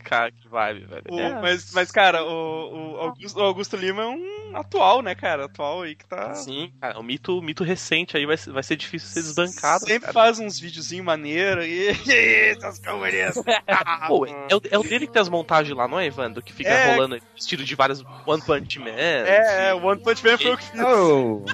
Cara, 0.08 0.30
que 0.32 0.48
vibe, 0.48 0.86
velho. 0.86 1.02
O- 1.10 1.20
É. 1.20 1.40
mas, 1.40 1.70
mas, 1.72 1.90
cara, 1.90 2.24
o, 2.24 2.94
o 2.94 2.96
Augusto, 2.96 3.38
o 3.38 3.42
Augusto 3.42 3.76
Lima 3.76 4.02
é 4.02 4.06
um 4.06 4.56
atual, 4.56 5.02
né, 5.02 5.14
cara? 5.14 5.44
Atual 5.44 5.82
aí 5.82 5.94
que 5.94 6.06
tá. 6.06 6.34
Sim, 6.34 6.72
cara, 6.80 6.98
o 6.98 7.02
mito, 7.02 7.42
mito 7.42 7.62
recente 7.62 8.16
aí 8.16 8.24
vai, 8.24 8.36
ser- 8.38 8.50
vai 8.52 8.62
ser 8.62 8.76
difícil 8.76 9.08
ser 9.10 9.20
desbancado. 9.22 9.80
Sempre 9.80 10.00
cara. 10.00 10.12
faz 10.14 10.38
uns 10.40 10.58
videozinhos 10.58 11.04
maneiros 11.04 11.64
e. 11.68 11.88
Essas 12.50 12.78
comunistas. 12.78 13.44
Pô, 14.06 14.24
é, 14.24 14.30
o, 14.54 14.60
é 14.70 14.78
o 14.78 14.82
dele 14.82 15.06
que 15.06 15.12
tem 15.12 15.20
as 15.20 15.28
montagens 15.28 15.76
lá, 15.76 15.86
não 15.86 15.98
é, 16.00 16.06
Evandro? 16.06 16.42
Que 16.42 16.52
fica 16.54 16.70
É. 16.70 16.94
rolando 16.94 17.18
vestido 17.34 17.62
de 17.64 17.74
vários 17.74 18.02
One 18.26 18.42
Punch 18.42 18.78
Man. 18.78 18.88
É, 18.90 19.68
é, 19.68 19.74
o 19.74 19.84
One 19.84 20.00
Punch 20.02 20.24
Man 20.26 20.38
foi 20.38 20.52
eu 20.52 20.56
que 20.56 20.64
fiz. 20.64 20.80
Eu. 20.80 21.44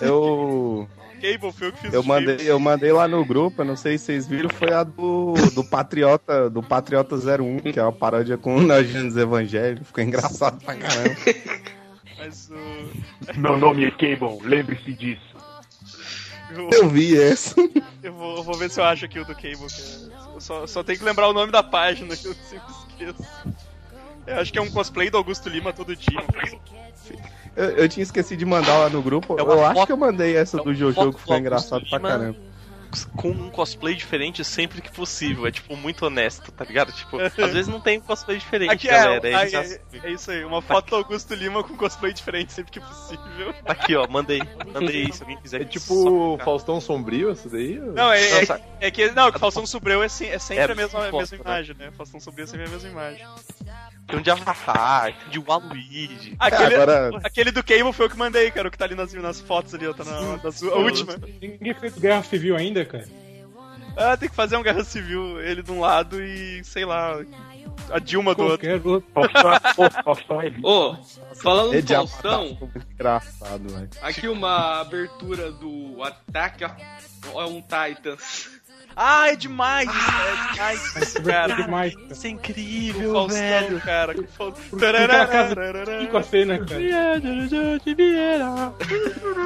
Eu. 0.00 0.88
Cable 1.20 1.52
foi 1.52 1.68
eu 1.68 1.72
que 1.72 1.80
fiz. 1.80 1.92
Eu 1.94 2.00
o 2.00 2.06
mandei, 2.06 2.36
eu 2.40 2.58
mandei 2.58 2.92
lá 2.92 3.06
no 3.06 3.24
grupo, 3.24 3.62
eu 3.62 3.66
não 3.66 3.76
sei 3.76 3.98
se 3.98 4.06
vocês 4.06 4.26
viram, 4.26 4.48
foi 4.50 4.72
a 4.72 4.82
do, 4.82 5.34
do 5.54 5.62
Patriota, 5.64 6.48
do 6.48 6.62
Patriota 6.62 7.16
01, 7.16 7.58
que 7.72 7.78
é 7.78 7.82
uma 7.82 7.92
paródia 7.92 8.36
com 8.38 8.56
o 8.56 8.60
Nojinhos 8.60 9.16
Evangelho. 9.16 9.84
Ficou 9.84 10.02
engraçado 10.02 10.62
pra 10.64 10.74
caramba. 10.74 11.16
Mas 12.18 12.50
o. 12.50 13.38
Meu 13.38 13.56
nome 13.56 13.84
é 13.84 13.90
Cable, 13.90 14.38
lembre-se 14.42 14.92
disso. 14.92 15.30
Eu, 16.50 16.68
Eu 16.72 16.88
vi 16.88 17.16
essa. 17.20 17.54
eu 18.02 18.12
vou, 18.12 18.36
eu 18.38 18.42
vou 18.42 18.56
ver 18.56 18.70
se 18.70 18.80
eu 18.80 18.84
acho 18.84 19.04
aqui 19.04 19.18
o 19.18 19.24
do 19.24 19.34
Cable. 19.34 19.66
Eu 20.34 20.40
só, 20.40 20.66
só 20.66 20.82
tenho 20.82 20.98
que 20.98 21.04
lembrar 21.04 21.28
o 21.28 21.32
nome 21.32 21.52
da 21.52 21.62
página 21.62 22.14
que 22.16 22.26
eu 22.26 22.34
sempre 22.34 22.72
esqueço. 22.88 23.28
Eu 24.26 24.38
acho 24.38 24.52
que 24.52 24.58
é 24.58 24.62
um 24.62 24.70
cosplay 24.70 25.10
do 25.10 25.16
Augusto 25.16 25.48
Lima 25.48 25.72
todo 25.72 25.94
dia. 25.96 26.20
Eu, 27.56 27.64
eu 27.70 27.88
tinha 27.88 28.02
esquecido 28.02 28.38
de 28.38 28.44
mandar 28.46 28.78
lá 28.78 28.88
no 28.88 29.02
grupo. 29.02 29.36
É 29.38 29.42
eu 29.42 29.64
acho 29.64 29.74
foto- 29.74 29.86
que 29.86 29.92
eu 29.92 29.96
mandei 29.96 30.36
essa 30.36 30.58
é 30.60 30.62
do 30.62 30.74
Jojo, 30.74 30.94
foto 30.94 31.12
que 31.16 31.20
foi 31.22 31.36
do 31.36 31.40
engraçado 31.40 31.84
pra 31.88 32.00
caramba. 32.00 32.36
Com 33.16 33.30
um 33.30 33.48
cosplay 33.50 33.94
diferente 33.94 34.42
sempre 34.44 34.82
que 34.82 34.90
possível. 34.90 35.46
É 35.46 35.52
tipo 35.52 35.76
muito 35.76 36.04
honesto, 36.04 36.50
tá 36.50 36.64
ligado? 36.64 36.90
Tipo, 36.90 37.20
às 37.20 37.32
vezes 37.52 37.68
não 37.68 37.80
tem 37.80 37.98
um 37.98 38.00
cosplay 38.00 38.36
diferente, 38.36 38.72
Aqui 38.72 38.88
é, 38.88 38.90
galera. 38.90 39.28
aí 39.28 39.34
aí, 39.34 39.54
é, 39.54 39.80
é 40.08 40.10
isso 40.10 40.28
aí, 40.28 40.44
uma 40.44 40.60
foto 40.60 40.90
do 40.90 40.96
Augusto 40.96 41.32
Lima 41.34 41.62
com 41.62 41.76
cosplay 41.76 42.12
diferente 42.12 42.52
sempre 42.52 42.72
que 42.72 42.80
possível. 42.80 43.52
Tá 43.64 43.74
aqui, 43.74 43.94
ó, 43.94 44.08
mandei. 44.08 44.42
Mandei 44.74 45.12
se 45.12 45.22
alguém 45.22 45.36
quiser. 45.38 45.60
É 45.60 45.64
tipo 45.66 46.36
Faustão 46.42 46.80
Sombrio, 46.80 47.30
isso 47.30 47.48
daí? 47.48 47.78
Não, 47.78 48.12
é, 48.12 48.28
é, 48.28 48.40
Nossa. 48.40 48.60
é 48.80 48.90
que 48.90 49.08
não, 49.12 49.30
que 49.30 49.38
Faustão 49.38 49.64
Sobreu 49.66 50.02
é, 50.02 50.08
se- 50.08 50.26
é 50.26 50.40
sempre 50.40 50.62
É 50.64 50.72
a 50.72 50.74
mesma, 50.74 50.98
a 50.98 51.10
foto, 51.10 51.18
mesma 51.18 51.36
né? 51.36 51.42
imagem, 51.44 51.76
né? 51.78 51.90
Faustão 51.96 52.18
Sobreu 52.18 52.42
é 52.44 52.48
sempre 52.48 52.66
a 52.66 52.70
mesma 52.70 52.88
imagem. 52.88 53.24
Tem 54.10 54.18
um 54.18 54.22
de 54.22 54.30
Avatar, 54.30 55.12
tem 55.14 55.30
de 55.30 55.38
Waluigi. 55.38 56.34
Aquele, 56.38 56.74
agora- 56.74 57.10
aquele 57.24 57.50
do 57.50 57.62
Cable 57.64 57.92
foi 57.92 58.06
o 58.06 58.10
que 58.10 58.16
mandei, 58.16 58.50
cara, 58.50 58.68
o 58.68 58.70
que 58.70 58.76
tá 58.78 58.84
ali 58.84 58.94
nas, 58.94 59.12
nas 59.14 59.40
fotos 59.40 59.74
ali, 59.74 59.86
ó, 59.86 59.92
tá 59.92 60.04
na, 60.04 60.36
nas- 60.42 60.62
a 60.62 60.74
última. 60.76 61.14
Ninguém 61.40 61.74
fez 61.74 61.96
Guerra 61.98 62.22
Civil 62.22 62.56
ainda, 62.56 62.84
cara. 62.84 63.06
Ah, 63.96 64.16
tem 64.16 64.28
que 64.28 64.34
fazer 64.34 64.56
um 64.56 64.62
Guerra 64.62 64.84
Civil, 64.84 65.40
ele 65.40 65.62
de 65.62 65.70
um 65.72 65.80
lado 65.80 66.22
e, 66.22 66.62
sei 66.64 66.84
lá, 66.84 67.18
a 67.90 67.98
Dilma 67.98 68.34
do 68.34 68.42
outro. 68.44 68.58
Qualquer 68.68 68.86
outro. 68.86 69.10
Ô, 69.76 69.84
é 70.42 70.52
Ô, 70.62 70.96
falando 71.34 71.74
É 71.74 71.80
do 71.80 71.86
de 71.86 71.94
Faustão, 71.94 72.70
engraçado, 72.94 73.68
velho. 73.68 73.88
aqui 74.02 74.28
uma 74.28 74.80
abertura 74.80 75.50
do 75.50 76.02
Attack 76.04 76.64
on 77.34 77.62
Titans. 77.62 78.59
Ah, 78.96 79.28
é 79.28 79.36
demais! 79.36 79.88
é 79.88 80.52
demais, 80.52 81.16
É 81.16 81.20
cara. 81.22 81.54
demais, 81.54 81.94
cara. 81.94 82.06
Isso 82.10 82.26
é 82.26 82.30
O 82.30 82.32
incrível, 82.32 83.12
Faustão, 83.12 83.38
velho. 83.40 83.80
cara. 83.80 84.14
com 84.14 84.20
o 84.22 84.28
Faustão. 84.28 84.78
Aquela 84.78 85.26
casa 85.26 85.54
com 86.10 86.16
a 86.18 86.22
cena, 86.22 86.58
cara. 86.58 86.80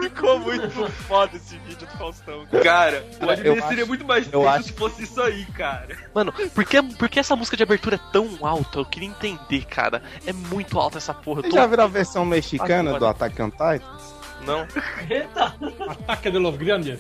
Ficou 0.03 0.38
muito 0.40 0.90
foda 1.07 1.36
esse 1.36 1.57
vídeo 1.59 1.86
do 1.86 1.99
Faustão, 1.99 2.47
cara. 2.47 2.64
Cara, 2.64 3.05
o 3.20 3.30
anime 3.30 3.49
eu 3.49 3.55
seria 3.62 3.78
acho- 3.82 3.86
muito 3.86 4.05
mais 4.05 4.28
acho- 4.32 4.62
se 4.64 4.72
fosse 4.72 5.03
isso 5.05 5.20
aí, 5.22 5.45
cara. 5.47 5.97
Mano, 6.14 6.32
por 6.32 6.64
que, 6.64 6.82
por 6.82 7.09
que 7.09 7.20
essa 7.20 7.36
música 7.36 7.57
de 7.57 7.62
abertura 7.62 7.97
é 7.97 8.12
tão 8.12 8.38
alta? 8.42 8.78
Eu 8.78 8.84
queria 8.86 9.09
entender, 9.09 9.64
cara. 9.66 10.03
É 10.26 10.32
muito 10.32 10.78
alta 10.80 10.99
essa 10.99 11.14
porra. 11.14 11.42
Tô... 11.42 11.51
já 11.51 11.66
viram 11.66 11.84
a 11.84 11.88
versão 11.88 12.24
mexicana 12.24 12.97
Ah, 12.97 12.99
do 12.99 13.07
Attack 13.07 13.40
on 13.40 13.51
Titans? 13.51 14.14
Não. 14.45 14.66
Eita! 15.09 15.55
Ataque 15.88 16.30
de 16.30 16.38
los 16.38 16.57
Grandes. 16.57 16.99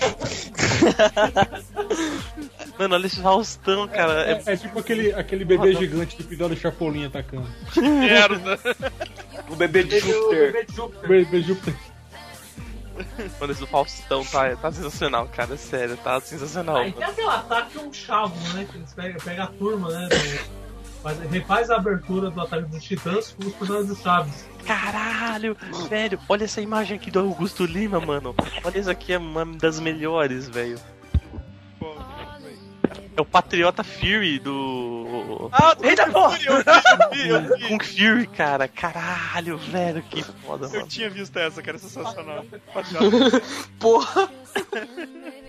Mano, 2.78 2.94
olha 2.94 3.06
esse 3.06 3.20
Faustão, 3.20 3.86
cara. 3.88 4.24
É... 4.24 4.42
É, 4.46 4.52
é 4.52 4.56
tipo 4.56 4.78
aquele, 4.78 5.12
aquele 5.12 5.44
bebê 5.44 5.74
gigante 5.74 6.16
do 6.16 6.22
episódio 6.22 6.56
do 6.56 6.60
Chapolin 6.60 7.06
atacando. 7.06 7.46
Merda. 7.76 8.58
O 9.46 9.56
bebê 9.56 9.82
de 9.84 9.96
Ele, 9.96 10.10
o 10.10 10.14
Júpiter. 10.14 10.52
bebê 10.52 10.64
de 10.64 10.74
Júpiter. 10.74 11.08
Bebê 11.08 11.40
Júpiter. 11.42 11.74
Mano, 13.38 13.52
esse 13.52 13.60
do 13.60 13.66
Faustão 13.66 14.24
tá, 14.24 14.56
tá 14.56 14.72
sensacional, 14.72 15.28
cara. 15.28 15.52
É 15.54 15.56
sério, 15.58 15.96
tá 15.98 16.18
sensacional. 16.20 16.76
Aí 16.76 16.92
tem 16.92 17.04
aquele 17.04 17.28
ataque 17.28 17.78
um 17.78 17.92
chavo, 17.92 18.34
né? 18.54 18.66
Que 18.70 18.78
eles 18.78 18.92
pegam, 18.94 19.18
pegam 19.22 19.44
a 19.44 19.48
turma, 19.48 19.90
né? 19.90 20.08
Do- 21.04 21.18
faz- 21.18 21.30
refaz 21.30 21.70
a 21.70 21.76
abertura 21.76 22.30
do 22.30 22.40
ataque 22.40 22.64
dos 22.64 22.82
titãs 22.82 23.32
com 23.32 23.46
os 23.46 23.54
personagens 23.54 23.88
do 23.88 23.96
Chaves. 24.02 24.48
Caralho, 24.66 25.56
velho, 25.88 26.18
olha 26.28 26.44
essa 26.44 26.60
imagem 26.60 26.96
aqui 26.96 27.10
do 27.10 27.20
Augusto 27.20 27.64
Lima, 27.66 28.00
mano. 28.00 28.34
Olha 28.64 28.78
isso 28.78 28.90
aqui, 28.90 29.12
é 29.12 29.18
uma 29.18 29.44
das 29.44 29.78
melhores, 29.78 30.48
velho. 30.48 30.78
É 33.16 33.20
o 33.20 33.24
Patriota 33.24 33.84
Fury 33.84 34.40
do. 34.40 35.48
Ah, 35.52 35.76
eita 35.84 36.10
porra! 36.10 36.36
Eu 36.44 36.54
eu 37.16 37.36
eu. 37.46 37.68
Kung 37.68 37.78
Fury, 37.84 38.26
cara. 38.26 38.66
Caralho, 38.66 39.56
velho, 39.56 40.02
que 40.02 40.20
foda, 40.20 40.66
Eu 40.66 40.70
mano. 40.72 40.88
tinha 40.88 41.08
visto 41.08 41.36
essa, 41.38 41.62
cara, 41.62 41.78
sensacional. 41.78 42.44
Porra! 43.78 44.28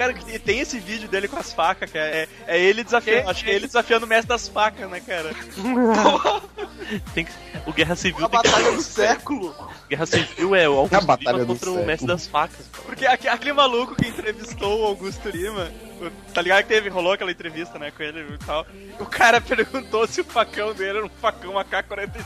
Cara, 0.00 0.14
que 0.14 0.38
tem 0.38 0.60
esse 0.60 0.78
vídeo 0.78 1.06
dele 1.10 1.28
com 1.28 1.36
as 1.36 1.52
facas, 1.52 1.90
cara. 1.92 2.06
É, 2.06 2.26
é 2.46 2.58
ele 2.58 2.82
desafiando. 2.82 3.28
Acho 3.28 3.44
que 3.44 3.50
é 3.50 3.54
ele 3.54 3.66
desafiando 3.66 4.06
o 4.06 4.08
mestre 4.08 4.28
das 4.28 4.48
facas, 4.48 4.88
né, 4.88 4.98
cara? 4.98 5.30
Tem 7.14 7.26
que- 7.26 7.32
O 7.66 7.72
Guerra 7.74 7.94
Civil 7.94 8.24
A 8.24 8.28
tem 8.30 8.40
que- 8.40 8.48
batalha 8.48 8.72
do 8.72 8.80
século. 8.82 9.54
Guerra 9.90 10.06
Civil 10.06 10.54
é 10.56 10.66
o 10.66 10.72
Augusto 10.78 10.94
A 10.96 11.00
batalha 11.02 11.32
Lima 11.34 11.44
do 11.44 11.52
contra 11.52 11.68
o 11.68 11.72
século. 11.74 11.86
Mestre 11.86 12.06
das 12.08 12.26
Facas. 12.26 12.66
Porque 12.86 13.04
aque- 13.06 13.28
aquele 13.28 13.52
maluco 13.52 13.94
que 13.94 14.08
entrevistou 14.08 14.80
o 14.80 14.86
Augusto 14.86 15.28
Lima, 15.28 15.70
o- 16.00 16.10
tá 16.32 16.40
ligado 16.40 16.62
que 16.62 16.68
teve, 16.68 16.88
rolou 16.88 17.12
aquela 17.12 17.30
entrevista, 17.30 17.78
né, 17.78 17.90
com 17.94 18.02
ele 18.02 18.20
e 18.34 18.38
tal. 18.38 18.66
O 18.98 19.04
cara 19.04 19.38
perguntou 19.42 20.06
se 20.08 20.22
o 20.22 20.24
facão 20.24 20.72
dele 20.72 20.96
era 20.98 21.06
um 21.06 21.10
facão 21.10 21.58
AK-47. 21.58 22.24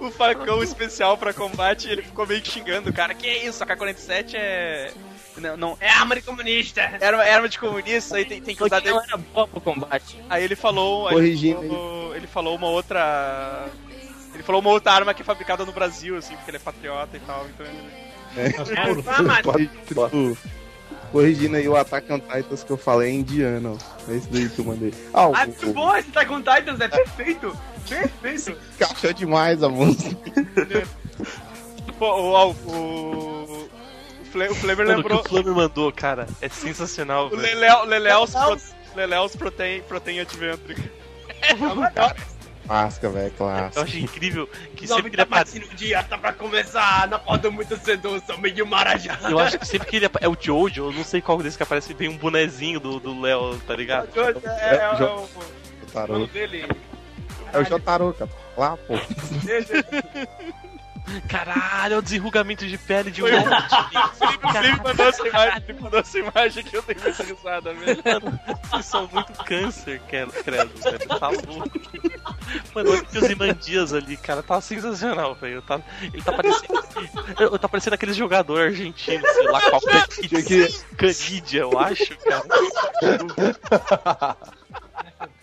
o 0.00 0.10
facão 0.10 0.62
especial 0.62 1.16
pra 1.16 1.32
combate, 1.32 1.88
e 1.88 1.92
ele 1.92 2.02
ficou 2.02 2.26
meio 2.26 2.40
que 2.40 2.50
xingando 2.50 2.90
o 2.90 2.92
cara. 2.92 3.14
Que 3.14 3.28
isso, 3.28 3.62
AK-47 3.62 4.34
é... 4.34 4.92
Não, 5.36 5.56
não, 5.56 5.78
é 5.80 5.88
arma 5.88 6.14
de 6.14 6.22
comunista. 6.22 6.80
Era 7.00 7.24
é 7.24 7.32
arma 7.32 7.48
de 7.48 7.58
comunista, 7.58 8.16
aí 8.16 8.24
tem, 8.24 8.40
tem 8.40 8.54
que 8.54 8.62
usar... 8.62 8.80
Porque 8.80 8.90
não 8.90 9.02
era 9.02 9.16
boa 9.16 9.48
pro 9.48 9.60
combate. 9.60 10.22
Aí 10.30 10.44
ele 10.44 10.54
falou... 10.54 11.08
aí 11.08 11.14
ele 11.14 11.22
Corrigindo 11.22 11.60
falou, 11.60 12.16
ele 12.16 12.26
falou 12.26 12.56
uma 12.56 12.68
outra... 12.68 13.66
Ele 14.32 14.42
falou 14.42 14.60
uma 14.60 14.70
outra 14.70 14.92
arma 14.92 15.14
que 15.14 15.22
é 15.22 15.24
fabricada 15.24 15.64
no 15.64 15.72
Brasil, 15.72 16.16
assim, 16.16 16.34
porque 16.36 16.50
ele 16.50 16.56
é 16.56 16.60
patriota 16.60 17.16
e 17.16 17.20
tal, 17.20 17.46
então 17.48 17.66
ele... 17.66 18.04
As 18.58 19.42
porras. 19.42 19.68
Tipo, 19.86 20.36
corrigindo 21.14 21.56
aí 21.56 21.68
o 21.68 21.76
Attack 21.76 22.12
on 22.12 22.18
Titans 22.18 22.64
que 22.64 22.72
eu 22.72 22.76
falei 22.76 23.10
é 23.10 23.14
indiano. 23.14 23.78
É 24.08 24.16
esse 24.16 24.28
daí 24.28 24.48
que 24.48 24.58
eu 24.58 24.64
mandei. 24.64 24.92
Ah, 25.12 25.28
o, 25.28 25.34
Ah, 25.36 25.46
muito 25.46 25.72
bom 25.72 25.96
esse 25.96 26.08
Attack 26.10 26.32
on 26.32 26.42
Titans, 26.42 26.80
é 26.80 26.88
perfeito! 26.88 27.56
Perfeito! 27.88 28.58
encaixou 28.74 29.12
demais 29.12 29.62
a 29.62 29.68
música. 29.68 30.16
Pô, 32.00 32.06
o, 32.06 32.32
o, 32.32 32.50
o, 32.66 33.68
o 34.22 34.24
Fle- 34.32 34.48
o 34.48 34.54
Flamer 34.56 34.86
Mano, 34.88 34.98
o 34.98 35.02
que 35.04 35.08
lembrou. 35.08 35.20
o 35.20 35.24
Flamer 35.28 35.54
mandou, 35.54 35.92
cara, 35.92 36.26
é 36.42 36.48
sensacional, 36.48 37.28
O 37.28 38.96
Leléus 38.96 39.36
Protein, 39.36 39.82
Protein 39.82 40.18
Adventure. 40.18 40.76
Clássica, 42.66 43.10
velho, 43.10 43.26
Eu 43.26 43.32
clássica. 43.32 43.82
acho 43.82 43.98
incrível 43.98 44.46
que 44.74 44.86
sempre 44.86 45.02
que 45.02 45.08
ele 45.10 45.16
da 45.16 45.22
aparece. 45.24 45.60
Patino 45.60 45.76
Dia 45.76 46.02
tá 46.02 46.16
pra 46.16 46.32
começar, 46.32 47.06
na 47.08 47.18
porta 47.18 47.50
muito 47.50 47.76
sedução, 47.76 48.38
meio 48.38 48.66
marajá. 48.66 49.18
Eu 49.28 49.38
acho 49.38 49.58
que 49.58 49.66
sempre 49.66 49.86
que 49.88 49.96
ele 49.96 50.08
é 50.20 50.28
o 50.28 50.36
Jojo, 50.40 50.86
eu 50.86 50.92
não 50.92 51.04
sei 51.04 51.20
qual 51.20 51.38
desse 51.42 51.56
que 51.56 51.62
aparece, 51.62 51.92
vem 51.92 52.08
um 52.08 52.16
bonezinho 52.16 52.80
do 52.80 52.98
do 52.98 53.20
Léo, 53.20 53.58
tá 53.66 53.76
ligado? 53.76 54.08
É, 54.16 54.30
é, 54.48 54.76
é, 54.76 54.96
Jo- 54.96 55.04
o- 55.04 55.24
o 55.24 55.86
Jotaro. 55.86 56.30
É 57.52 57.58
o 57.58 57.64
Jotaro, 57.64 58.14
cara. 58.18 58.30
Lá, 58.56 58.76
pô. 58.78 58.94
Caralho, 61.28 61.94
é 61.94 61.98
o 61.98 62.02
desenrugamento 62.02 62.66
de 62.66 62.78
pele 62.78 63.10
de 63.10 63.22
um 63.22 63.26
homem. 63.26 63.38
O 64.42 64.48
Felipe 64.52 64.82
mandou 64.82 65.06
essa 65.06 65.28
imagem, 65.28 65.62
ele 65.68 65.80
mandou 65.80 66.00
essa 66.00 66.18
imagem 66.18 66.64
que 66.64 66.76
eu 66.76 66.82
dei 66.82 66.96
muita 67.02 67.22
risada, 67.22 67.74
velho. 67.74 68.02
Mano, 68.04 68.40
vocês 68.70 68.86
são 68.86 69.08
muito 69.12 69.32
câncer, 69.44 70.00
credo, 70.08 70.32
credo, 70.32 70.70
velho. 70.82 70.98
Tá 71.18 71.28
louco. 71.28 71.70
Mano, 72.74 72.90
olha 72.90 73.04
que 73.04 73.18
os 73.18 73.30
Imandias 73.30 73.92
ali, 73.92 74.16
cara, 74.16 74.42
tá 74.42 74.60
sensacional, 74.60 75.34
velho. 75.34 75.60
Tá, 75.62 75.80
ele 76.02 76.22
tá 76.22 76.32
parecendo. 76.32 76.84
eu- 77.38 77.58
Tá 77.58 77.68
parecendo 77.68 77.94
aquele 77.94 78.12
jogador 78.12 78.60
argentino, 78.60 79.22
sei 79.26 79.48
lá 79.48 79.60
qual 79.70 79.80
que... 79.80 80.96
Canidia, 80.96 81.60
eu 81.62 81.78
acho, 81.78 82.16
cara. 82.18 82.44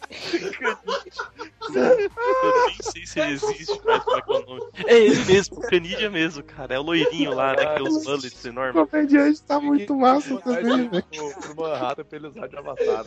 Eu 1.73 2.65
nem 2.67 2.75
sei 2.81 3.05
se 3.05 3.19
ele 3.19 3.31
existe, 3.33 3.71
é 3.71 3.99
que 3.99 4.31
é 4.31 4.35
o 4.35 4.45
nome. 4.45 4.61
É 4.85 4.97
ele 4.97 5.23
mesmo, 5.25 5.57
o 5.57 5.61
Canidia 5.61 6.09
mesmo, 6.09 6.43
cara. 6.43 6.75
É 6.75 6.79
o 6.79 6.81
loirinho 6.81 7.33
lá, 7.33 7.55
né? 7.55 7.75
Que 7.75 7.81
os 7.83 8.05
mullets 8.05 8.43
O 8.43 8.47
enormes. 8.49 8.89
comediante 8.89 9.41
tá 9.43 9.59
muito 9.59 9.95
massa 9.95 10.37
também, 10.41 10.89
velho. 10.89 11.03
pro, 11.03 11.33
pro 11.39 11.55
Manhattan 11.55 12.03
pra 12.03 12.17
ele 12.17 12.27
usar 12.27 12.47
de 12.47 12.57
avatar. 12.57 13.05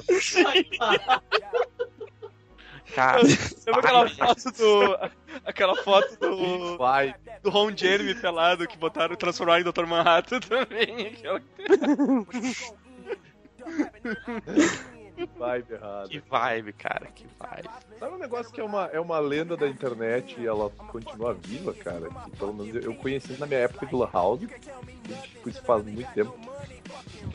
Cara, 2.95 3.21
Lembra 3.23 3.81
aquela 3.81 4.09
foto 4.09 4.51
do. 4.53 4.99
Aquela 5.45 5.77
foto 5.83 6.17
do. 6.21 6.77
Vai. 6.79 7.15
Do 7.43 7.51
Ron 7.51 7.77
Jeremy 7.77 8.15
pelado 8.15 8.67
que 8.69 8.79
botaram 8.79 9.17
transformaram 9.17 9.63
em 9.63 9.65
Dr. 9.65 9.85
Manhattan 9.87 10.39
também. 10.41 11.09
Aquela... 11.09 11.43
Vibe 15.27 15.73
errado. 15.75 16.09
que 16.09 16.19
vibe, 16.21 16.73
cara, 16.75 17.07
que 17.07 17.27
vibe. 17.39 17.69
Sabe 17.99 18.15
um 18.15 18.19
negócio 18.19 18.53
que 18.53 18.61
é 18.61 18.65
uma, 18.65 18.87
é 18.93 19.01
uma 19.01 19.19
lenda 19.19 19.57
da 19.57 19.67
internet 19.69 20.37
e 20.41 20.47
ela 20.47 20.71
continua 20.71 21.35
viva, 21.35 21.73
cara? 21.75 22.09
Que 22.25 22.31
pelo 22.37 22.53
menos 22.55 22.75
eu- 22.75 22.83
eu 22.93 22.95
conheci 22.97 23.33
na 23.39 23.47
minha 23.47 23.61
época 23.61 23.87
de 23.87 23.95
La 23.95 24.09
House. 24.13 24.41
Tipo, 24.41 25.49
isso 25.49 25.63
faz 25.63 25.85
muito 25.85 26.11
tempo. 26.13 26.35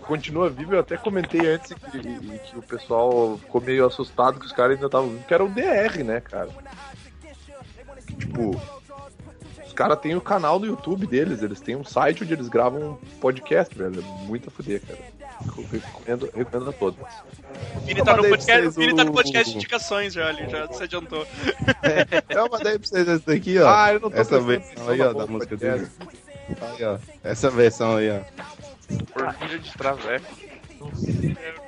Continua 0.02 0.50
vivo, 0.50 0.74
eu 0.76 0.80
até 0.80 0.98
comentei 0.98 1.42
antes 1.48 1.74
que, 1.74 1.98
e- 1.98 2.40
que 2.40 2.58
o 2.58 2.62
pessoal 2.62 3.38
ficou 3.38 3.62
meio 3.62 3.86
assustado 3.86 4.40
que 4.40 4.46
os 4.46 4.52
caras 4.52 4.74
ainda 4.76 4.86
estavam 4.88 5.10
vivos, 5.10 5.26
que 5.26 5.34
era 5.34 5.44
o 5.44 5.50
DR, 5.50 6.04
né, 6.04 6.20
cara? 6.22 6.50
Tipo, 8.18 8.52
os 9.66 9.74
caras 9.74 10.00
têm 10.00 10.16
o 10.16 10.22
canal 10.22 10.60
no 10.60 10.66
YouTube 10.66 11.06
deles, 11.08 11.42
eles 11.42 11.60
têm 11.62 11.76
um 11.76 11.84
site 11.84 12.24
onde 12.24 12.34
eles 12.34 12.48
gravam 12.50 12.92
um 12.92 12.96
podcast, 13.20 13.74
velho. 13.76 14.00
É 14.00 14.04
muito 14.26 14.50
a 14.50 14.52
fuder, 14.52 14.82
cara. 14.86 15.00
Eu 15.46 15.66
recomendo, 15.72 16.30
recomendo 16.36 16.70
a 16.70 16.74
todos. 16.74 17.00
O 17.76 17.80
Vini 17.82 18.04
tá 18.04 18.16
no 18.18 18.24
podcast, 18.24 18.68
o 18.68 18.72
Vini 18.72 18.96
tá 18.96 19.04
no 19.04 19.14
podcast 19.14 19.52
de 19.52 19.58
indicações 19.58 20.14
já 20.14 20.28
ali, 20.28 20.50
já 20.50 20.68
se 20.72 20.84
adiantou. 20.84 21.26
Eu 22.30 22.50
mandei 22.50 22.78
pra 22.78 22.88
vocês 22.88 23.08
essa 23.08 23.24
daqui, 23.26 23.60
ó. 23.60 23.70
Ah, 23.70 23.94
eu 23.94 24.00
não 24.00 24.10
tô 24.10 24.18
Essa 24.18 24.40
versão 24.40 24.90
aí, 24.90 25.02
ó, 25.02 25.14
da 25.14 25.28
música 25.28 25.58
dele. 25.58 25.88
Aí, 26.62 26.84
ó. 26.84 27.00
Essa 27.24 27.50
versão 27.50 27.96
aí, 27.98 28.10
ó. 28.10 28.22
Orgulho 29.16 29.60
de 29.60 29.74
traveco. 29.74 30.26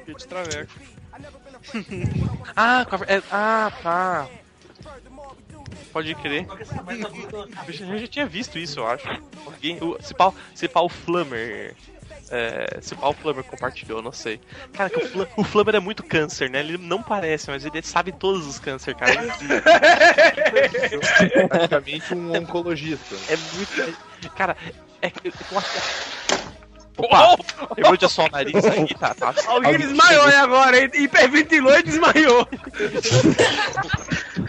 É, 0.08 0.14
de 0.14 0.28
traveco. 0.28 0.72
Ah, 2.56 2.86
é- 3.08 3.22
ah, 3.32 3.72
tá. 3.84 4.28
Pode 5.94 6.16
crer. 6.16 6.48
Eu 7.92 7.98
já, 8.00 8.08
tinha 8.08 8.26
visto 8.26 8.58
isso, 8.58 8.80
eu 8.80 8.88
acho. 8.88 9.08
Alguém, 9.46 9.78
o, 9.82 10.02
se, 10.02 10.14
pau, 10.14 10.34
se 10.56 10.68
pau 10.68 10.90
Flammer. 10.90 11.76
É, 12.32 12.80
se 12.82 12.94
o 12.94 13.14
Flammer 13.14 13.44
compartilhou, 13.44 14.02
não 14.02 14.14
sei. 14.14 14.40
Cara, 14.74 14.90
que 14.90 14.98
o, 14.98 15.08
Flam, 15.08 15.28
o 15.36 15.44
é 15.76 15.80
muito 15.82 16.02
câncer, 16.02 16.50
né? 16.50 16.62
Ele 16.62 16.78
não 16.78 17.04
parece, 17.04 17.50
mas 17.50 17.66
ele 17.66 17.82
sabe 17.84 18.14
todos 18.14 18.48
os 18.48 18.58
câncer, 18.58 18.96
cara. 18.96 19.12
É 21.34 21.48
praticamente 21.48 22.14
um 22.14 22.34
oncologista. 22.34 23.16
É 23.28 23.36
muito. 23.36 23.82
é- 23.82 24.30
cara, 24.30 24.56
é 25.02 25.10
que 25.10 25.28
eu, 25.28 25.32
que. 25.32 25.82
Opa! 27.02 27.38
Quebrou 27.76 27.98
de 27.98 28.06
assar 28.06 28.28
o 28.28 28.32
nariz 28.32 28.66
aqui, 28.66 28.94
tá? 28.96 29.14
tá. 29.14 29.34
Alguém 29.48 29.78
desmaiou 29.78 30.24
aí 30.24 30.36
agora, 30.36 30.80
hein? 30.80 30.90
hiperventilou 30.94 31.78
e 31.78 31.84
desmaiou. 31.84 32.48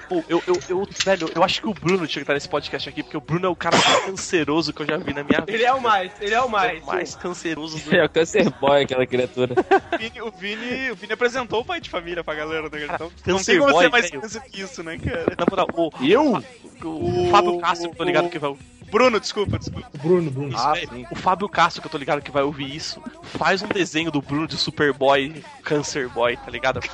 Pô, 0.09 0.22
eu, 0.28 0.42
eu, 0.46 0.61
eu, 0.68 0.88
velho, 1.05 1.30
eu 1.34 1.42
acho 1.42 1.61
que 1.61 1.68
o 1.68 1.74
Bruno 1.74 2.07
tinha 2.07 2.20
que 2.20 2.20
estar 2.20 2.34
nesse 2.34 2.48
podcast 2.48 2.88
aqui, 2.88 3.03
porque 3.03 3.16
o 3.16 3.20
Bruno 3.20 3.46
é 3.46 3.48
o 3.48 3.57
cara 3.57 3.76
mais 3.76 4.05
canceroso 4.05 4.72
que 4.72 4.82
eu 4.82 4.86
já 4.86 4.96
vi 4.96 5.14
na 5.14 5.24
minha 5.24 5.40
vida. 5.40 5.53
Ele 5.53 5.64
é 5.64 5.72
o 5.72 5.80
mais, 5.80 6.12
ele 6.20 6.34
é 6.34 6.40
o 6.40 6.48
mais. 6.48 6.82
o 6.82 6.86
mais 6.86 7.14
canceroso 7.14 7.78
do 7.78 7.94
É 7.94 8.05
o 8.05 8.09
Cancer 8.09 8.50
Boy, 8.61 8.82
aquela 8.82 9.07
criatura. 9.07 9.55
O 9.55 9.96
Vini, 9.98 10.22
o, 10.22 10.30
Vini, 10.30 10.90
o 10.90 10.96
Vini 10.96 11.12
apresentou 11.12 11.61
o 11.61 11.64
pai 11.64 11.80
de 11.80 11.88
família 11.88 12.22
pra 12.22 12.34
galera, 12.34 12.68
né? 12.68 12.84
Então, 12.84 13.11
não 13.11 13.22
tem 13.22 13.34
Cancer 13.36 13.59
como 13.59 13.72
boy, 13.72 13.84
ser 13.84 13.90
mais 13.90 14.11
câncer 14.11 14.42
que 14.42 14.61
isso, 14.61 14.82
né, 14.82 14.98
cara? 14.98 15.34
Na 15.38 15.46
moral, 15.48 15.68
o, 15.74 15.90
Eu? 16.05 16.44
o, 16.82 17.28
o 17.28 17.30
Fábio 17.30 17.59
Castro, 17.59 17.94
tô 17.94 18.05
ligado 18.05 18.28
que 18.28 18.38
vai. 18.38 18.55
Bruno, 18.93 19.18
desculpa, 19.18 19.59
desculpa. 19.59 19.88
Bruno, 20.03 20.30
Bruno. 20.30 20.55
Ah. 20.55 20.74
O 21.11 21.16
Fábio 21.16 21.49
Castro, 21.49 21.80
que 21.80 21.88
eu 21.88 21.90
tô 21.90 21.97
ligado 21.97 22.20
que 22.20 22.30
vai 22.30 22.43
ouvir 22.43 22.76
isso, 22.76 23.03
faz 23.22 23.62
um 23.62 23.68
desenho 23.68 24.11
do 24.11 24.20
Bruno 24.20 24.47
de 24.47 24.59
Superboy, 24.59 25.43
Cancer 25.64 26.11
Boy, 26.11 26.36
tá 26.36 26.51
ligado? 26.51 26.78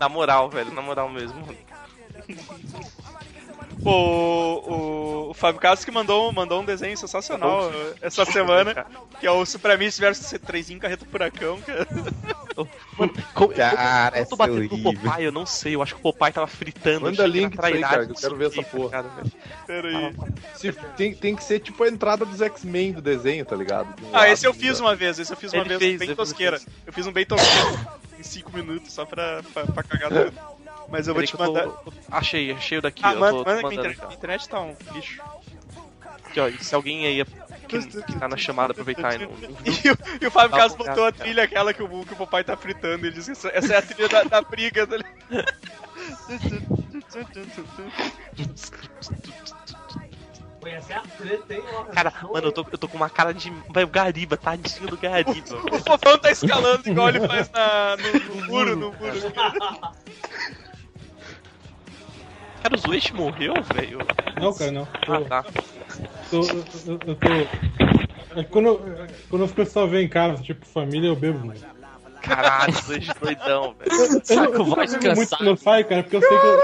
Na 0.00 0.08
moral, 0.08 0.50
velho, 0.50 0.72
na 0.72 0.82
moral 0.82 1.08
mesmo. 1.08 1.46
O, 3.84 3.90
o, 3.90 5.30
o 5.30 5.34
Fábio 5.34 5.60
Castro 5.60 5.86
que 5.86 5.92
mandou, 5.92 6.32
mandou 6.32 6.60
um 6.60 6.64
desenho 6.64 6.96
sensacional 6.96 7.70
essa 8.02 8.24
semana, 8.24 8.84
que 9.20 9.28
é 9.28 9.30
o 9.30 9.46
Supremist 9.46 10.00
versus 10.00 10.26
C3 10.26 10.76
Carreta 10.80 11.06
Furacão, 11.06 11.60
cara. 11.60 11.86
Mano, 12.98 13.12
como, 13.34 13.52
Cara, 13.52 14.16
eu, 14.16 14.22
eu 14.22 14.26
tô 14.28 14.36
batendo 14.36 14.56
essa 14.64 14.64
é 14.64 14.68
no 14.68 14.74
horrível. 14.88 15.02
Popeye, 15.02 15.24
eu 15.26 15.32
não 15.32 15.44
sei, 15.44 15.74
eu 15.74 15.82
acho 15.82 15.94
que 15.94 16.00
o 16.00 16.02
Popeye 16.12 16.32
tava 16.32 16.46
fritando. 16.46 17.00
Manda 17.02 17.24
que 17.24 17.28
link 17.30 17.50
disso 17.50 17.64
aí, 17.66 17.80
cara, 17.80 18.06
que 18.06 18.12
eu 18.12 18.16
quero 18.16 18.36
ver 18.36 18.46
essa 18.46 18.62
porra. 18.62 18.90
cara, 18.90 19.08
velho. 19.08 19.32
Pera 19.66 19.88
aí. 19.88 20.14
Se- 20.54 20.72
tem, 20.96 21.14
tem 21.14 21.36
que 21.36 21.44
ser 21.44 21.60
tipo 21.60 21.84
a 21.84 21.88
entrada 21.88 22.24
dos 22.24 22.40
X-Men 22.40 22.92
do 22.92 23.02
desenho, 23.02 23.44
tá 23.44 23.54
ligado? 23.56 23.88
Um 24.02 24.08
Ah, 24.14 24.20
lado, 24.20 24.28
esse 24.32 24.46
eu 24.46 24.52
do 24.52 24.58
fiz 24.58 24.80
uma 24.80 24.96
vez, 24.96 25.18
esse 25.18 25.32
eu 25.32 25.36
fiz 25.36 25.52
uma 25.52 25.60
Ele 25.60 25.68
vez 25.68 25.80
fez, 25.80 25.98
bem 25.98 26.14
tosqueira. 26.16 26.58
fez. 26.58 26.72
Eu 26.86 26.92
fiz 26.92 27.06
um 27.06 27.12
bem 27.12 27.26
tosqueiro 27.26 27.78
em 28.18 28.22
5 28.22 28.50
minutos, 28.56 28.92
só 28.92 29.04
pra, 29.04 29.42
pra, 29.52 29.66
pra 29.66 29.82
cagar 29.82 30.10
tudo. 30.10 30.32
Mas 30.88 31.08
eu 31.08 31.14
vou 31.14 31.20
Peraí 31.22 31.26
te 31.26 31.36
que 31.36 31.42
eu 31.42 31.46
tô- 31.46 31.52
mandar. 31.52 31.92
Achei, 32.10 32.52
achei 32.52 32.78
o 32.78 32.82
daqui. 32.82 33.02
Ah, 33.04 33.12
eu 33.12 33.18
manda, 33.20 33.32
tô, 33.32 33.38
manda 33.38 33.60
tô 33.60 33.68
minha 33.68 33.82
mandando 33.82 34.12
internet, 34.14 34.48
tá 34.48 34.60
um 34.60 34.74
lixo. 34.94 35.20
Aqui, 36.26 36.40
ó, 36.40 36.50
se 36.60 36.74
alguém 36.74 37.06
aí 37.06 37.24
que, 37.66 38.02
que 38.02 38.18
tá 38.18 38.28
na 38.28 38.36
chamada 38.36 38.72
aproveitar 38.72 39.14
e 39.14 39.26
não, 39.26 39.30
E 39.64 39.90
o, 39.90 39.98
e 40.22 40.26
o 40.26 40.30
Fábio 40.30 40.50
Tá 40.50 40.62
Castro 40.62 40.84
botou 40.84 41.04
a 41.06 41.12
cara. 41.12 41.24
trilha 41.24 41.42
aquela 41.44 41.74
que 41.74 41.82
o, 41.82 42.04
que 42.04 42.12
o 42.12 42.16
papai 42.16 42.44
tá 42.44 42.56
fritando. 42.56 43.06
Ele 43.06 43.14
disse 43.14 43.32
que 43.32 43.32
essa, 43.32 43.48
essa 43.48 43.74
é 43.74 43.76
a 43.78 43.82
trilha 43.82 44.08
da, 44.08 44.22
da 44.24 44.42
briga. 44.42 44.86
Tá. 44.86 44.96
Cara, 51.92 52.12
mano, 52.22 52.48
eu 52.48 52.52
tô, 52.52 52.66
eu 52.72 52.78
tô 52.78 52.88
com 52.88 52.96
uma 52.96 53.08
cara 53.08 53.32
de. 53.32 53.52
Vai, 53.68 53.84
o 53.84 53.88
Gariba, 53.88 54.36
tadinho 54.36 54.88
do 54.88 54.96
Gariba. 54.96 55.56
O 55.70 55.78
fofão 55.78 56.18
tá 56.18 56.30
escalando 56.30 56.88
igual 56.88 57.08
ele 57.08 57.26
faz 57.26 57.48
na, 57.50 57.96
no, 57.96 58.34
no 58.34 58.46
muro, 58.46 58.76
no 58.76 58.92
muro. 58.92 59.32
Cara, 62.62 62.74
o 62.74 62.78
Zuete 62.78 63.14
morreu, 63.14 63.54
velho? 63.74 63.98
Não, 64.40 64.52
cara, 64.52 64.72
não. 64.72 64.88
Ah, 65.06 65.42
tá. 65.42 65.44
Tô, 66.30 66.40
eu, 66.42 66.64
eu- 66.86 67.00
eu 67.06 67.14
tô. 67.14 67.28
é 68.40 68.44
Quando, 68.44 68.66
eu- 68.66 69.06
quando 69.30 69.44
as 69.44 69.52
pessoas 69.52 69.90
vêm 69.90 70.06
em 70.06 70.08
casa, 70.08 70.42
tipo 70.42 70.64
família, 70.66 71.08
eu 71.08 71.16
bebo 71.16 71.44
muito. 71.44 71.64
Caralho, 72.22 72.72
Zuete 72.74 73.10
doidão, 73.20 73.74
velho. 73.80 73.92
Eu, 73.92 74.24
Saco 74.24 74.54
eu 74.56 74.64
vai 74.64 74.86
bebo 74.86 75.14
muito 75.14 75.44
eu 75.44 75.56
saio, 75.56 75.84
cara, 75.86 76.02
porque 76.02 76.16
eu 76.16 76.20
sei 76.20 76.38
que. 76.38 76.46
Eu, 76.46 76.60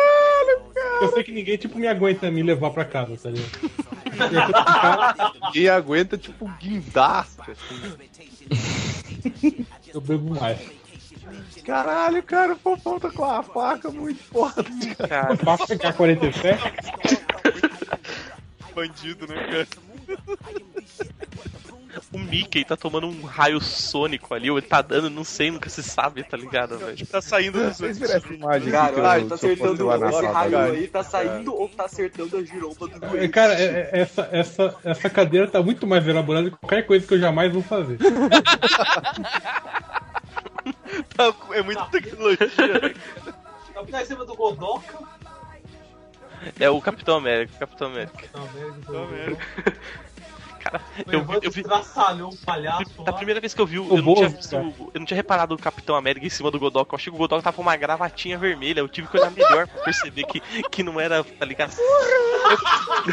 eu 1.03 1.13
sei 1.13 1.23
que 1.25 1.33
ninguém, 1.33 1.57
tipo, 1.57 1.79
me 1.79 1.87
aguenta 1.87 2.31
me 2.31 2.43
levar 2.43 2.71
pra 2.71 2.85
casa, 2.85 3.17
tá 3.17 3.31
ligado? 3.31 3.71
Eu 4.13 4.53
cara- 4.53 5.33
E 5.55 5.69
aguenta 5.69 6.19
tipo 6.19 6.45
um 6.45 6.53
guindaste, 6.61 7.41
assim. 7.51 9.67
Eu 9.95 10.01
bebo 10.01 10.35
mais. 10.39 10.59
Caralho, 11.65 12.23
cara, 12.25 12.55
o 12.55 12.57
Fofão 12.57 12.99
tá 12.99 13.09
com 13.11 13.25
a 13.25 13.43
faca 13.43 13.91
muito 13.91 14.23
foda. 14.25 14.65
Cara, 15.09 15.37
Faca 15.37 15.79
K-47? 15.79 16.59
Bandido, 18.75 19.27
né, 19.27 19.35
cara? 19.47 19.67
o 22.13 22.19
Mickey 22.19 22.65
tá 22.65 22.77
tomando 22.77 23.07
um 23.07 23.25
raio 23.25 23.61
sônico 23.61 24.35
ali, 24.35 24.51
ou 24.51 24.59
ele 24.59 24.67
tá 24.67 24.81
dando, 24.81 25.11
não 25.11 25.25
sei, 25.25 25.51
nunca 25.51 25.69
se 25.69 25.83
sabe, 25.83 26.23
tá 26.25 26.37
ligado, 26.37 26.79
velho? 26.79 27.07
Tá 27.07 27.21
saindo 27.21 27.59
dos 27.63 27.79
Vocês 27.79 27.99
viram 27.99 28.15
essa 28.15 28.33
imagem 28.33 28.73
Cara, 28.73 29.13
ah, 29.13 29.25
tá 29.27 29.35
acertando 29.35 29.93
esse 30.09 30.27
raio 30.27 30.59
aí, 30.59 30.89
tá 30.89 31.03
saindo 31.03 31.55
ou 31.55 31.69
tá 31.69 31.85
acertando 31.85 32.37
a 32.37 32.45
giromba 32.45 32.89
do 32.89 33.05
É, 33.05 33.09
doente? 33.09 33.29
Cara, 33.29 33.55
é- 33.55 33.65
é- 33.65 33.91
essa, 34.01 34.29
essa, 34.33 34.77
essa 34.85 35.11
cadeira 35.11 35.49
tá 35.49 35.63
muito 35.63 35.87
mais 35.87 36.07
elaborada 36.07 36.51
que 36.51 36.57
qualquer 36.57 36.83
coisa 36.87 37.07
que 37.07 37.15
eu 37.15 37.21
jamais 37.21 37.53
vou 37.53 37.63
fazer. 37.63 37.99
Tá- 41.17 41.35
é 41.53 41.63
muita 41.63 41.85
tecnologia. 41.87 42.47
né? 42.57 42.95
Tá 43.91 44.03
em 44.03 44.05
cima 44.05 44.25
do 44.25 44.35
Godoka. 44.35 44.99
É 46.59 46.71
o 46.71 46.81
Capitão 46.81 47.17
América, 47.17 47.55
o 47.55 47.59
Capitão 47.59 47.89
América. 47.89 48.25
Não, 48.35 48.47
velho. 48.47 48.75
Tá 48.85 49.05
vendo? 49.05 49.39
Cara, 50.63 50.81
eu, 51.11 51.25
vi- 51.25 51.39
eu 51.43 51.51
vi. 51.51 51.61
Estraçalhou 51.61 52.33
um 52.33 52.37
palhaço 52.37 53.03
Da 53.03 53.13
primeira 53.13 53.41
vez 53.41 53.53
que 53.53 53.61
eu 53.61 53.67
vi, 53.67 53.81
O 53.81 53.97
eu 53.97 54.01
não, 54.03 54.15
tinha 54.15 54.29
visto, 54.29 54.51
cara. 54.53 54.63
eu 54.63 54.93
não 55.01 55.05
tinha 55.05 55.17
reparado 55.17 55.57
o 55.57 55.59
Capitão 55.59 55.97
América 55.97 56.25
em 56.25 56.31
cima 56.31 56.53
do 56.53 56.59
Godok. 56.61 56.93
Eu 56.93 56.97
achei 56.97 57.11
que 57.11 57.17
o 57.17 57.19
Godok 57.19 57.43
tava 57.43 57.57
com 57.57 57.63
uma 57.63 57.75
gravatinha 57.75 58.39
vermelha. 58.39 58.79
Eu 58.79 58.89
tive 58.89 59.09
que 59.09 59.19
olhar 59.19 59.33
melhor 59.33 59.67
pra 59.67 59.83
perceber 59.83 60.23
que, 60.25 60.41
que 60.71 60.85
não 60.85 61.01
era, 61.01 61.25
tá 61.25 61.45
ligado? 61.45 61.75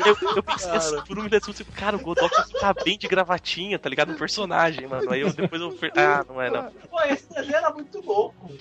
Eu, 0.05 0.15
eu, 0.29 0.35
eu 0.35 0.43
pensei 0.43 0.69
assim, 0.71 1.01
por 1.01 1.17
um 1.17 1.23
minuto, 1.23 1.49
eu 1.59 1.65
cara, 1.75 1.97
o 1.97 1.99
Godok 1.99 2.35
tá 2.59 2.71
bem 2.85 2.99
de 2.99 3.07
gravatinha, 3.07 3.79
tá 3.79 3.89
ligado? 3.89 4.11
Um 4.11 4.15
personagem, 4.17 4.85
mano. 4.85 5.11
Aí 5.11 5.21
eu 5.21 5.33
depois 5.33 5.59
eu. 5.59 5.75
Ah, 5.95 6.23
não 6.29 6.39
é 6.39 6.51
não. 6.51 6.71
Pô, 6.87 7.01
esse 7.01 7.27
desenho 7.33 7.55
era 7.55 7.71
muito 7.71 7.99
louco. 8.05 8.51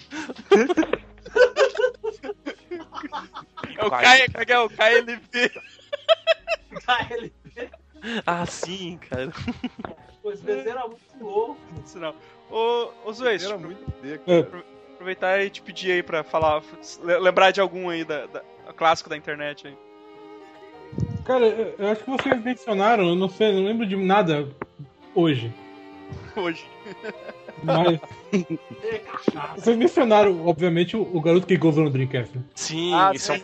É 2.71 3.85
o 3.85 3.91
como 3.91 4.03
é 4.03 4.21
é? 4.21 4.59
o 4.61 4.69
KLB. 4.71 5.51
KLB. 6.85 7.71
Ah, 8.27 8.47
sim, 8.47 8.99
cara. 8.99 9.33
Pois 10.23 10.41
desenho 10.41 10.71
era 10.71 10.87
muito 10.87 11.03
louco. 11.21 11.59
Sinal. 11.85 12.14
Ô, 12.51 12.91
ô 13.05 13.12
Zuez, 13.12 13.45
Era 13.45 13.59
muito 13.59 13.85
D, 14.01 14.19
cara. 14.19 14.64
aproveitar 14.95 15.41
e 15.45 15.51
te 15.51 15.61
pedir 15.62 15.93
aí 15.93 16.03
pra 16.03 16.23
falar, 16.23 16.62
le- 17.03 17.19
lembrar 17.19 17.51
de 17.51 17.61
algum 17.61 17.89
aí, 17.89 18.05
da, 18.05 18.27
da- 18.27 18.43
clássico 18.77 19.09
da 19.11 19.16
internet 19.16 19.66
aí. 19.66 19.77
Cara, 21.25 21.47
eu 21.47 21.75
eu 21.79 21.89
acho 21.89 22.05
que 22.05 22.11
vocês 22.11 22.43
mencionaram, 22.43 23.09
eu 23.09 23.14
não 23.16 23.29
sei, 23.29 23.53
não 23.53 23.64
lembro 23.64 23.87
de 23.87 23.97
nada 23.97 24.49
hoje. 25.14 25.53
Hoje. 26.37 26.64
Mas. 27.63 28.01
vocês 29.57 29.77
mencionaram, 29.77 30.47
obviamente, 30.47 30.97
o, 30.97 31.03
o 31.03 31.21
garoto 31.21 31.47
que 31.47 31.57
gozou 31.57 31.85
no 31.85 31.91
Dreamcast. 31.91 32.37
né? 32.37 32.45
Sim, 32.55 32.95
Ah, 32.95 33.13
isso 33.15 33.33
é 33.33 33.37
um 33.37 33.41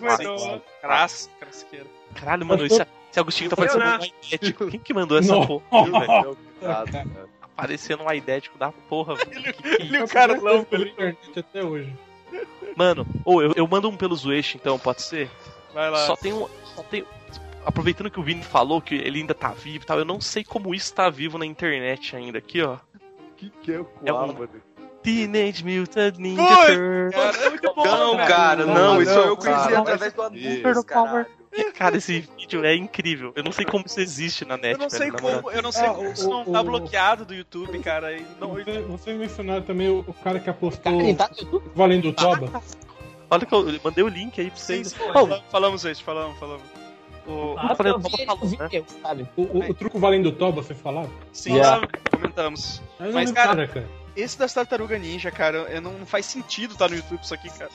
clássico. 0.81 1.35
Crasqueira. 1.39 1.87
Caralho, 2.15 2.47
mano, 2.47 2.65
esse, 2.65 2.81
esse 3.11 3.21
Agostinho 3.21 3.51
tá 3.51 3.57
parecendo 3.57 3.85
um 3.85 4.27
idético. 4.27 4.69
Quem 4.69 4.81
que 4.81 4.95
mandou 4.95 5.19
essa 5.19 5.33
Não. 5.33 5.47
porra? 5.47 5.85
viu, 5.85 5.93
velho? 6.01 6.13
Meu 6.13 6.23
Deus, 6.23 6.39
cara. 6.61 7.09
Parecendo 7.57 8.03
um 8.03 8.13
idético 8.13 8.59
da 8.59 8.73
porra, 8.73 9.15
velho. 9.15 9.31
Que 9.31 9.53
que 9.53 9.69
é 9.69 9.83
Ele 9.83 10.03
o 10.03 10.09
cara 10.09 10.37
não, 10.37 10.67
na 10.71 10.79
internet 10.79 11.19
até 11.39 11.65
hoje. 11.65 11.93
Mano, 12.77 13.07
ou 13.25 13.43
eu, 13.43 13.53
eu 13.55 13.67
mando 13.67 13.89
um 13.89 13.97
pelo 13.97 14.17
Zueixa, 14.17 14.57
então, 14.57 14.79
pode 14.79 15.03
ser? 15.03 15.31
Vai 15.73 15.91
lá. 15.91 16.07
Só 16.07 16.17
tem 16.17 16.33
um. 16.33 16.49
Só 16.75 16.83
tem. 16.83 17.05
Aproveitando 17.65 18.11
que 18.11 18.21
o 18.21 18.23
Vini 18.23 18.43
falou 18.43 18.81
que 18.81 18.95
ele 18.95 19.21
ainda 19.21 19.33
tá 19.35 19.49
vivo 19.49 19.85
e 19.85 19.87
tal, 19.87 19.99
eu 19.99 20.05
não 20.05 20.21
sei 20.21 20.45
como 20.45 20.75
isso 20.75 20.93
tá 20.93 21.09
vivo 21.09 21.39
na 21.39 21.47
internet 21.47 22.15
ainda. 22.15 22.39
Aqui, 22.39 22.61
ó. 22.61 22.77
Que, 23.63 23.65
que 23.65 23.73
é 23.73 23.81
o 23.81 23.89
É 24.05 24.13
um- 24.13 24.35
Coabra? 24.35 24.49
Teenage 25.03 25.63
Mutant 25.65 26.17
Ninja 26.17 26.43
Turtles. 26.47 27.15
Cara, 27.15 27.37
é 27.37 27.51
muito 27.51 27.75
bom, 27.75 27.85
Não, 27.85 28.17
cara. 28.17 28.27
cara, 28.27 28.67
Não, 28.67 28.75
não, 28.75 29.03
isso 29.03 29.15
não, 29.15 29.27
eu 29.27 29.37
conheci 29.37 29.65
cara. 29.69 29.79
através 29.81 30.13
do. 30.15 30.23
Anubis, 30.23 30.85
caralho. 30.87 31.27
Cara, 31.77 31.97
esse 31.99 32.21
vídeo 32.39 32.65
é 32.65 32.75
incrível. 32.75 33.33
Eu 33.37 33.45
não 33.45 33.53
sei 33.53 33.65
como 33.67 33.85
isso 33.87 34.01
existe 34.01 34.45
na 34.47 34.57
net, 34.57 34.73
Eu 34.73 34.79
não 34.79 34.89
sei 34.91 35.11
velho, 35.11 35.23
como, 35.23 35.51
eu 35.51 35.63
não 35.63 35.71
sei 35.71 35.85
Ah, 35.87 35.91
como 35.95 36.09
o- 36.09 36.13
isso 36.13 36.29
não 36.29 36.43
o- 36.43 36.53
tá 36.53 36.61
o- 36.61 36.65
bloqueado 36.65 37.25
do 37.27 37.35
YouTube, 37.35 37.79
cara. 37.81 38.13
e 38.17 38.25
Não, 38.41 38.49
Você- 38.55 38.81
Vocês 38.81 39.19
mencionaram 39.19 39.63
também 39.63 39.89
o, 39.91 40.03
cara 40.25 40.41
que 40.41 40.49
apostou 40.51 40.99
Cara, 40.99 41.15
tá 41.15 41.31
valendo 41.75 42.09
o 42.09 42.13
Toba. 42.15 42.63
Olha 43.31 43.47
que 43.47 43.55
eu 43.55 43.81
mandei 43.85 44.03
o 44.05 44.09
link 44.09 44.41
aí 44.41 44.51
pra 44.51 44.59
vocês. 44.59 44.89
sim. 44.89 45.13
Fala- 45.13 45.43
falamos 45.51 45.85
isso, 45.85 46.03
falamos, 46.03 46.39
falamos. 46.39 46.63
O, 47.27 47.55
Ah, 47.59 47.75
eu 47.79 47.99
vi 47.99 48.57
ele 48.59 48.59
né? 48.59 48.85
sabe? 49.03 49.29
O, 49.37 49.43
o, 49.43 49.71
o 49.71 49.75
truco 49.75 49.99
valendo 49.99 50.27
o 50.27 50.33
Toba, 50.33 50.63
vocês 50.63 50.79
falaram? 50.81 51.11
sim, 51.33 51.55
Yeah. 51.55 51.87
comentamos. 52.11 52.83
Mas, 52.99 53.15
lembro 53.15 53.35
cara, 53.35 53.67
cara. 53.69 53.89
Esse 54.17 54.39
das 54.39 54.53
Tartaruga 54.55 54.99
Ninja, 54.99 55.31
cara, 55.31 55.59
eu 55.71 55.81
não, 55.81 55.93
não 55.93 56.07
faz 56.07 56.27
sentido 56.27 56.77
tá 56.77 56.87
no 56.89 56.95
YouTube 56.95 57.21
isso 57.23 57.35
aqui, 57.35 57.49
cara. 57.51 57.71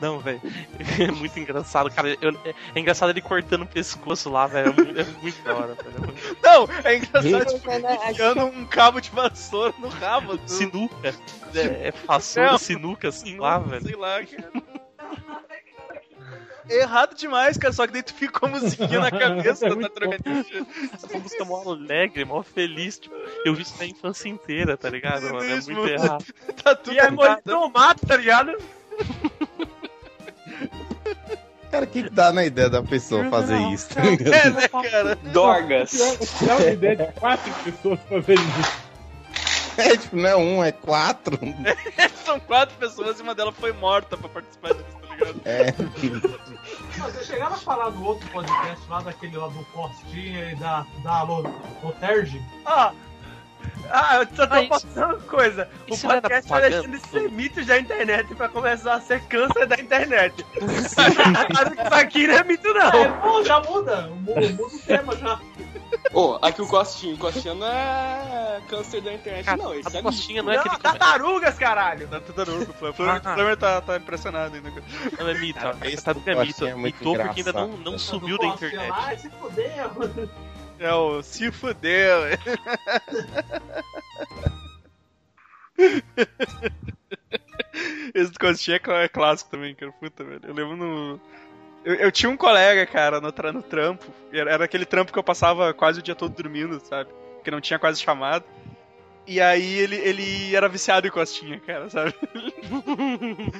Não, 0.00 0.18
velho. 0.18 0.40
É 0.98 1.10
muito 1.12 1.38
engraçado, 1.38 1.90
cara. 1.90 2.16
Eu- 2.20 2.30
é, 2.44 2.54
é 2.74 2.80
engraçado 2.80 3.10
ele 3.10 3.20
cortando 3.20 3.62
o 3.62 3.66
pescoço 3.66 4.28
lá, 4.30 4.46
velho. 4.46 4.70
É 4.70 4.72
muito, 4.72 5.00
é 5.00 5.04
muito 5.22 5.42
da 5.44 5.54
hora, 5.54 5.74
velho. 5.74 6.14
É 6.42 6.46
Não, 6.46 6.68
é 6.84 6.96
engraçado, 6.96 7.54
tipo, 7.54 7.70
enfiando 8.10 8.44
um 8.46 8.64
cabo 8.66 9.00
de 9.00 9.10
vassoura 9.10 9.72
no 9.78 9.88
rabo. 9.88 10.36
do- 10.38 10.48
Sinuca. 10.50 11.14
É, 11.54 11.88
é 11.88 11.92
vassoura, 12.06 12.52
Não. 12.52 12.58
sinuca, 12.58 13.08
assim 13.08 13.36
lá, 13.38 13.58
velho. 13.58 13.82
Sei 13.86 13.96
lá, 13.96 14.24
cara. 14.24 14.50
É 16.70 16.82
errado 16.82 17.16
demais, 17.16 17.56
cara, 17.58 17.72
só 17.72 17.84
que 17.86 17.92
daí 17.92 18.02
tu 18.02 18.14
fica 18.14 18.38
com 18.38 18.46
a 18.46 18.48
musiquinha 18.60 19.00
na 19.00 19.10
cabeça 19.10 19.66
É 19.66 19.74
Tartaruga 19.74 20.18
Ninja. 20.24 20.66
Essa 20.94 21.18
música 21.18 21.42
é 21.42 21.46
mó 21.46 21.62
alegre, 21.68 22.24
mó 22.24 22.42
feliz. 22.42 22.98
Tipo, 22.98 23.14
eu 23.44 23.54
vi 23.54 23.62
isso 23.62 23.74
na 23.78 23.86
infância 23.86 24.28
inteira, 24.28 24.76
tá 24.76 24.88
ligado, 24.88 25.22
mano? 25.22 25.42
É 25.42 25.60
muito 25.60 25.88
errado. 25.88 26.24
Tá 26.62 26.74
tudo 26.76 26.94
E 26.94 27.00
aí, 27.00 27.10
molho 27.10 27.26
errado. 27.26 27.38
de 27.38 27.50
tomate, 27.50 28.06
tá 28.06 28.16
ligado? 28.16 28.56
Cara, 31.70 31.84
o 31.84 31.88
que, 31.88 32.02
que 32.04 32.10
dá 32.10 32.32
na 32.32 32.44
ideia 32.44 32.68
da 32.68 32.82
pessoa 32.82 33.24
fazer 33.30 33.58
isso? 33.72 33.88
tá 33.94 34.02
ligado? 34.02 34.34
É, 34.34 34.50
né, 34.50 34.68
cara? 34.68 35.14
Dorgas. 35.32 35.90
Tinha 36.38 36.56
uma 36.56 36.66
ideia 36.66 36.96
de 36.96 37.12
quatro 37.12 37.52
pessoas 37.64 38.00
fazerem 38.08 38.44
isso. 38.60 38.90
É 39.76 39.96
tipo, 39.96 40.16
não 40.16 40.28
é 40.28 40.36
um, 40.36 40.64
é 40.64 40.72
quatro. 40.72 41.38
São 42.26 42.38
quatro 42.40 42.76
pessoas 42.76 43.18
e 43.18 43.22
uma 43.22 43.34
delas 43.34 43.54
foi 43.58 43.72
morta 43.72 44.16
pra 44.16 44.28
participar 44.28 44.72
disso, 44.74 44.84
tá 44.84 44.89
ligado? 45.24 45.40
É. 45.44 45.74
Mas 46.98 47.12
vocês 47.14 47.26
chegaram 47.26 47.54
a 47.54 47.58
falar 47.58 47.90
do 47.90 48.04
outro 48.04 48.28
podcast 48.30 48.88
lá, 48.88 49.00
daquele 49.00 49.36
lá 49.36 49.48
do 49.48 49.64
Costinha 49.66 50.52
e 50.52 50.56
da, 50.56 50.86
da 51.02 51.22
Lo- 51.22 51.44
Loterge? 51.82 52.40
Ah, 52.66 52.92
ah, 53.90 54.16
eu 54.20 54.36
só 54.36 54.46
tô 54.46 54.54
Ah, 54.54 54.66
passando 54.68 55.04
uma 55.04 55.18
coisa. 55.22 55.68
O 55.88 55.94
isso 55.94 56.06
não 56.06 56.14
podcast 56.14 56.48
propaganda? 56.48 56.70
deixando 56.82 56.98
de 57.00 57.06
ser 57.08 57.30
mitos 57.32 57.66
da 57.66 57.78
internet 57.78 58.34
pra 58.34 58.48
começar 58.48 58.94
a 58.94 59.00
ser 59.00 59.20
câncer 59.22 59.66
da 59.66 59.76
internet. 59.76 60.46
Isso 60.60 61.00
aqui 61.94 62.26
não 62.26 62.34
é 62.36 62.44
mito, 62.44 62.68
É, 62.68 62.72
não. 62.74 63.20
pô, 63.20 63.44
já 63.44 63.60
muda. 63.60 64.02
Muda, 64.08 64.40
muda 64.50 64.76
o 64.76 64.78
tema 64.80 65.16
já. 65.16 65.40
Ô, 66.14 66.38
aqui 66.40 66.62
o 66.62 66.66
Costinho. 66.66 67.16
Costinha 67.18 67.54
não 67.54 67.66
é 67.66 68.60
câncer 68.68 69.00
da 69.00 69.12
internet, 69.12 69.44
Cara, 69.44 69.56
não. 69.58 69.74
Isso 69.74 69.88
a 69.94 69.98
é 69.98 70.02
costinha 70.02 70.42
não 70.42 70.52
é 70.52 70.56
Não, 70.56 70.62
aquele. 70.62 70.82
tartarugas, 70.82 71.58
caralho. 71.58 72.06
Da 72.06 72.20
Tartaruga, 72.20 72.70
o 72.80 72.86
Ah. 72.86 72.92
Flamer 73.20 73.56
tá, 73.56 73.80
tá 73.80 73.96
impressionado 73.96 74.54
ainda. 74.54 74.70
Não 75.18 75.28
é 75.28 75.34
mito, 75.34 75.58
Cara, 75.60 75.76
esse 75.82 76.04
tartaruga 76.04 76.42
é 76.42 76.44
mito. 76.44 76.78
Mitou 76.78 77.16
porque 77.16 77.40
ainda 77.40 77.52
não, 77.52 77.68
não 77.68 77.92
Do 77.92 77.98
subiu 77.98 78.38
da 78.38 78.46
internet. 78.46 78.88
Lá, 78.88 79.16
se 79.16 79.28
fudeu. 79.30 79.64
É 79.66 80.28
o 80.88 81.22
se 81.22 81.50
fudeu. 81.50 82.20
Esse 88.14 88.30
do 88.32 88.38
Costinha 88.38 88.80
é 88.84 89.04
é 89.04 89.08
clássico 89.08 89.50
também, 89.50 89.74
cara. 89.74 89.92
Puta, 89.92 90.24
velho. 90.24 90.40
Eu 90.44 90.54
lembro 90.54 90.76
no. 90.76 91.20
Eu, 91.84 91.94
eu 91.94 92.12
tinha 92.12 92.30
um 92.30 92.36
colega, 92.36 92.84
cara, 92.86 93.20
no, 93.20 93.32
no 93.52 93.62
trampo. 93.62 94.06
Era, 94.32 94.50
era 94.52 94.64
aquele 94.64 94.84
trampo 94.84 95.12
que 95.12 95.18
eu 95.18 95.24
passava 95.24 95.72
quase 95.72 96.00
o 96.00 96.02
dia 96.02 96.14
todo 96.14 96.34
dormindo, 96.34 96.80
sabe? 96.80 97.10
Que 97.44 97.50
não 97.50 97.60
tinha 97.60 97.78
quase 97.78 98.00
chamado. 98.00 98.44
E 99.32 99.40
aí 99.40 99.78
ele, 99.78 99.94
ele 99.94 100.56
era 100.56 100.68
viciado 100.68 101.06
em 101.06 101.10
Costinha, 101.10 101.60
cara, 101.60 101.88
sabe? 101.88 102.12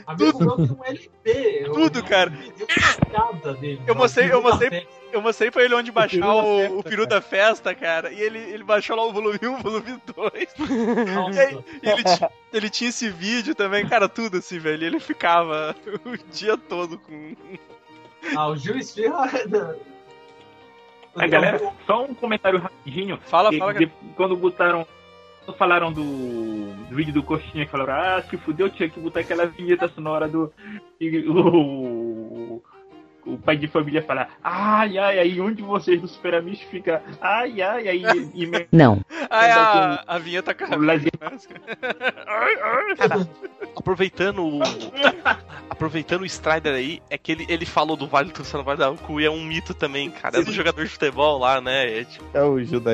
Amigo 0.04 0.38
meu 0.44 0.56
tem 0.56 0.76
um 0.76 0.84
LP. 0.84 1.64
Tudo, 1.72 2.02
cara. 2.04 2.32
Eu 2.58 2.66
piada 2.66 3.54
dele. 3.54 3.80
Eu 3.86 3.94
mostrei- 3.94 4.32
eu 4.32 4.42
mostrei-. 4.42 4.88
Eu 5.12 5.22
mostrei 5.22 5.48
pra 5.50 5.62
ele 5.64 5.74
onde 5.74 5.90
baixar 5.92 6.20
peru 6.20 6.32
o, 6.38 6.58
festa, 6.58 6.74
o 6.74 6.82
peru 6.82 7.06
da 7.06 7.20
festa, 7.20 7.74
cara. 7.74 8.12
E 8.12 8.20
ele, 8.20 8.38
ele 8.38 8.64
baixou 8.64 8.96
lá 8.96 9.04
o 9.04 9.12
volume 9.12 9.38
1, 9.42 9.54
o 9.54 9.56
volume 9.62 10.00
2. 10.14 11.14
Nossa. 11.14 11.38
E 11.40 11.40
aí, 11.40 11.58
ele, 11.82 12.04
ele 12.52 12.70
tinha 12.70 12.90
esse 12.90 13.08
vídeo 13.08 13.54
também, 13.54 13.86
cara, 13.86 14.08
tudo 14.08 14.38
assim, 14.38 14.58
velho. 14.58 14.82
E 14.82 14.86
ele 14.86 14.98
ficava 15.00 15.74
o 16.04 16.16
dia 16.32 16.56
todo 16.56 16.98
com. 16.98 17.36
Ah, 18.36 18.48
o 18.48 18.56
Gil 18.56 18.76
Esfirra. 18.76 19.30
A 21.14 21.26
galera, 21.26 21.60
só 21.86 22.04
um 22.04 22.14
comentário 22.14 22.58
rapidinho. 22.58 23.18
Fala, 23.26 23.52
fala, 23.56 23.72
de- 23.74 23.90
quando 24.16 24.36
botaram. 24.36 24.84
Falaram 25.58 25.92
do, 25.92 26.72
do 26.88 26.96
vídeo 26.96 27.12
do 27.12 27.22
Coxinha, 27.22 27.64
que 27.64 27.70
falaram, 27.70 27.94
ah, 27.94 28.22
se 28.22 28.36
fudeu, 28.36 28.68
tinha 28.70 28.88
que 28.88 29.00
botar 29.00 29.20
aquela 29.20 29.46
vinheta 29.46 29.88
sonora 29.88 30.28
do. 30.28 30.52
E 31.00 31.24
o, 31.28 32.62
o 33.24 33.38
pai 33.38 33.56
de 33.56 33.68
família 33.68 34.02
fala, 34.02 34.28
ai, 34.42 34.98
ai, 34.98 35.18
aí 35.18 35.40
um 35.40 35.52
de 35.52 35.62
vocês 35.62 36.00
do 36.00 36.08
Super 36.08 36.34
Amigos 36.34 36.60
fica, 36.62 37.02
ai, 37.20 37.60
ai, 37.62 37.88
aí. 37.88 38.04
E, 38.34 38.44
e 38.44 38.68
Não. 38.72 39.00
É 39.30 39.52
a, 39.52 40.04
a 40.06 40.18
vinheta 40.18 40.54
com 40.54 40.64
a 40.64 40.76
o 40.76 40.82
Lazinho 40.82 41.10
Cara, 42.96 43.28
aproveitando 43.76 44.44
o. 44.44 44.60
aproveitando 45.68 46.22
o 46.22 46.26
Strider 46.26 46.74
aí, 46.74 47.02
é 47.08 47.16
que 47.16 47.32
ele, 47.32 47.46
ele 47.48 47.64
falou 47.66 47.96
do 47.96 48.06
Vale 48.06 48.32
do 48.32 48.62
Vale 48.64 48.78
da 48.78 48.90
Cu 48.92 49.20
e 49.20 49.24
é 49.24 49.30
um 49.30 49.42
mito 49.42 49.72
também, 49.74 50.10
cara. 50.10 50.38
É 50.38 50.42
do 50.42 50.52
jogador 50.52 50.82
de 50.84 50.90
futebol 50.90 51.38
lá, 51.38 51.60
né? 51.60 52.00
É 52.00 52.04
tipo. 52.04 52.24
É 52.34 52.42
o 52.42 52.62
Gil 52.62 52.80
da. 52.80 52.92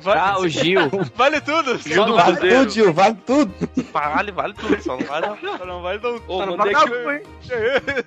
Vale, 0.00 0.20
Ah, 0.20 0.38
o 0.38 0.48
Gil. 0.48 0.80
vale 1.14 1.40
tudo. 1.40 1.78
Gil 1.78 2.04
do 2.04 2.14
Vale 2.14 2.32
Cruzeiro. 2.36 2.58
tudo, 2.60 2.70
Gil, 2.72 2.92
vale 2.92 3.14
tudo. 3.26 3.54
Vale, 3.92 4.32
vale 4.32 4.54
tudo, 4.54 4.82
só 4.82 4.96
não 4.96 5.06
vale. 5.06 5.26
Só 5.58 5.64
Não 5.66 5.82
vale 5.82 5.98
dar 5.98 6.10
um. 6.10 6.16
Ô, 6.28 6.38
Só 6.38 6.46
não 6.46 6.56
vale 6.56 6.74
Que 7.40 7.54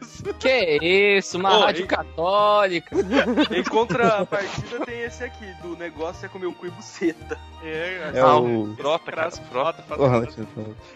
isso? 0.01 0.23
Que 0.39 1.17
isso, 1.17 1.37
uma 1.37 1.57
Ô, 1.57 1.61
rádio 1.61 1.83
e- 1.85 1.87
católica. 1.87 2.95
Em 3.55 3.63
contrapartida 3.63 4.85
tem 4.85 5.01
esse 5.01 5.23
aqui, 5.23 5.45
do 5.61 5.75
negócio 5.77 6.25
é 6.25 6.29
comer 6.29 6.45
o 6.47 6.53
cu 6.53 6.67
e 6.67 6.71
buceta. 6.71 7.37
É, 7.63 8.11
É 8.13 8.19
Ah, 8.19 8.37
o. 8.37 8.75
Frota, 8.75 9.11
cara, 9.11 9.31
Frota, 9.31 9.83
frota. 9.83 10.27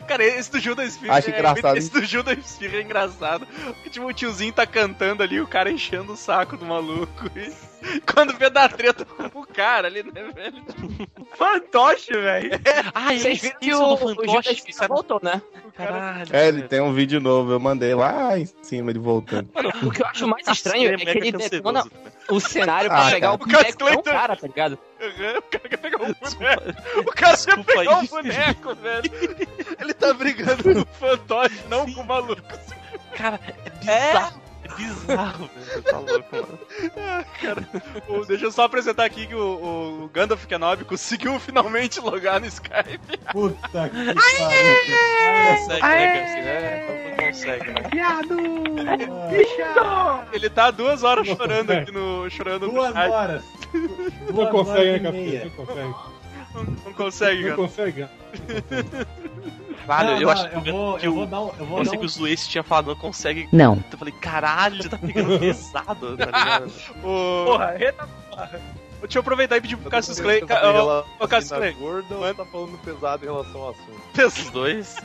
Cara, 0.08 0.24
esse 0.24 0.52
do 0.52 0.60
Gil 0.60 0.76
Acho 1.10 1.30
é, 1.30 1.34
engraçado. 1.34 1.78
Esse 1.78 1.90
do 1.90 2.24
da 2.24 2.34
Esfirra 2.34 2.78
é 2.78 2.82
engraçado. 2.82 3.46
Porque, 3.46 3.90
tipo, 3.90 4.06
o 4.06 4.14
tiozinho 4.14 4.54
tá 4.54 4.66
cantando 4.66 5.24
ali, 5.24 5.40
o 5.40 5.48
cara 5.48 5.72
enchendo 5.72 6.14
o 6.14 6.18
saco 6.18 6.58
do 6.58 6.66
maluco. 6.66 7.30
E 7.36 7.54
quando 8.14 8.36
vê 8.38 8.50
da 8.50 8.68
treta 8.68 9.06
com 9.06 9.40
o 9.40 9.46
cara 9.48 9.88
ali, 9.88 10.04
né, 10.04 10.32
velho? 10.34 10.64
Fantoche, 11.38 12.12
velho. 12.14 12.52
Ah, 12.94 13.14
é 13.14 13.18
Vocês 13.18 13.42
viram 13.42 13.60
que 13.60 13.74
o, 13.74 13.94
o 13.94 13.98
fantoche. 13.98 14.64
Isso 14.68 14.84
era- 14.84 14.94
voltou, 14.94 15.20
né? 15.22 15.42
O 15.66 15.72
cara 15.72 15.92
Caralho. 15.92 16.30
É, 16.32 16.48
ele 16.48 16.62
tem 16.64 16.82
um 16.82 16.94
vídeo 16.94 17.20
novo, 17.20 17.52
eu 17.52 17.60
mandei 17.60 17.94
lá 17.94 18.38
em 18.40 18.48
cima 18.62 18.92
ele 18.92 19.00
voltando. 19.00 19.50
Mano, 19.54 19.70
o 19.84 19.92
que 19.92 20.02
eu 20.02 20.06
acho 20.08 20.28
mais 20.28 20.48
estranho 20.48 20.94
é 20.94 20.98
que 20.98 21.10
ele 21.10 21.32
detona 21.32 21.84
o 22.30 22.40
cenário 22.40 22.90
pra 22.90 23.08
Ah, 23.08 23.12
pegar 23.12 23.28
cara. 23.28 23.32
o 23.32 23.36
O 23.36 23.38
boneco 23.78 23.98
do 23.98 24.04
cara, 24.04 24.36
tá 24.36 24.48
ligado? 24.48 24.80
Uhum, 25.06 25.38
O 25.38 25.42
cara 25.44 25.70
quer 25.70 25.78
pegar 25.78 25.98
um 26.02 26.14
boneco. 26.14 27.00
O 27.00 27.06
cara 27.14 27.38
quer 27.38 27.64
pegar 27.64 27.92
um 27.98 28.00
aí. 28.02 28.08
boneco, 28.08 28.76
velho. 28.76 29.12
Ele 29.80 29.94
tá 29.94 30.14
brigando 30.14 30.64
com 30.64 30.82
o 30.82 30.86
fantoche, 30.86 31.62
não 31.70 31.92
com 31.94 32.02
o 32.02 32.06
maluco. 32.06 32.42
Cara, 33.16 33.40
é 33.56 33.70
bizarro. 33.70 34.42
É 34.66 34.76
bizarro, 34.76 35.50
velho. 35.56 35.82
Tá 35.84 35.98
louco, 36.00 36.36
mano. 36.36 36.60
Cara, 37.42 37.68
o- 38.08 38.26
deixa 38.26 38.46
eu 38.46 38.52
só 38.52 38.64
apresentar 38.64 39.06
aqui 39.06 39.28
que 39.28 39.36
o, 39.36 40.04
o 40.06 40.10
Gandalf 40.12 40.46
Kenobi 40.46 40.84
conseguiu 40.86 41.40
finalmente 41.40 42.00
logar 42.00 42.40
no 42.40 42.48
Skype. 42.48 43.00
Puta 43.32 43.90
que 43.90 43.96
Não 43.96 44.14
consegue, 44.16 44.46
né, 44.56 45.74
Garcia? 45.74 46.44
né? 46.44 46.86
Não 47.10 47.28
consegue, 47.28 47.68
né? 47.72 47.90
Ele 50.34 50.50
tá 50.50 50.72
duas 50.72 51.04
horas 51.04 51.28
Não 51.28 51.36
chorando 51.36 51.68
consegue. 51.68 51.82
aqui 51.82 51.92
no. 51.92 52.30
chorando 52.30 52.68
no 52.68 52.74
Duas 52.74 52.94
chat. 52.94 53.10
horas. 53.12 53.44
Não 54.34 54.46
consegue, 54.48 55.00
né. 55.12 55.50
Capitão? 55.56 55.66
Não 55.66 55.66
consegue. 55.66 55.94
Não 56.86 56.94
consegue, 56.94 57.42
Não 57.42 57.50
cara. 57.50 57.56
consegue. 57.58 58.08
Caralho, 59.86 60.12
Não, 60.12 60.22
eu 60.22 60.26
não, 60.26 60.30
acho 60.32 60.48
eu 60.48 60.62
vou- 60.62 60.98
que 61.00 61.06
eu 61.08 61.12
o- 61.12 61.16
vou 61.16 61.26
dar 61.28 61.42
um- 61.42 61.52
eu 61.60 61.66
vou 61.66 61.78
pensei 61.80 61.92
dar 61.94 61.98
um- 61.98 62.00
que 62.02 62.06
o 62.06 62.10
Zueste 62.10 62.50
tinha 62.50 62.64
falado 62.64 62.88
não 62.88 62.96
consegue. 62.96 63.48
Não. 63.52 63.84
Eu 63.92 63.98
falei, 63.98 64.14
caralho, 64.20 64.90
tá 64.90 64.98
pegando 64.98 65.38
pesado, 65.40 66.18
tá 66.18 66.26
ligado? 66.26 66.72
O... 67.04 67.46
Porra, 67.46 67.76
eita 67.80 68.08
porra. 68.30 68.62
Deixa 69.02 69.20
eu 69.20 69.22
aproveitar 69.22 69.58
e 69.58 69.62
pedir 69.62 69.76
pro 69.78 69.92
Cassius 69.92 70.20
Clay. 70.20 70.42
Clay. 70.42 70.60
Ca- 70.60 70.82
Ô, 71.20 71.24
ô, 71.24 71.28
Cassius 71.28 71.52
Clay. 71.52 71.74
gorda 71.74 72.16
ou 72.16 72.34
tá 72.34 72.44
falando 72.46 72.78
pesado 72.80 73.24
em 73.24 73.28
relação 73.28 73.62
ao 73.62 73.70
assunto? 73.70 74.02
Os 74.26 74.50
dois. 74.50 74.96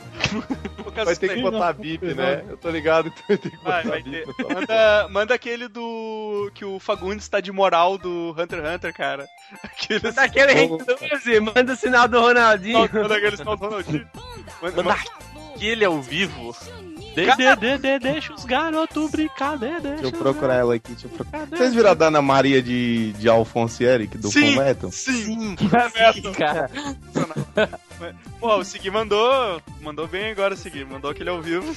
Vai 1.05 1.15
ter 1.15 1.35
que 1.35 1.41
botar 1.41 1.73
bip, 1.73 2.03
né? 2.15 2.43
Eu 2.49 2.57
tô 2.57 2.69
ligado, 2.71 3.09
então 3.09 3.23
vai 3.27 3.37
ter 3.37 3.49
que 3.51 3.57
botar 3.57 3.69
Vai, 3.69 3.83
vai 3.83 4.01
bip. 4.01 4.33
ter. 4.33 4.53
Manda, 4.53 5.07
manda 5.09 5.33
aquele 5.35 5.67
do. 5.67 6.49
que 6.55 6.65
o 6.65 6.79
Fagundes 6.79 7.27
tá 7.29 7.39
de 7.39 7.51
moral 7.51 7.97
do 7.97 8.35
Hunter 8.37 8.59
x 8.65 8.75
Hunter, 8.75 8.93
cara. 8.93 9.27
Aquele. 9.63 10.01
Manda 10.03 10.21
aquele 10.23 10.51
Henk 10.53 10.83
12, 10.83 11.39
manda 11.39 11.73
o 11.73 11.75
sinal 11.75 12.07
do 12.07 12.19
Ronaldinho. 12.21 12.89
Manda 12.91 13.15
aquele 13.17 13.37
sinal 13.37 13.55
do 13.57 13.65
Ronaldinho. 13.65 14.09
Manda, 14.61 14.83
Manda 14.83 14.97
aquele 15.55 15.85
ao 15.85 16.01
vivo. 16.01 16.55
De, 17.13 17.25
de, 17.25 17.55
de, 17.57 17.77
de, 17.77 17.99
deixa 17.99 18.33
os 18.33 18.45
garotos 18.45 19.11
brincar, 19.11 19.57
de, 19.57 19.67
deixa 19.67 19.81
Deixa 19.97 20.05
eu 20.15 20.19
procurar 20.19 20.55
ela 20.55 20.75
aqui. 20.75 20.93
Deixa 20.93 21.07
eu 21.07 21.09
procurar. 21.11 21.45
Vocês 21.45 21.73
viram 21.73 21.91
a 21.91 21.93
Dana 21.93 22.21
Maria 22.21 22.61
de, 22.61 23.11
de 23.13 23.27
Alfonso 23.27 23.83
Eric, 23.83 24.17
do 24.17 24.29
Sim, 24.29 24.53
Fullmetal? 24.53 24.91
Sim, 24.93 25.55
Sim, 25.57 26.31
cara. 26.31 26.71
Pô, 28.39 28.55
o 28.57 28.63
Segui 28.63 28.89
mandou. 28.89 29.61
Mandou 29.81 30.07
bem 30.07 30.31
agora, 30.31 30.55
Segui. 30.55 30.85
Mandou 30.85 31.11
aquele 31.11 31.29
ao 31.29 31.41
vivo. 31.41 31.75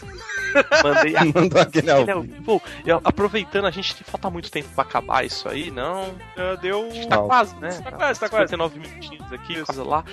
Mandei 0.83 1.16
a... 1.18 1.25
Mandou 1.25 1.61
aquele 1.61 1.91
ao 1.91 2.05
vivo. 2.22 2.43
Pô, 2.45 2.62
eu- 2.87 3.01
aproveitando, 3.05 3.66
a 3.66 3.70
gente 3.72 3.93
falta 4.05 4.31
muito 4.31 4.51
tempo 4.53 4.68
pra 4.75 4.85
acabar 4.85 5.25
isso 5.27 5.49
aí, 5.49 5.70
não? 5.70 6.14
Já 6.37 6.55
deu. 6.57 6.89
Tá 7.09 7.18
quase, 7.18 7.57
né? 7.57 7.70
Tá 7.83 7.91
quase, 7.93 8.20
tá 8.20 8.29
quase. 8.29 8.51
59 8.51 8.79
minutinhos 8.79 9.33
aqui, 9.33 9.62
coisa 9.62 9.83
lá. 9.83 10.05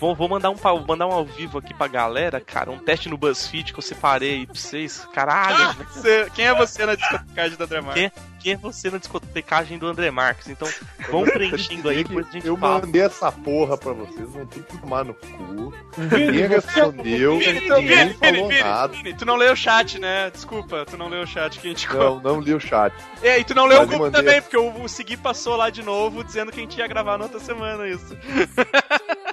Vou, 0.00 0.14
vou 0.14 0.28
mandar, 0.28 0.50
um, 0.50 0.54
vou 0.54 0.84
mandar 0.86 1.06
um 1.08 1.12
ao 1.12 1.24
vivo 1.24 1.58
aqui 1.58 1.74
pra 1.74 1.88
galera, 1.88 2.40
cara. 2.40 2.70
Um 2.70 2.78
teste 2.78 3.08
no 3.08 3.16
BuzzFeed 3.18 3.72
que 3.72 3.78
eu 3.78 3.82
separei 3.82 4.34
aí 4.34 4.46
pra 4.46 4.54
vocês. 4.54 5.06
Caralho, 5.12 5.76
né? 5.78 5.86
Você- 5.90 6.30
quem 6.34 6.46
é 6.46 6.54
você 6.54 6.86
na 6.86 6.94
discotecagem 6.94 7.58
da 7.58 7.66
Dremar? 7.66 7.94
Quem, 7.94 8.12
quem 8.38 8.52
é 8.52 8.56
você 8.56 8.90
na 8.90 8.98
discotecagem 8.98 9.76
do 9.76 9.86
André 9.88 10.10
Marques? 10.12 10.48
Então, 10.48 10.68
vão 11.10 11.24
preenchendo 11.24 11.88
aí, 11.88 12.04
depois 12.04 12.28
a 12.28 12.30
gente 12.30 12.46
Eu 12.46 12.56
fala. 12.56 12.80
mandei 12.80 13.02
essa 13.02 13.32
porra 13.32 13.76
pra 13.76 13.92
vocês, 13.92 14.28
vão 14.30 14.46
ter 14.46 14.62
que 14.62 14.78
tomar 14.78 15.04
no 15.04 15.14
cu. 15.14 15.74
Ninguém 15.98 16.46
respondeu, 16.46 17.38
Vini, 17.38 17.52
ninguém 17.68 18.14
falou 18.14 18.48
Vini, 18.48 18.48
Vini, 18.48 18.62
nada. 18.62 18.92
Vini, 18.92 19.14
tu 19.14 19.24
não 19.26 19.34
leu 19.34 19.52
o 19.52 19.56
chat, 19.56 19.98
né? 19.98 20.30
Desculpa, 20.30 20.84
tu 20.86 20.96
não 20.96 21.08
leu 21.08 21.22
o 21.22 21.26
chat 21.26 21.58
que 21.58 21.66
a 21.66 21.70
gente 21.70 21.88
Não, 21.92 22.20
não 22.22 22.40
li 22.40 22.54
o 22.54 22.60
chat. 22.60 22.94
É, 23.20 23.40
e 23.40 23.44
tu 23.44 23.52
não 23.54 23.66
leu 23.66 23.82
o 23.82 23.86
grupo 23.86 24.04
mandei- 24.04 24.22
também, 24.22 24.40
porque 24.40 24.56
o, 24.56 24.84
o 24.84 24.88
Segui 24.88 25.16
passou 25.16 25.56
lá 25.56 25.70
de 25.70 25.82
novo 25.82 26.22
dizendo 26.22 26.52
que 26.52 26.60
a 26.60 26.62
gente 26.62 26.78
ia 26.78 26.86
gravar 26.86 27.18
na 27.18 27.24
outra 27.24 27.40
semana 27.40 27.88
isso. 27.88 28.16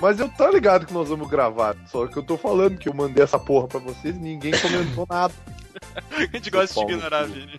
Mas 0.00 0.18
eu 0.18 0.28
tô 0.28 0.50
ligado 0.50 0.86
que 0.86 0.94
nós 0.94 1.08
vamos 1.08 1.28
gravar. 1.28 1.76
Só 1.86 2.06
que 2.06 2.16
eu 2.16 2.22
tô 2.22 2.36
falando 2.38 2.78
que 2.78 2.88
eu 2.88 2.94
mandei 2.94 3.22
essa 3.22 3.38
porra 3.38 3.68
pra 3.68 3.80
vocês 3.80 4.16
e 4.16 4.18
ninguém 4.18 4.52
comentou 4.58 5.06
nada. 5.08 5.34
A 6.16 6.36
gente 6.36 6.50
gosta 6.50 6.74
de 6.74 6.92
ignorar. 6.92 7.26
Vini. 7.26 7.58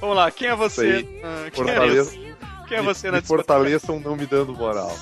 Vamos 0.00 0.16
lá, 0.16 0.30
quem 0.30 0.48
é 0.48 0.56
você? 0.56 0.80
Aí. 0.80 1.20
Ah, 1.22 1.50
quem, 1.50 1.68
é 1.68 2.66
quem 2.68 2.78
é 2.78 2.82
você 2.82 3.10
na 3.10 3.20
fortaleçam 3.20 4.00
não 4.00 4.16
me 4.16 4.26
dando 4.26 4.54
moral. 4.54 4.96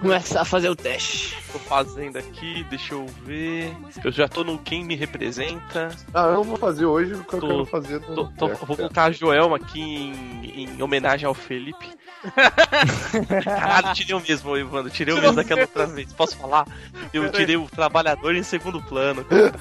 Começar 0.00 0.40
a 0.42 0.44
fazer 0.44 0.68
o 0.68 0.76
teste. 0.76 1.36
Tô 1.52 1.58
fazendo 1.58 2.16
aqui, 2.18 2.64
deixa 2.70 2.94
eu 2.94 3.06
ver. 3.24 3.74
Eu 4.04 4.10
já 4.12 4.28
tô 4.28 4.42
no 4.44 4.58
Quem 4.58 4.84
Me 4.84 4.94
Representa. 4.94 5.88
Ah, 6.12 6.24
eu 6.26 6.34
não 6.34 6.44
vou 6.44 6.56
fazer 6.56 6.84
hoje 6.86 7.14
o 7.14 7.24
que 7.24 7.34
eu 7.36 7.40
quero 7.40 7.64
fazer 7.66 8.00
no. 8.00 8.14
Tô- 8.14 8.26
tô- 8.36 8.48
É, 8.48 8.54
vou 8.54 8.76
colocar 8.76 9.04
a 9.04 9.10
Joelma 9.12 9.56
aqui 9.56 9.80
em, 9.80 10.64
em 10.64 10.82
homenagem 10.82 11.26
ao 11.26 11.34
Felipe. 11.34 11.86
Caralho, 13.44 13.94
tirei 13.94 14.14
o 14.16 14.20
mesmo, 14.20 14.56
Evandro. 14.56 14.90
Tirei 14.90 15.14
o 15.14 15.20
mesmo 15.20 15.36
daquela 15.36 15.60
outra 15.62 15.86
vez. 15.86 16.12
Posso 16.12 16.36
falar? 16.36 16.66
Eu 17.12 17.30
tirei 17.30 17.56
o 17.56 17.66
trabalhador 17.68 18.34
em 18.34 18.42
segundo 18.42 18.82
plano. 18.82 19.24
cara. 19.24 19.52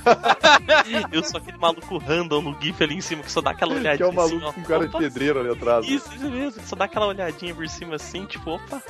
Eu 1.11 1.23
sou 1.23 1.39
aquele 1.39 1.57
maluco 1.57 1.97
random 1.97 2.41
no 2.41 2.57
GIF 2.61 2.83
ali 2.83 2.95
em 2.95 3.01
cima 3.01 3.23
que 3.23 3.31
só 3.31 3.41
dá 3.41 3.51
aquela 3.51 3.73
Que 3.73 3.79
olhadinha 3.81 4.07
é 4.07 4.09
o 4.11 4.13
maluco 4.13 4.35
assim, 4.37 4.45
ó. 4.45 4.51
com 4.53 4.63
cara 4.63 4.79
de 4.87 4.89
Opa, 4.89 4.99
pedreiro 4.99 5.39
ali 5.39 5.49
atrás. 5.51 5.85
né? 5.85 5.93
Isso, 5.93 6.09
isso 6.15 6.29
mesmo, 6.29 6.61
que 6.61 6.67
só 6.67 6.75
dá 6.75 6.85
aquela 6.85 7.05
olhadinha 7.07 7.53
por 7.53 7.67
cima 7.69 7.95
assim, 7.95 8.25
tipo, 8.25 8.51
opa. 8.51 8.81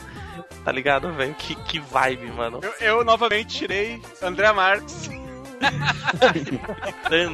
Tá 0.63 0.71
ligado, 0.71 1.11
velho? 1.17 1.35
Que, 1.35 1.55
que 1.55 1.79
vibe, 1.79 2.31
mano. 2.31 2.61
Eu, 2.61 2.73
eu 2.79 3.03
novamente 3.03 3.57
tirei 3.57 4.01
André 4.21 4.51
Marques. 4.53 5.09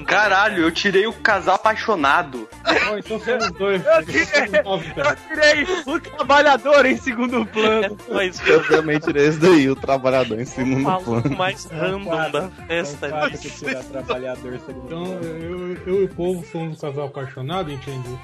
Caralho, 0.07 0.63
eu 0.63 0.71
tirei 0.71 1.05
o 1.07 1.13
casal 1.13 1.55
apaixonado. 1.55 2.47
Ó, 2.91 2.97
então 2.97 3.19
somos 3.19 3.51
dois. 3.51 3.81
Eu 3.85 4.05
tirei, 4.05 4.61
eu 4.63 5.15
tirei 5.15 5.63
o 5.85 5.99
trabalhador 5.99 6.85
em 6.85 6.97
segundo 6.97 7.45
plano. 7.45 7.97
Mas 8.09 8.39
Eu 8.47 8.65
também 8.67 8.99
tirei 8.99 9.27
esse 9.27 9.39
daí, 9.39 9.69
o 9.69 9.75
trabalhador 9.75 10.39
em 10.39 10.43
o 10.43 10.47
segundo 10.47 10.79
maluco 10.81 11.21
plano. 11.21 11.37
mais 11.37 11.65
random 11.65 12.31
da 12.31 12.49
festa 12.67 13.07
Então, 13.07 13.23
ali. 13.23 13.37
que 13.37 13.49
tirar 13.49 13.83
trabalhador 13.83 14.59
Então, 14.69 15.05
eu, 15.21 15.77
eu 15.85 16.01
e 16.01 16.05
o 16.05 16.09
povo 16.09 16.45
somos 16.51 16.77
um 16.77 16.81
casal 16.81 17.05
apaixonado, 17.07 17.71
entendi. 17.71 18.17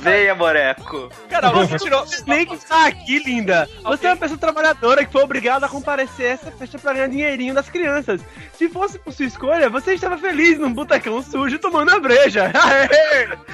Venha, 0.00 0.34
moreco. 0.34 1.08
Cara, 1.28 1.50
você 1.50 1.78
tirou. 1.78 2.04
Nem 2.26 2.46
que 2.46 2.54
está 2.54 2.86
aqui, 2.86 3.18
linda. 3.18 3.68
Você 3.82 4.06
é 4.06 4.10
uma 4.10 4.16
pessoa 4.16 4.38
trabalhadora 4.38 5.04
que 5.04 5.12
foi 5.12 5.22
obrigada 5.22 5.66
a 5.66 5.68
comparecer 5.68 6.26
a 6.26 6.30
essa 6.34 6.50
festa 6.52 6.78
pra 6.78 6.92
ganhar 6.92 7.08
dinheirinho 7.08 7.54
das 7.54 7.68
crianças. 7.68 8.20
Se 8.56 8.68
fosse 8.70 8.98
por 8.98 9.12
sua 9.12 9.26
escolha, 9.26 9.68
você 9.68 9.94
estava 9.94 10.16
feliz 10.16 10.58
num 10.58 10.72
botecão 10.72 11.22
sujo 11.22 11.58
tomando 11.58 11.90
a 11.90 12.00
breja. 12.00 12.50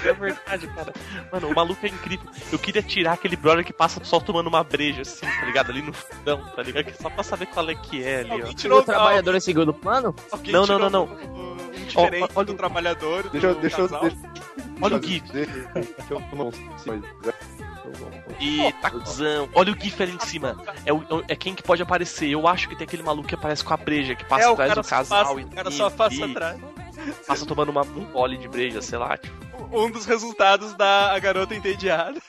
É 0.04 0.12
verdade, 0.12 0.66
cara. 0.68 0.92
Mano, 1.32 1.48
o 1.48 1.54
maluco 1.54 1.84
é 1.86 1.88
incrível. 1.88 2.28
Eu 2.52 2.58
queria 2.58 2.82
tirar 2.82 3.12
aquele 3.12 3.36
brother 3.36 3.64
que 3.64 3.72
passa 3.72 4.02
só 4.04 4.18
tomando 4.20 4.48
uma 4.48 4.62
breja, 4.64 5.02
assim, 5.02 5.26
tá 5.26 5.44
ligado? 5.46 5.70
Ali 5.70 5.82
no 5.82 5.92
fundão, 5.92 6.44
tá 6.54 6.62
ligado? 6.62 6.92
Só 7.00 7.08
pra 7.08 7.22
saber 7.22 7.46
qual 7.46 7.68
é 7.70 7.74
que 7.74 8.02
é 8.02 8.20
ali, 8.20 8.42
ó. 8.42 8.52
Tirou 8.54 8.80
o 8.80 8.82
trabalhador 8.82 9.34
em 9.34 9.40
segundo 9.40 9.72
plano? 9.72 10.14
Alguém 10.30 10.52
Não, 10.52 10.66
não, 10.66 10.78
não, 10.78 10.90
não. 10.90 11.06
Diferente 11.86 12.28
olha 12.34 12.46
do 12.46 12.52
o- 12.52 12.56
trabalhador. 12.56 13.28
Deixa 13.30 13.46
eu. 13.48 13.54
do 13.54 13.60
Deixa. 13.60 13.76
Deixa, 13.88 14.16
Olha 14.80 14.96
o 14.96 15.00
deixa 15.00 15.22
dizer 15.24 15.48
que 16.06 16.12
eu 16.12 16.20
não 16.32 16.50
E 18.40 18.72
tá 18.80 18.90
cuzão. 18.90 19.48
Olha 19.54 19.72
o 19.72 19.78
GIF 19.80 20.02
ali 20.02 20.12
em 20.14 20.20
cima. 20.20 20.56
É, 20.84 20.92
o- 20.92 21.04
é 21.28 21.36
quem 21.36 21.54
que 21.54 21.62
pode 21.62 21.82
aparecer. 21.82 22.28
Eu 22.28 22.46
acho 22.48 22.68
que 22.68 22.76
tem 22.76 22.84
aquele 22.84 23.02
maluco 23.02 23.28
que 23.28 23.34
aparece 23.34 23.62
com 23.64 23.72
a 23.74 23.76
breja, 23.76 24.14
que 24.14 24.24
passa 24.24 24.48
É, 24.48 24.52
atrás 24.52 24.74
do 24.74 24.82
casal 24.84 25.24
passa, 25.24 25.40
e 25.40 25.44
o 25.44 25.48
cara 25.48 25.70
só 25.70 25.90
passa 25.90 26.14
e 26.16 26.22
atrás. 26.30 26.60
passa 27.26 27.46
tomando 27.46 27.70
uma, 27.70 27.82
um 27.82 28.04
gole 28.12 28.36
de 28.36 28.48
breja, 28.48 28.80
sei 28.82 28.98
lá. 28.98 29.16
Tipo. 29.16 29.42
Um 29.72 29.90
dos 29.90 30.04
resultados 30.06 30.74
da 30.74 31.12
a 31.14 31.18
garota 31.18 31.54
entediada. 31.54 32.20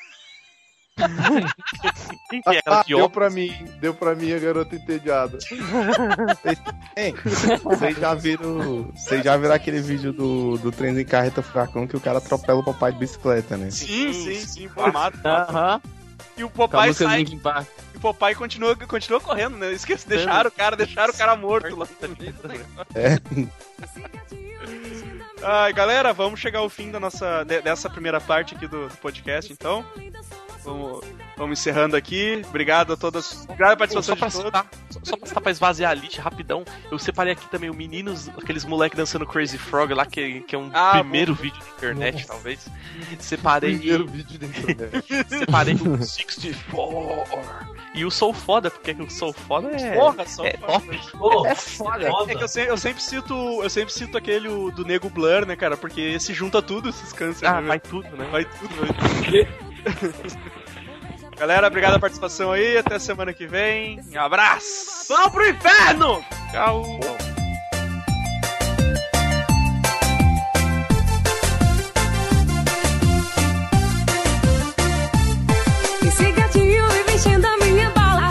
Quem 2.30 2.41
que 2.41 2.50
é 2.56 2.62
Ah, 2.68 2.84
deu 2.88 3.10
pra 3.10 3.30
mim, 3.30 3.52
deu 3.80 3.94
pra 3.94 4.16
mim 4.16 4.32
a 4.32 4.39
garota 4.39 4.76
entediada. 4.76 5.38
Vocês 7.64 7.98
já 7.98 8.14
viram. 8.14 8.84
Vocês 8.96 9.24
já 9.24 9.36
viram 9.38 9.54
aquele 9.56 9.82
vídeo 9.82 10.14
do, 10.14 10.58
do 10.58 10.72
trem 10.72 10.98
em 10.98 11.06
carreta 11.06 11.41
furacão 11.41 11.88
que 11.88 11.98
o 11.98 12.00
cara 12.00 12.20
atropela 12.20 12.60
o 12.60 12.64
papai 12.64 12.91
de 12.91 13.00
bicicleta, 13.00 13.58
né? 13.58 13.70
Sim, 13.72 14.14
sim, 14.14 14.39
sim, 14.46 14.68
formado. 14.70 15.20
Aham. 15.26 15.82
E 16.38 16.44
o 16.44 16.50
Com 16.50 16.64
a 16.64 16.68
Popeye 16.68 16.88
música 16.88 17.06
do 17.06 17.10
sai. 17.41 17.68
E 17.94 17.98
o 17.98 18.00
Popeye 18.00 18.36
continua, 18.36 18.76
continua 18.76 19.20
correndo, 19.20 19.58
né? 19.58 19.72
Esqueci, 19.72 20.08
deixaram 20.08 20.50
o 20.50 20.52
cara, 20.52 20.76
deixaram 20.76 21.14
o 21.14 21.18
cara 21.18 21.36
morto 21.36 21.76
lá. 21.76 21.88
É. 22.96 23.20
Ai, 25.44 25.74
galera, 25.74 26.14
vamos 26.14 26.39
chegar 26.39 26.60
ao 26.60 26.70
fim 26.70 26.89
da 26.89 27.00
nossa, 27.00 27.44
de- 27.44 27.62
dessa 27.62 27.89
primeira 27.89 28.22
parte 28.22 28.56
aqui 28.56 28.68
do, 28.68 28.88
do 28.88 28.98
podcast, 28.98 29.52
então. 29.52 29.86
Vamos, 30.64 31.01
vamos 31.38 31.59
encerrando 31.59 31.95
aqui. 31.95 32.41
Obrigado 32.47 32.93
a 32.93 32.97
todas. 32.97 33.43
Obrigado 33.43 33.72
a 33.72 33.76
Pô, 33.76 33.80
participação 33.80 34.16
só, 34.16 34.20
pra 34.20 34.28
de 34.30 34.34
todos. 34.34 34.45
citar, 34.47 34.68
só, 34.89 34.99
só 35.03 35.18
pra 35.18 35.28
citar 35.28 35.43
pra 35.43 35.51
esvaziar 35.51 35.91
a 35.91 35.93
lista 35.93 36.22
rapidão, 36.22 36.64
eu 36.91 36.97
separei 36.97 37.34
aqui 37.34 37.45
também 37.49 37.70
o 37.70 37.74
Meninos, 37.74 38.30
aqueles 38.30 38.64
moleques 38.64 38.97
dançando 38.97 39.26
Crazy 39.26 39.57
Frog 39.57 39.93
lá, 39.93 40.05
que, 40.05 40.41
que 40.41 40.55
é 40.55 40.57
um 40.59 40.70
Ah, 40.74 40.99
primeiro 40.99 41.34
vídeo 41.34 41.59
da 41.59 41.68
internet, 41.78 42.14
Nossa. 42.16 42.28
talvez. 42.28 42.66
Separei. 43.20 43.78
Primeiro 43.78 44.07
vídeo 44.07 44.39
da 44.39 44.47
internet. 44.47 45.05
Separei 45.28 45.76
o 45.76 45.97
64. 45.97 47.74
E 47.95 48.05
o 48.05 48.09
Sou 48.09 48.34
Foda, 48.34 48.72
porque 48.72 48.91
o 48.93 49.09
Sou 49.09 49.32
Foda 49.34 49.70
é, 49.70 49.95
Porra, 49.95 50.26
só 50.28 50.45
é 50.45 50.53
top. 50.53 50.99
É 51.47 51.55
foda. 51.55 52.32
É 52.32 52.36
que 52.36 52.43
eu 52.43 52.47
sempre, 52.47 52.72
eu 52.72 52.78
sempre 52.78 53.03
cito. 53.03 53.34
Eu 53.61 53.70
sempre 53.70 53.93
cito 53.93 54.18
aquele 54.18 54.47
do 54.72 54.84
Nego 54.84 55.09
Blur, 55.09 55.45
né, 55.45 55.55
cara? 55.55 55.78
Porque 55.78 56.20
se 56.20 56.34
junta 56.34 56.61
tudo, 56.61 56.89
esses 56.89 57.14
cânceres. 57.14 57.43
Ah, 57.53 57.61
né, 57.61 57.68
vai 57.68 57.80
tudo, 57.80 58.09
né? 58.18 58.28
Vai 58.32 58.45
tudo, 58.45 58.76
vai 58.76 58.88
tudo. 58.88 59.72
Galera, 61.38 61.67
obrigado 61.67 61.91
pela 61.91 61.99
participação 61.99 62.51
aí. 62.51 62.77
Até 62.77 62.99
semana 62.99 63.34
que 63.34 63.47
vem. 63.47 63.99
Um 64.13 64.19
abraço. 64.19 64.93
abração 65.13 65.29
pro 65.31 65.49
inferno! 65.49 66.23
Tchau! 66.51 66.99
Esse 76.07 76.31
gatinho 76.31 76.88
vem 76.88 77.15
enchendo 77.15 77.47
a 77.47 77.57
minha 77.57 77.89
bala. 77.91 78.29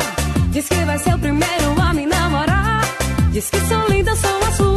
Diz 0.50 0.68
que 0.68 0.84
vai 0.84 0.98
ser 0.98 1.14
o 1.14 1.18
primeiro 1.18 1.80
a 1.80 1.92
me 1.92 2.07
namorar. 2.07 2.82
Diz 3.32 3.50
que 3.50 3.61
sou 3.61 3.88
linda, 3.88 4.14
sou 4.16 4.38
a 4.38 4.53
sua. 4.53 4.72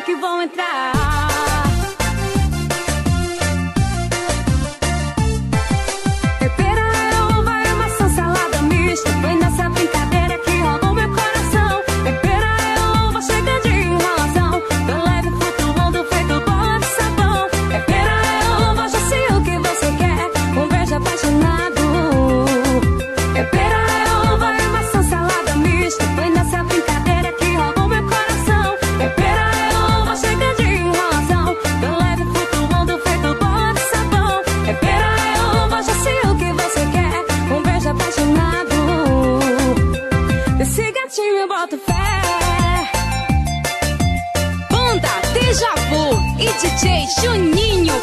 Que 0.00 0.14
vou 0.14 0.42
entrar. 0.42 0.97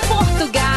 Portugal. 0.08 0.75